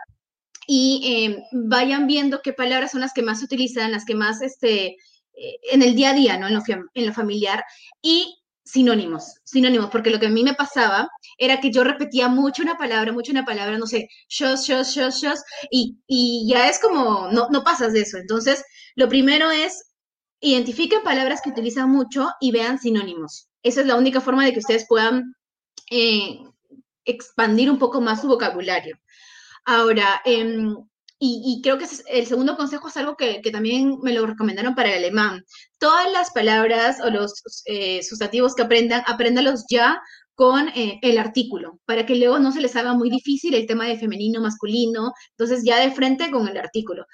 y 0.68 1.26
em, 1.26 1.68
vayan 1.70 2.08
viendo 2.08 2.42
qué 2.42 2.54
palabras 2.54 2.92
son 2.92 3.02
las 3.02 3.14
que 3.14 3.22
más 3.22 3.40
se 3.40 3.46
utilizan, 3.46 3.92
las 3.92 4.06
que 4.06 4.16
más, 4.16 4.42
este, 4.42 4.88
eh, 4.88 5.60
en 5.72 5.82
el 5.82 5.96
día 5.96 6.12
a 6.12 6.14
día, 6.14 6.38
¿no? 6.38 6.48
En 6.48 6.54
lo, 6.56 6.62
en 6.94 7.06
lo 7.06 7.14
familiar. 7.14 7.64
Y 8.02 8.36
sinónimos, 8.66 9.36
sinónimos, 9.44 9.90
porque 9.92 10.10
lo 10.10 10.20
que 10.20 10.26
a 10.26 10.32
mí 10.32 10.44
me 10.44 10.56
pasaba 10.56 11.08
era 11.38 11.62
que 11.62 11.72
yo 11.72 11.84
repetía 11.84 12.28
mucho 12.28 12.64
una 12.64 12.78
palabra, 12.78 13.12
mucho 13.14 13.32
una 13.32 13.46
palabra, 13.46 13.78
no 13.78 13.86
sé, 13.86 14.10
shos, 14.28 14.68
shos, 14.68 14.90
shos, 14.90 15.22
shos, 15.22 15.40
y, 15.72 16.00
y 16.08 16.50
ya 16.50 16.68
es 16.68 16.80
como, 16.80 17.30
no, 17.32 17.48
no 17.50 17.64
pasas 17.64 17.94
de 17.94 18.02
eso. 18.02 18.18
Entonces, 18.18 18.64
lo 18.96 19.08
primero 19.08 19.52
es, 19.52 19.94
identifiquen 20.42 21.04
palabras 21.04 21.42
que 21.42 21.50
utilizan 21.52 21.90
mucho 21.92 22.30
y 22.42 22.52
vean 22.52 22.80
sinónimos. 22.80 23.48
Esa 23.64 23.82
es 23.82 23.88
la 23.88 23.96
única 23.96 24.20
forma 24.20 24.44
de 24.44 24.54
que 24.54 24.60
ustedes 24.60 24.86
puedan 24.88 25.36
eh, 25.92 26.40
expandir 27.06 27.70
un 27.70 27.80
poco 27.80 28.02
más 28.02 28.22
su 28.22 28.28
vocabulario. 28.28 28.98
Ahora, 29.66 30.22
eh, 30.26 30.74
y, 31.18 31.62
creo 31.64 31.78
que 31.78 31.86
el 32.10 32.26
segundo 32.26 32.58
consejo 32.58 32.90
es 32.90 32.98
algo 32.98 33.16
que, 33.16 33.42
también 33.52 34.00
me 34.02 34.14
lo 34.14 34.26
recomendaron 34.26 34.76
para 34.76 34.90
el 34.90 34.98
alemán. 34.98 35.44
Todas 35.80 36.12
las 36.12 36.32
palabras 36.32 36.98
o 37.02 37.10
los 37.10 37.42
eh, 37.66 38.04
sustantivos 38.04 38.54
que 38.54 38.64
aprendan, 38.64 39.04
apréndalos 39.08 39.66
ya 39.70 40.02
con 40.36 40.68
eh, 40.70 41.00
el 41.02 41.18
artículo, 41.18 41.80
para 41.86 42.06
que 42.06 42.16
luego 42.16 42.40
no 42.40 42.52
se 42.52 42.60
les 42.62 42.76
haga 42.76 42.94
muy 42.94 43.10
difícil 43.10 43.54
el 43.54 43.68
tema 43.68 43.86
de 43.86 43.98
femenino, 43.98 44.42
masculino. 44.42 45.14
Entonces, 45.32 45.64
ya 45.66 45.80
de 45.80 45.92
frente 45.92 46.30
con 46.32 46.48
el 46.48 46.58
artículo. 46.58 47.06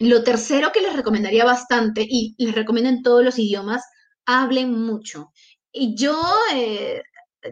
Lo 0.00 0.22
tercero 0.24 0.72
que 0.72 0.80
les 0.80 0.94
recomendaría 0.96 1.44
bastante, 1.44 2.06
y 2.08 2.34
les 2.38 2.54
recomiendo 2.54 2.90
en 2.90 3.02
todos 3.02 3.24
los 3.24 3.38
idiomas, 3.38 3.82
hablen 4.26 4.72
mucho. 4.72 5.32
Y 5.72 5.94
yo, 5.96 6.20
eh, 6.54 7.02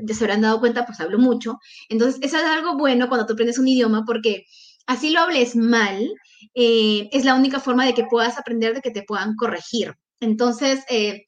se 0.08 0.24
habrán 0.24 0.42
dado 0.42 0.60
cuenta, 0.60 0.86
pues 0.86 1.00
hablo 1.00 1.18
mucho. 1.18 1.58
Entonces, 1.88 2.20
eso 2.22 2.36
es 2.36 2.44
algo 2.44 2.76
bueno 2.76 3.08
cuando 3.08 3.26
tú 3.26 3.34
aprendes 3.34 3.58
un 3.58 3.68
idioma 3.68 4.04
porque 4.06 4.44
así 4.86 5.10
lo 5.10 5.20
hables 5.20 5.56
mal, 5.56 6.12
eh, 6.54 7.08
es 7.12 7.24
la 7.24 7.34
única 7.34 7.60
forma 7.60 7.84
de 7.86 7.94
que 7.94 8.04
puedas 8.04 8.38
aprender, 8.38 8.74
de 8.74 8.80
que 8.80 8.90
te 8.90 9.02
puedan 9.02 9.36
corregir. 9.36 9.94
Entonces, 10.20 10.84
eh, 10.88 11.24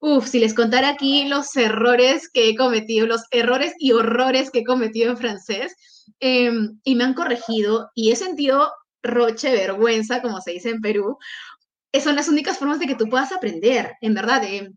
uff, 0.00 0.28
si 0.28 0.38
les 0.40 0.54
contara 0.54 0.90
aquí 0.90 1.26
los 1.28 1.54
errores 1.56 2.28
que 2.32 2.50
he 2.50 2.56
cometido, 2.56 3.06
los 3.06 3.22
errores 3.30 3.74
y 3.78 3.92
horrores 3.92 4.50
que 4.50 4.60
he 4.60 4.64
cometido 4.64 5.10
en 5.10 5.18
francés, 5.18 5.74
em, 6.20 6.78
y 6.84 6.94
me 6.94 7.04
han 7.04 7.14
corregido 7.14 7.90
y 7.94 8.12
he 8.12 8.16
sentido 8.16 8.70
roche, 9.02 9.52
vergüenza, 9.52 10.22
como 10.22 10.40
se 10.40 10.52
dice 10.52 10.70
en 10.70 10.80
Perú, 10.80 11.18
son 12.02 12.16
las 12.16 12.28
únicas 12.28 12.58
formas 12.58 12.78
de 12.78 12.86
que 12.86 12.94
tú 12.94 13.08
puedas 13.08 13.32
aprender, 13.32 13.92
en 14.00 14.14
verdad. 14.14 14.44
Eh, 14.44 14.70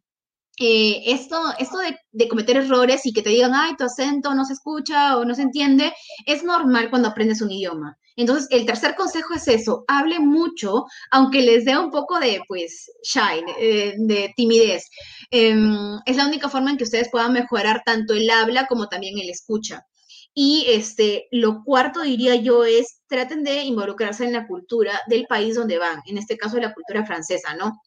eh, 0.64 1.02
esto, 1.08 1.42
esto 1.58 1.80
de, 2.12 2.28
cometer 2.28 2.58
errores 2.58 3.04
y 3.08 3.14
que 3.14 3.24
te 3.24 3.32
digan, 3.32 3.54
ay, 3.56 3.76
tu 3.76 3.84
acento 3.86 4.36
no 4.36 4.46
se 4.46 4.54
escucha 4.54 5.18
o 5.18 5.26
no 5.26 5.34
se 5.34 5.42
entiende, 5.42 5.92
es 6.28 6.44
normal 6.44 6.92
cuando 6.92 7.08
aprendes 7.08 7.42
un 7.42 7.52
idioma. 7.52 7.98
Entonces, 8.16 8.48
el 8.52 8.68
tercer 8.68 8.94
consejo 8.96 9.34
es 9.34 9.48
eso, 9.48 9.84
hable 9.88 10.20
mucho, 10.20 10.86
aunque 11.10 11.42
les 11.42 11.66
dé 11.66 11.76
un 11.76 11.90
poco 11.90 12.20
de, 12.20 12.42
pues, 12.48 12.92
shy, 13.02 13.44
eh, 13.60 13.96
de 13.98 14.32
timidez. 14.36 14.88
Em, 15.32 15.98
es 16.06 16.18
la 16.18 16.28
única 16.28 16.48
forma 16.48 16.70
en 16.70 16.78
que 16.78 16.84
ustedes 16.84 17.10
puedan 17.10 17.34
mejorar 17.34 17.82
tanto 17.84 18.14
el 18.14 18.30
habla 18.30 18.68
como 18.68 18.88
también 18.88 19.18
el 19.18 19.32
escucha. 19.32 19.84
Y 20.36 20.66
este, 20.68 21.28
lo 21.32 21.64
cuarto 21.64 22.02
diría 22.02 22.36
yo 22.36 22.66
es, 22.66 23.02
traten 23.08 23.44
de 23.44 23.64
involucrarse 23.64 24.26
en 24.26 24.34
la 24.34 24.48
cultura 24.48 25.02
del 25.08 25.26
país 25.28 25.56
donde 25.56 25.80
van, 25.80 26.02
en 26.06 26.20
este 26.20 26.38
caso 26.38 26.60
la 26.60 26.74
cultura 26.74 27.04
francesa, 27.06 27.56
¿no? 27.56 27.80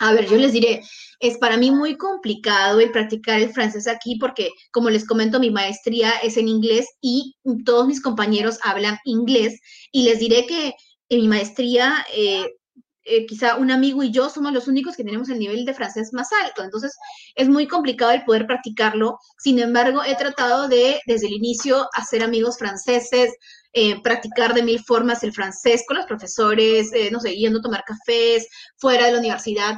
A 0.00 0.12
ver, 0.12 0.28
yo 0.28 0.36
les 0.36 0.52
diré, 0.52 0.82
es 1.20 1.38
para 1.38 1.56
mí 1.56 1.70
muy 1.70 1.96
complicado 1.96 2.80
el 2.80 2.90
practicar 2.90 3.40
el 3.40 3.52
francés 3.52 3.86
aquí 3.86 4.16
porque, 4.18 4.50
como 4.72 4.90
les 4.90 5.06
comento, 5.06 5.40
mi 5.40 5.50
maestría 5.50 6.10
es 6.22 6.36
en 6.36 6.48
inglés 6.48 6.86
y 7.00 7.36
todos 7.64 7.86
mis 7.86 8.02
compañeros 8.02 8.58
hablan 8.62 8.98
inglés 9.04 9.60
y 9.92 10.04
les 10.04 10.18
diré 10.18 10.46
que 10.46 10.74
en 11.08 11.20
mi 11.20 11.28
maestría 11.28 12.04
eh, 12.14 12.46
eh, 13.04 13.26
quizá 13.26 13.56
un 13.56 13.70
amigo 13.70 14.02
y 14.02 14.10
yo 14.10 14.30
somos 14.30 14.52
los 14.52 14.66
únicos 14.66 14.96
que 14.96 15.04
tenemos 15.04 15.28
el 15.28 15.38
nivel 15.38 15.64
de 15.64 15.74
francés 15.74 16.10
más 16.12 16.28
alto, 16.42 16.62
entonces 16.62 16.96
es 17.34 17.48
muy 17.48 17.68
complicado 17.68 18.12
el 18.12 18.24
poder 18.24 18.46
practicarlo. 18.46 19.18
Sin 19.38 19.58
embargo, 19.58 20.02
he 20.04 20.16
tratado 20.16 20.68
de, 20.68 21.00
desde 21.06 21.26
el 21.26 21.34
inicio, 21.34 21.86
hacer 21.94 22.22
amigos 22.22 22.56
franceses, 22.58 23.30
eh, 23.74 24.00
practicar 24.02 24.54
de 24.54 24.62
mil 24.62 24.80
formas 24.80 25.22
el 25.22 25.32
francés 25.32 25.84
con 25.86 25.96
los 25.96 26.06
profesores, 26.06 26.92
eh, 26.92 27.10
no 27.10 27.20
sé, 27.20 27.36
yendo 27.36 27.58
a 27.58 27.62
tomar 27.62 27.84
cafés, 27.84 28.48
fuera 28.76 29.06
de 29.06 29.12
la 29.12 29.18
universidad, 29.18 29.76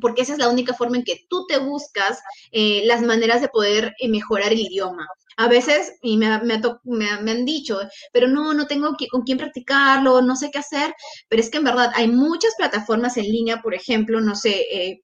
porque 0.00 0.22
esa 0.22 0.32
es 0.32 0.38
la 0.38 0.48
única 0.48 0.74
forma 0.74 0.96
en 0.96 1.04
que 1.04 1.24
tú 1.28 1.46
te 1.46 1.58
buscas 1.58 2.18
las 2.52 3.02
maneras 3.02 3.42
de 3.42 3.48
poder 3.48 3.94
mejorar 4.08 4.52
el 4.52 4.60
idioma. 4.60 5.06
A 5.36 5.48
veces, 5.48 5.94
y 6.02 6.16
me, 6.16 6.28
me, 6.40 7.08
han 7.10 7.44
dicho, 7.44 7.80
pero 8.12 8.28
no, 8.28 8.52
no 8.52 8.66
tengo 8.66 8.94
con 9.10 9.22
quién 9.22 9.38
practicarlo, 9.38 10.20
no 10.20 10.36
sé 10.36 10.50
qué 10.50 10.58
hacer, 10.58 10.94
pero 11.28 11.40
es 11.40 11.50
que 11.50 11.58
en 11.58 11.64
verdad 11.64 11.90
hay 11.94 12.08
muchas 12.08 12.54
plataformas 12.56 13.16
en 13.16 13.24
línea, 13.24 13.62
por 13.62 13.74
ejemplo, 13.74 14.20
no 14.20 14.34
sé, 14.34 14.66
eh, 14.70 15.02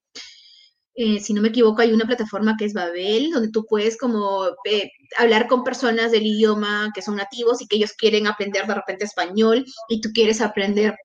eh, 1.01 1.19
si 1.19 1.33
no 1.33 1.41
me 1.41 1.49
equivoco, 1.49 1.81
hay 1.81 1.93
una 1.93 2.05
plataforma 2.05 2.55
que 2.57 2.65
es 2.65 2.73
Babel, 2.73 3.31
donde 3.31 3.49
tú 3.49 3.65
puedes 3.67 3.97
como 3.97 4.47
eh, 4.65 4.89
hablar 5.17 5.47
con 5.47 5.63
personas 5.63 6.11
del 6.11 6.25
idioma 6.25 6.91
que 6.93 7.01
son 7.01 7.15
nativos 7.15 7.61
y 7.61 7.67
que 7.67 7.77
ellos 7.77 7.93
quieren 7.93 8.27
aprender 8.27 8.67
de 8.67 8.75
repente 8.75 9.05
español 9.05 9.65
y 9.87 10.01
tú 10.01 10.09
quieres 10.13 10.41
aprender 10.41 10.95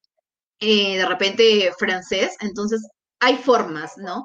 de 0.60 1.04
repente 1.06 1.72
francés. 1.78 2.36
Entonces, 2.40 2.80
hay 3.20 3.36
formas, 3.36 3.92
¿no? 3.98 4.24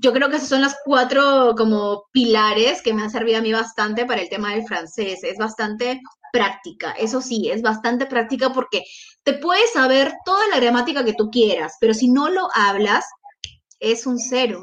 yo 0.00 0.12
creo 0.12 0.30
que 0.30 0.36
esos 0.36 0.48
son 0.48 0.62
los 0.62 0.74
cuatro 0.84 1.54
como 1.56 2.04
pilares 2.12 2.80
que 2.82 2.94
me 2.94 3.02
han 3.02 3.10
servido 3.10 3.38
a 3.38 3.42
mí 3.42 3.52
bastante 3.52 4.06
para 4.06 4.22
el 4.22 4.28
tema 4.28 4.54
del 4.54 4.64
francés. 4.64 5.22
Es 5.22 5.36
bastante 5.36 6.00
práctica, 6.32 6.92
eso 6.92 7.20
sí, 7.20 7.50
es 7.50 7.60
bastante 7.60 8.06
práctica 8.06 8.52
porque 8.52 8.82
te 9.22 9.34
puedes 9.34 9.72
saber 9.72 10.14
toda 10.24 10.48
la 10.48 10.58
gramática 10.60 11.04
que 11.04 11.12
tú 11.12 11.30
quieras, 11.30 11.76
pero 11.78 11.92
si 11.92 12.08
no 12.08 12.30
lo 12.30 12.48
hablas, 12.54 13.04
es 13.80 14.06
un 14.06 14.18
cero. 14.18 14.62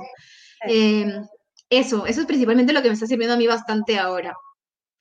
Em, 0.62 1.26
eso, 1.70 2.06
eso 2.06 2.22
es 2.22 2.28
principalmente 2.28 2.74
lo 2.74 2.82
que 2.82 2.88
me 2.88 2.94
está 2.94 3.06
sirviendo 3.06 3.36
a 3.36 3.38
mí 3.38 3.48
bastante 3.48 3.98
ahora. 3.98 4.36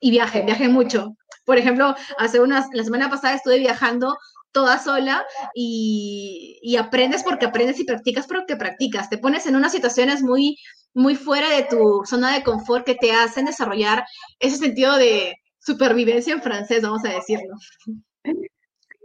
Y 0.01 0.11
viaje, 0.11 0.43
viaje 0.43 0.69
mucho. 0.69 1.15
Por 1.45 1.59
ejemplo, 1.59 1.95
hace 2.19 2.41
unas, 2.41 2.67
la 2.73 2.85
semana 2.85 3.11
pasada 3.11 3.35
estuve 3.35 3.59
viajando 3.59 4.17
toda 4.53 4.79
sola 4.79 5.25
y, 5.55 6.77
aprendes 6.79 7.23
porque 7.23 7.47
aprendes 7.47 7.81
y 7.81 7.85
practicas 7.85 8.27
porque 8.27 8.57
practicas. 8.57 9.09
Te 9.09 9.19
pones 9.19 9.47
en 9.47 9.57
unas 9.57 9.73
situaciones 9.73 10.23
muy, 10.23 10.57
muy 10.95 11.17
fuera 11.17 11.51
de 11.51 11.65
tu 11.65 12.03
zona 12.05 12.33
de 12.35 12.43
confort 12.43 12.85
que 12.85 12.95
te 12.95 13.13
hacen 13.13 13.47
desarrollar 13.47 14.05
ese 14.39 14.57
sentido 14.57 14.97
de 14.97 15.37
supervivencia 15.59 16.33
en 16.33 16.43
francés, 16.43 16.83
vamos 16.83 17.05
a 17.05 17.11
decirlo. 17.11 17.55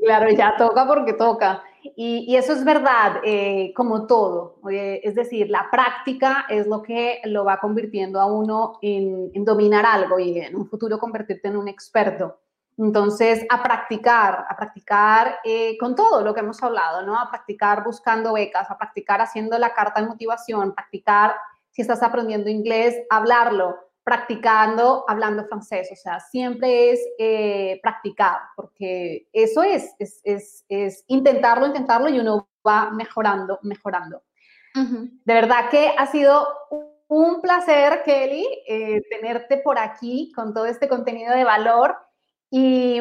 Claro, 0.04 0.30
ya 0.32 0.56
toca 0.58 0.86
porque 0.86 1.14
toca. 1.14 1.64
Y, 1.96 2.36
eso 2.36 2.54
es 2.54 2.64
verdad, 2.64 3.22
eh, 3.24 3.74
como 3.76 4.08
todo. 4.08 4.60
es 4.70 5.16
decir, 5.16 5.50
la 5.50 5.68
práctica 5.72 6.46
es 6.50 6.68
lo 6.68 6.82
que 6.82 7.22
lo 7.26 7.46
va 7.46 7.60
convirtiendo 7.60 8.20
a 8.20 8.26
uno 8.26 8.80
en, 8.82 9.32
dominar 9.46 9.86
algo 9.86 10.20
y 10.20 10.40
en 10.40 10.56
un 10.56 10.68
futuro 10.68 10.98
convertirte 11.00 11.48
en 11.48 11.58
un 11.58 11.68
experto. 11.68 12.40
Entonces, 12.78 13.46
a 13.50 13.62
practicar, 13.62 14.46
a 14.50 14.56
practicar 14.56 15.40
eh, 15.44 15.78
con 15.78 15.96
todo 15.96 16.22
lo 16.22 16.34
que 16.34 16.40
hemos 16.40 16.62
hablado, 16.64 17.04
¿no? 17.04 17.20
A 17.20 17.30
practicar 17.30 17.84
buscando 17.84 18.34
becas, 18.34 18.72
a 18.72 18.78
practicar 18.78 19.22
haciendo 19.22 19.60
la 19.60 19.74
carta 19.74 20.02
de 20.02 20.08
motivación, 20.08 20.74
practicar 20.74 21.36
si 21.70 21.82
estás 21.82 22.02
aprendiendo 22.04 22.50
inglés, 22.50 22.96
hablarlo, 23.10 23.78
practicando, 24.04 25.06
hablando 25.08 25.46
francés. 25.46 25.90
O 25.92 25.96
sea, 25.96 26.20
siempre 26.20 26.92
es 26.92 27.00
eh, 27.18 27.80
practicar, 27.82 28.38
porque 28.56 29.28
eso 29.32 29.64
es, 29.64 29.96
es, 30.00 30.66
es, 30.68 31.04
intentarlo, 31.08 31.68
intentarlo 31.68 32.10
y 32.10 32.20
uno 32.20 32.50
va 32.66 32.92
mejorando, 32.92 33.60
mejorando. 33.64 34.24
De 34.76 35.34
verdad 35.34 35.70
que 35.70 35.94
ha 35.96 36.08
sido 36.08 36.48
un 37.08 37.42
placer, 37.42 38.02
Kelly, 38.04 38.48
eh, 38.68 39.04
tenerte 39.08 39.58
por 39.58 39.78
aquí 39.78 40.32
con 40.36 40.52
todo 40.52 40.66
este 40.66 40.88
contenido 40.88 41.34
de 41.36 41.44
valor. 41.44 41.96
Y, 42.50 43.00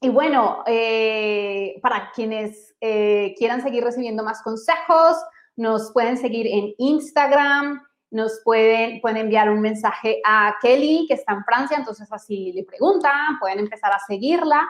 y 0.00 0.08
bueno, 0.10 0.62
eh, 0.66 1.78
para 1.82 2.12
quienes 2.12 2.74
eh, 2.80 3.34
quieran 3.36 3.62
seguir 3.62 3.82
recibiendo 3.82 4.22
más 4.22 4.42
consejos, 4.42 5.16
nos 5.56 5.92
pueden 5.92 6.16
seguir 6.16 6.46
en 6.46 6.74
Instagram, 6.78 7.82
nos 8.10 8.40
pueden, 8.44 9.00
pueden 9.00 9.18
enviar 9.18 9.50
un 9.50 9.60
mensaje 9.60 10.20
a 10.24 10.56
Kelly, 10.60 11.06
que 11.08 11.14
está 11.14 11.32
en 11.32 11.44
Francia, 11.44 11.76
entonces 11.76 12.10
así 12.12 12.52
le 12.52 12.64
preguntan, 12.64 13.38
pueden 13.40 13.58
empezar 13.58 13.92
a 13.92 13.98
seguirla. 13.98 14.68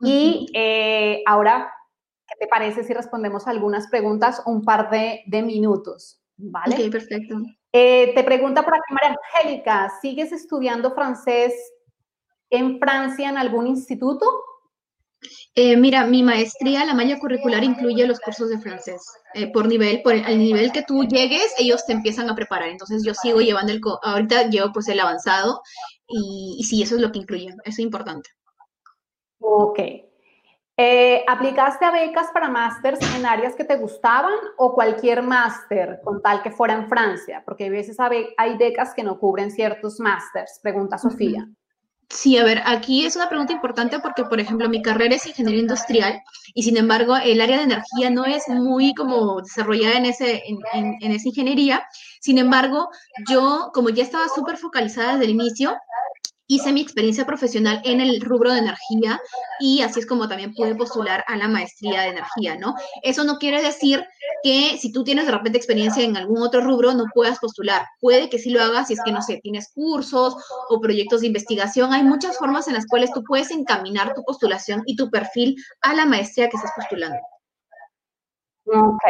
Y 0.00 0.46
eh, 0.52 1.22
ahora, 1.26 1.72
¿qué 2.26 2.34
te 2.40 2.46
parece 2.46 2.84
si 2.84 2.92
respondemos 2.92 3.46
algunas 3.46 3.88
preguntas 3.88 4.42
un 4.46 4.62
par 4.62 4.90
de, 4.90 5.22
de 5.26 5.42
minutos? 5.42 6.20
¿Vale? 6.36 6.74
Ok, 6.74 6.90
perfecto. 6.90 7.36
te 7.70 8.24
pregunta 8.24 8.62
por 8.64 8.74
aquí 8.74 8.92
María 8.92 9.16
Angélica, 9.34 9.92
¿sigues 10.00 10.32
estudiando 10.32 10.94
francés 10.94 11.54
en 12.50 12.78
Francia 12.78 13.28
en 13.28 13.38
algún 13.38 13.66
instituto? 13.66 14.26
Eh, 15.54 15.76
mira, 15.76 16.06
mi 16.06 16.22
maestría, 16.22 16.84
la 16.84 16.94
malla 16.94 17.18
curricular 17.18 17.62
incluye 17.62 18.06
los 18.06 18.20
cursos 18.20 18.48
de 18.48 18.58
francés. 18.58 19.02
Eh, 19.34 19.52
por 19.52 19.66
nivel, 19.66 20.02
por 20.02 20.14
el 20.14 20.38
nivel 20.38 20.72
que 20.72 20.82
tú 20.82 21.04
llegues, 21.04 21.54
ellos 21.58 21.84
te 21.86 21.92
empiezan 21.92 22.28
a 22.30 22.34
preparar. 22.34 22.68
Entonces 22.68 23.02
yo 23.04 23.14
sigo 23.14 23.40
llevando 23.40 23.72
el, 23.72 23.80
ahorita 24.02 24.48
llevo 24.48 24.72
pues 24.72 24.88
el 24.88 25.00
avanzado 25.00 25.60
y, 26.06 26.56
y 26.58 26.64
sí, 26.64 26.82
eso 26.82 26.96
es 26.96 27.00
lo 27.02 27.12
que 27.12 27.18
incluye. 27.20 27.48
Eso 27.48 27.58
es 27.64 27.78
importante. 27.80 28.30
Ok. 29.38 29.78
Eh, 30.76 31.22
¿Aplicaste 31.28 31.84
a 31.84 31.90
becas 31.90 32.28
para 32.32 32.48
másters 32.48 32.98
en 33.14 33.26
áreas 33.26 33.54
que 33.54 33.64
te 33.64 33.76
gustaban 33.76 34.34
o 34.56 34.74
cualquier 34.74 35.22
máster 35.22 36.00
con 36.02 36.22
tal 36.22 36.42
que 36.42 36.50
fuera 36.50 36.74
en 36.74 36.88
Francia? 36.88 37.42
Porque 37.44 37.66
a 37.66 37.70
veces 37.70 37.98
hay 38.00 38.56
becas 38.56 38.94
que 38.94 39.02
no 39.02 39.18
cubren 39.18 39.50
ciertos 39.50 40.00
másters, 40.00 40.58
pregunta 40.62 40.96
Sofía. 40.96 41.46
Sí, 42.12 42.36
a 42.36 42.44
ver, 42.44 42.60
aquí 42.66 43.06
es 43.06 43.16
una 43.16 43.30
pregunta 43.30 43.54
importante 43.54 43.98
porque, 43.98 44.24
por 44.24 44.38
ejemplo, 44.38 44.68
mi 44.68 44.82
carrera 44.82 45.14
es 45.14 45.26
ingeniería 45.26 45.62
industrial 45.62 46.22
y, 46.54 46.62
sin 46.62 46.76
embargo, 46.76 47.16
el 47.16 47.40
área 47.40 47.56
de 47.56 47.62
energía 47.64 48.10
no 48.10 48.26
es 48.26 48.46
muy 48.48 48.92
como 48.94 49.40
desarrollada 49.40 49.96
en, 49.96 50.04
ese, 50.04 50.42
en, 50.46 50.58
en 51.00 51.12
esa 51.12 51.28
ingeniería. 51.28 51.82
Sin 52.20 52.36
embargo, 52.36 52.90
yo, 53.30 53.70
como 53.72 53.88
ya 53.88 54.02
estaba 54.02 54.28
súper 54.28 54.58
focalizada 54.58 55.12
desde 55.12 55.24
el 55.24 55.30
inicio, 55.30 55.74
hice 56.54 56.72
mi 56.72 56.82
experiencia 56.82 57.24
profesional 57.24 57.80
en 57.84 58.00
el 58.00 58.20
rubro 58.20 58.52
de 58.52 58.58
energía 58.58 59.20
y 59.58 59.80
así 59.80 60.00
es 60.00 60.06
como 60.06 60.28
también 60.28 60.54
pude 60.54 60.74
postular 60.74 61.24
a 61.26 61.36
la 61.36 61.48
maestría 61.48 62.02
de 62.02 62.08
energía, 62.08 62.56
¿no? 62.56 62.74
Eso 63.02 63.24
no 63.24 63.38
quiere 63.38 63.62
decir 63.62 64.04
que 64.42 64.76
si 64.78 64.92
tú 64.92 65.02
tienes 65.02 65.26
de 65.26 65.32
repente 65.32 65.56
experiencia 65.56 66.02
en 66.02 66.16
algún 66.16 66.42
otro 66.42 66.60
rubro 66.60 66.92
no 66.92 67.04
puedas 67.14 67.38
postular. 67.38 67.86
Puede 68.00 68.28
que 68.28 68.38
sí 68.38 68.50
lo 68.50 68.62
hagas 68.62 68.88
si 68.88 68.94
es 68.94 69.00
que, 69.04 69.12
no 69.12 69.22
sé, 69.22 69.40
tienes 69.42 69.72
cursos 69.72 70.36
o 70.68 70.80
proyectos 70.80 71.22
de 71.22 71.28
investigación. 71.28 71.92
Hay 71.92 72.02
muchas 72.02 72.36
formas 72.36 72.68
en 72.68 72.74
las 72.74 72.86
cuales 72.86 73.12
tú 73.12 73.22
puedes 73.24 73.50
encaminar 73.50 74.14
tu 74.14 74.22
postulación 74.22 74.82
y 74.86 74.96
tu 74.96 75.10
perfil 75.10 75.56
a 75.80 75.94
la 75.94 76.04
maestría 76.04 76.48
que 76.48 76.56
estás 76.56 76.72
postulando. 76.76 77.18
Ok, 78.66 79.02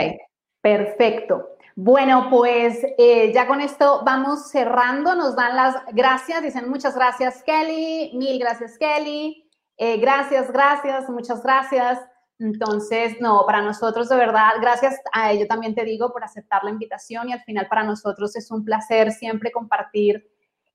perfecto. 0.61 1.52
Bueno, 1.75 2.29
pues 2.29 2.85
eh, 2.99 3.33
ya 3.33 3.47
con 3.47 3.61
esto 3.61 4.03
vamos 4.05 4.51
cerrando. 4.51 5.15
Nos 5.15 5.37
dan 5.37 5.57
las 5.57 5.77
gracias. 5.93 6.43
Dicen 6.43 6.69
muchas 6.69 6.95
gracias, 6.95 7.43
Kelly. 7.43 8.13
Mil 8.15 8.39
gracias, 8.39 8.77
Kelly. 8.79 9.49
Eh, 9.77 9.97
gracias, 9.97 10.53
gracias, 10.53 11.09
muchas 11.09 11.43
gracias. 11.43 11.99
Entonces, 12.39 13.21
no, 13.21 13.45
para 13.47 13.63
nosotros 13.63 14.09
de 14.09 14.17
verdad, 14.17 14.53
gracias 14.61 15.01
a 15.13 15.33
ello 15.33 15.47
también 15.47 15.75
te 15.75 15.85
digo 15.85 16.13
por 16.13 16.25
aceptar 16.25 16.65
la 16.65 16.71
invitación 16.71 17.29
y 17.29 17.33
al 17.33 17.43
final 17.45 17.69
para 17.69 17.85
nosotros 17.85 18.35
es 18.37 18.51
un 18.51 18.65
placer 18.65 19.13
siempre 19.13 19.53
compartir 19.53 20.29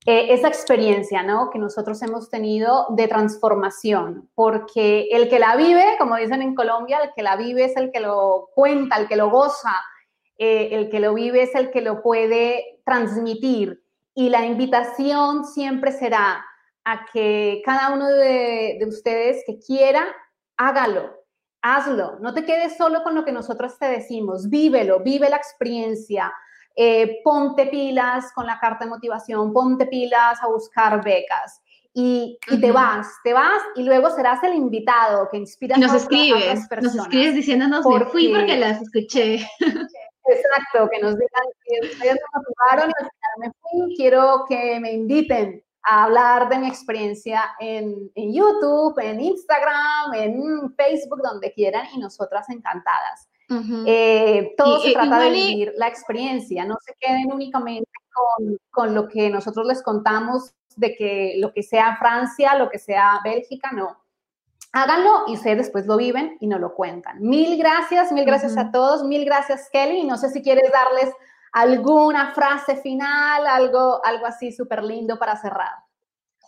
eh, 0.05 0.33
esa 0.33 0.47
experiencia, 0.47 1.23
¿no? 1.23 1.49
Que 1.49 1.59
nosotros 1.59 2.01
hemos 2.01 2.29
tenido 2.29 2.87
de 2.91 3.09
transformación, 3.09 4.29
porque 4.33 5.09
el 5.11 5.27
que 5.27 5.39
la 5.39 5.57
vive, 5.57 5.97
como 5.99 6.15
dicen 6.15 6.41
en 6.41 6.55
Colombia, 6.55 6.99
el 7.03 7.11
que 7.13 7.23
la 7.23 7.35
vive 7.35 7.65
es 7.65 7.75
el 7.75 7.91
que 7.91 7.99
lo 7.99 8.49
cuenta, 8.55 8.95
el 8.95 9.09
que 9.09 9.17
lo 9.17 9.29
goza, 9.29 9.73
eh, 10.37 10.69
el 10.71 10.89
que 10.89 10.99
lo 10.99 11.13
vive 11.13 11.43
es 11.43 11.55
el 11.55 11.71
que 11.71 11.81
lo 11.81 12.01
puede 12.01 12.81
transmitir. 12.85 13.83
Y 14.13 14.29
la 14.29 14.45
invitación 14.45 15.45
siempre 15.45 15.91
será 15.91 16.45
a 16.83 17.05
que 17.11 17.61
cada 17.65 17.93
uno 17.93 18.07
de, 18.07 18.79
ustedes 18.87 19.43
que 19.45 19.59
quiera, 19.59 20.05
hágalo, 20.57 21.11
hazlo. 21.61 22.17
No 22.19 22.33
te 22.33 22.45
quedes 22.45 22.77
solo 22.77 23.03
con 23.03 23.13
lo 23.13 23.25
que 23.25 23.31
nosotros 23.31 23.77
te 23.77 23.87
decimos, 23.87 24.49
vívelo, 24.49 25.01
vive 25.01 25.29
la 25.29 25.37
experiencia. 25.37 26.33
Eh, 26.75 27.21
ponte 27.23 27.65
pilas 27.67 28.31
con 28.33 28.45
la 28.45 28.59
carta 28.59 28.85
de 28.85 28.91
motivación, 28.91 29.51
ponte 29.51 29.87
pilas 29.87 30.41
a 30.41 30.47
buscar 30.47 31.03
becas. 31.03 31.61
Y, 31.93 32.37
te 32.61 32.71
vas, 32.71 33.07
te 33.23 33.33
vas 33.33 33.59
y 33.75 33.81
luego 33.81 34.11
serás 34.11 34.43
el 34.43 34.53
invitado 34.53 35.27
que 35.31 35.37
inspira 35.37 35.77
nos 35.77 35.93
a, 35.93 35.97
escribes, 35.97 36.69
Nos 36.83 36.95
escribes 36.95 37.33
diciéndonos, 37.33 37.83
me 37.83 38.05
fui 38.05 38.29
porque 38.29 38.55
las 38.55 38.83
escuché. 38.83 39.47
Exacto, 40.27 40.89
que 40.89 40.99
nos 40.99 41.15
digan 41.17 41.43
que 41.63 41.87
ustedes 41.87 42.15
me 42.15 42.39
motivaron 42.39 42.89
y 42.89 43.03
al 43.03 43.09
final 43.09 43.31
me 43.37 43.51
fui, 43.61 43.95
quiero 43.95 44.45
que 44.47 44.79
me 44.79 44.91
inviten 44.91 45.63
a 45.83 46.03
hablar 46.03 46.49
de 46.49 46.59
mi 46.59 46.67
experiencia 46.67 47.55
en, 47.59 48.11
en, 48.15 48.33
YouTube, 48.33 48.99
en 48.99 49.21
Instagram, 49.21 50.13
en 50.15 50.75
Facebook, 50.75 51.21
donde 51.23 51.53
quieran 51.53 51.87
y 51.93 51.99
nosotras 51.99 52.49
encantadas. 52.49 53.29
Eh, 53.85 54.53
todo 54.57 54.81
se 54.81 54.91
trata 54.91 55.19
de 55.19 55.29
vivir 55.29 55.73
la 55.77 55.87
experiencia, 55.87 56.65
no 56.65 56.75
se 56.85 56.93
queden 56.99 57.31
únicamente 57.31 57.89
con, 58.13 58.57
con, 58.69 58.93
lo 58.93 59.07
que 59.07 59.29
nosotros 59.29 59.65
les 59.65 59.81
contamos 59.81 60.53
de 60.75 60.93
que 60.95 61.35
lo 61.37 61.53
que 61.53 61.63
sea 61.63 61.95
Francia, 61.95 62.55
lo 62.55 62.69
que 62.69 62.77
sea 62.77 63.21
Bélgica, 63.23 63.71
no 63.71 63.97
háganlo 64.77 65.23
y 65.27 65.33
ustedes 65.33 65.57
después 65.57 65.87
lo 65.87 65.97
viven 65.97 66.37
y 66.39 66.47
no 66.47 66.59
lo 66.59 66.75
cuentan. 66.75 67.17
Mil 67.19 67.57
gracias, 67.57 68.11
mil 68.11 68.25
gracias 68.25 68.57
a 68.57 68.71
todos, 68.71 69.03
mil 69.03 69.25
gracias 69.25 69.69
Kelly. 69.71 70.03
No 70.05 70.17
sé 70.17 70.29
si 70.29 70.41
quieres 70.41 70.71
darles 70.71 71.13
alguna 71.51 72.33
frase 72.33 72.75
final, 72.77 73.47
algo, 73.47 73.99
algo 74.05 74.25
así 74.25 74.51
súper 74.51 74.83
lindo 74.83 75.17
para 75.17 75.35
cerrar. 75.35 75.71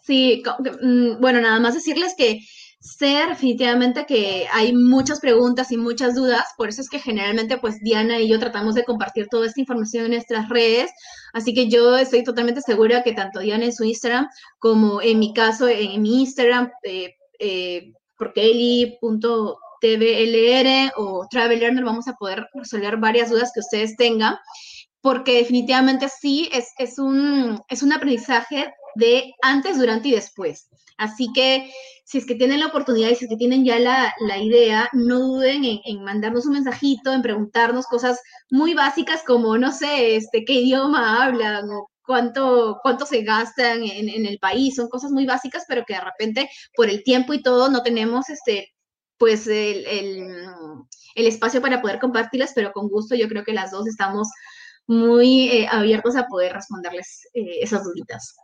Sí, 0.03 0.43
mm, 0.81 1.19
bueno, 1.19 1.41
nada 1.41 1.59
más 1.59 1.73
decirles 1.73 2.13
que 2.15 2.39
sé 2.79 3.25
definitivamente 3.27 4.05
que 4.05 4.47
hay 4.51 4.73
muchas 4.73 5.19
preguntas 5.19 5.71
y 5.71 5.77
muchas 5.77 6.15
dudas, 6.15 6.45
por 6.57 6.69
eso 6.69 6.81
es 6.81 6.89
que 6.89 6.99
generalmente 6.99 7.57
pues 7.57 7.79
Diana 7.81 8.19
y 8.19 8.29
yo 8.29 8.39
tratamos 8.39 8.73
de 8.75 8.85
compartir 8.85 9.27
toda 9.27 9.47
esta 9.47 9.59
información 9.59 10.05
en 10.05 10.11
nuestras 10.11 10.47
redes, 10.47 10.89
así 11.33 11.53
que 11.53 11.67
yo 11.67 11.97
estoy 11.97 12.23
totalmente 12.23 12.61
segura 12.61 13.03
que 13.03 13.11
tanto 13.11 13.41
Diana 13.41 13.65
en 13.65 13.73
su 13.73 13.83
Instagram 13.83 14.29
como 14.59 15.01
en 15.01 15.19
mi 15.19 15.33
caso 15.33 15.67
en 15.67 16.01
mi 16.01 16.21
Instagram, 16.21 16.71
eh, 16.83 17.15
eh, 17.39 17.91
porkeli.tvlr 18.19 20.91
o 20.97 21.27
Travel 21.29 21.59
Learner 21.59 21.83
vamos 21.83 22.07
a 22.07 22.13
poder 22.13 22.47
resolver 22.53 22.97
varias 22.97 23.29
dudas 23.29 23.51
que 23.53 23.61
ustedes 23.61 23.95
tengan, 23.95 24.37
porque 25.01 25.37
definitivamente 25.37 26.09
sí 26.09 26.49
es, 26.51 26.73
es, 26.77 26.99
un, 26.99 27.61
es 27.69 27.81
un 27.81 27.93
aprendizaje 27.93 28.73
de 28.95 29.33
antes, 29.41 29.77
durante 29.77 30.09
y 30.09 30.11
después. 30.11 30.69
Así 30.97 31.31
que 31.33 31.71
si 32.09 32.17
es 32.17 32.25
que 32.25 32.35
tienen 32.35 32.59
la 32.59 32.67
oportunidad 32.67 33.09
y 33.09 33.15
si 33.15 33.25
es 33.25 33.29
que 33.29 33.37
tienen 33.37 33.63
ya 33.63 33.79
la, 33.79 34.37
idea, 34.37 34.89
no 34.93 35.19
duden 35.19 35.63
en, 35.63 36.03
mandarnos 36.03 36.45
un 36.45 36.53
mensajito, 36.53 37.13
en 37.13 37.21
preguntarnos 37.21 37.85
cosas 37.85 38.19
muy 38.49 38.73
básicas 38.73 39.21
como, 39.25 39.57
no 39.57 39.71
sé, 39.71 40.15
este, 40.15 40.43
qué 40.43 40.53
idioma 40.53 41.23
hablan 41.23 41.69
o 41.69 41.89
cuánto, 42.03 42.79
cuánto 42.81 43.05
se 43.05 43.21
gastan 43.21 43.83
en, 43.83 44.25
el 44.25 44.39
país. 44.39 44.75
Son 44.75 44.89
cosas 44.89 45.11
muy 45.11 45.27
básicas, 45.27 45.65
pero 45.67 45.83
que 45.85 45.93
de 45.93 46.01
repente 46.01 46.49
por 46.75 46.89
el 46.89 47.03
tiempo 47.03 47.33
y 47.33 47.43
todo 47.43 47.69
no 47.69 47.83
tenemos 47.83 48.29
este, 48.29 48.73
pues 49.19 49.45
el, 49.47 50.87
espacio 51.15 51.61
para 51.61 51.81
poder 51.81 51.99
compartirlas, 51.99 52.53
pero 52.55 52.71
con 52.71 52.87
gusto 52.87 53.13
yo 53.13 53.27
creo 53.27 53.43
que 53.43 53.53
las 53.53 53.69
dos 53.69 53.87
estamos 53.87 54.29
muy 54.87 55.49
eh, 55.49 55.67
abiertos 55.71 56.15
a 56.15 56.25
poder 56.25 56.53
responderles 56.53 57.27
eh, 57.35 57.59
esas 57.61 57.83
dudas. 57.83 58.35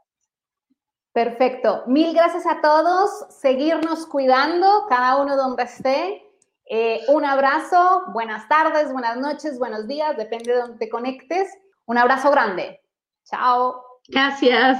Perfecto. 1.16 1.84
Mil 1.88 2.14
gracias 2.14 2.46
a 2.46 2.60
todos. 2.60 3.10
Seguirnos 3.30 4.06
cuidando, 4.06 4.86
cada 4.90 5.16
uno 5.16 5.38
donde 5.38 5.64
esté. 5.64 6.22
Eh, 6.70 7.00
un 7.08 7.24
abrazo, 7.24 8.02
buenas 8.12 8.50
tardes, 8.50 8.92
buenas 8.92 9.16
noches, 9.16 9.58
buenos 9.58 9.88
días, 9.88 10.18
depende 10.18 10.52
de 10.52 10.60
donde 10.60 10.78
te 10.78 10.90
conectes. 10.90 11.48
Un 11.86 11.98
abrazo 11.98 12.32
grande. 12.32 12.82
Chao. 13.24 13.82
Gracias. 14.10 14.78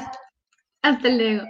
Hasta 0.82 1.08
luego. 1.08 1.46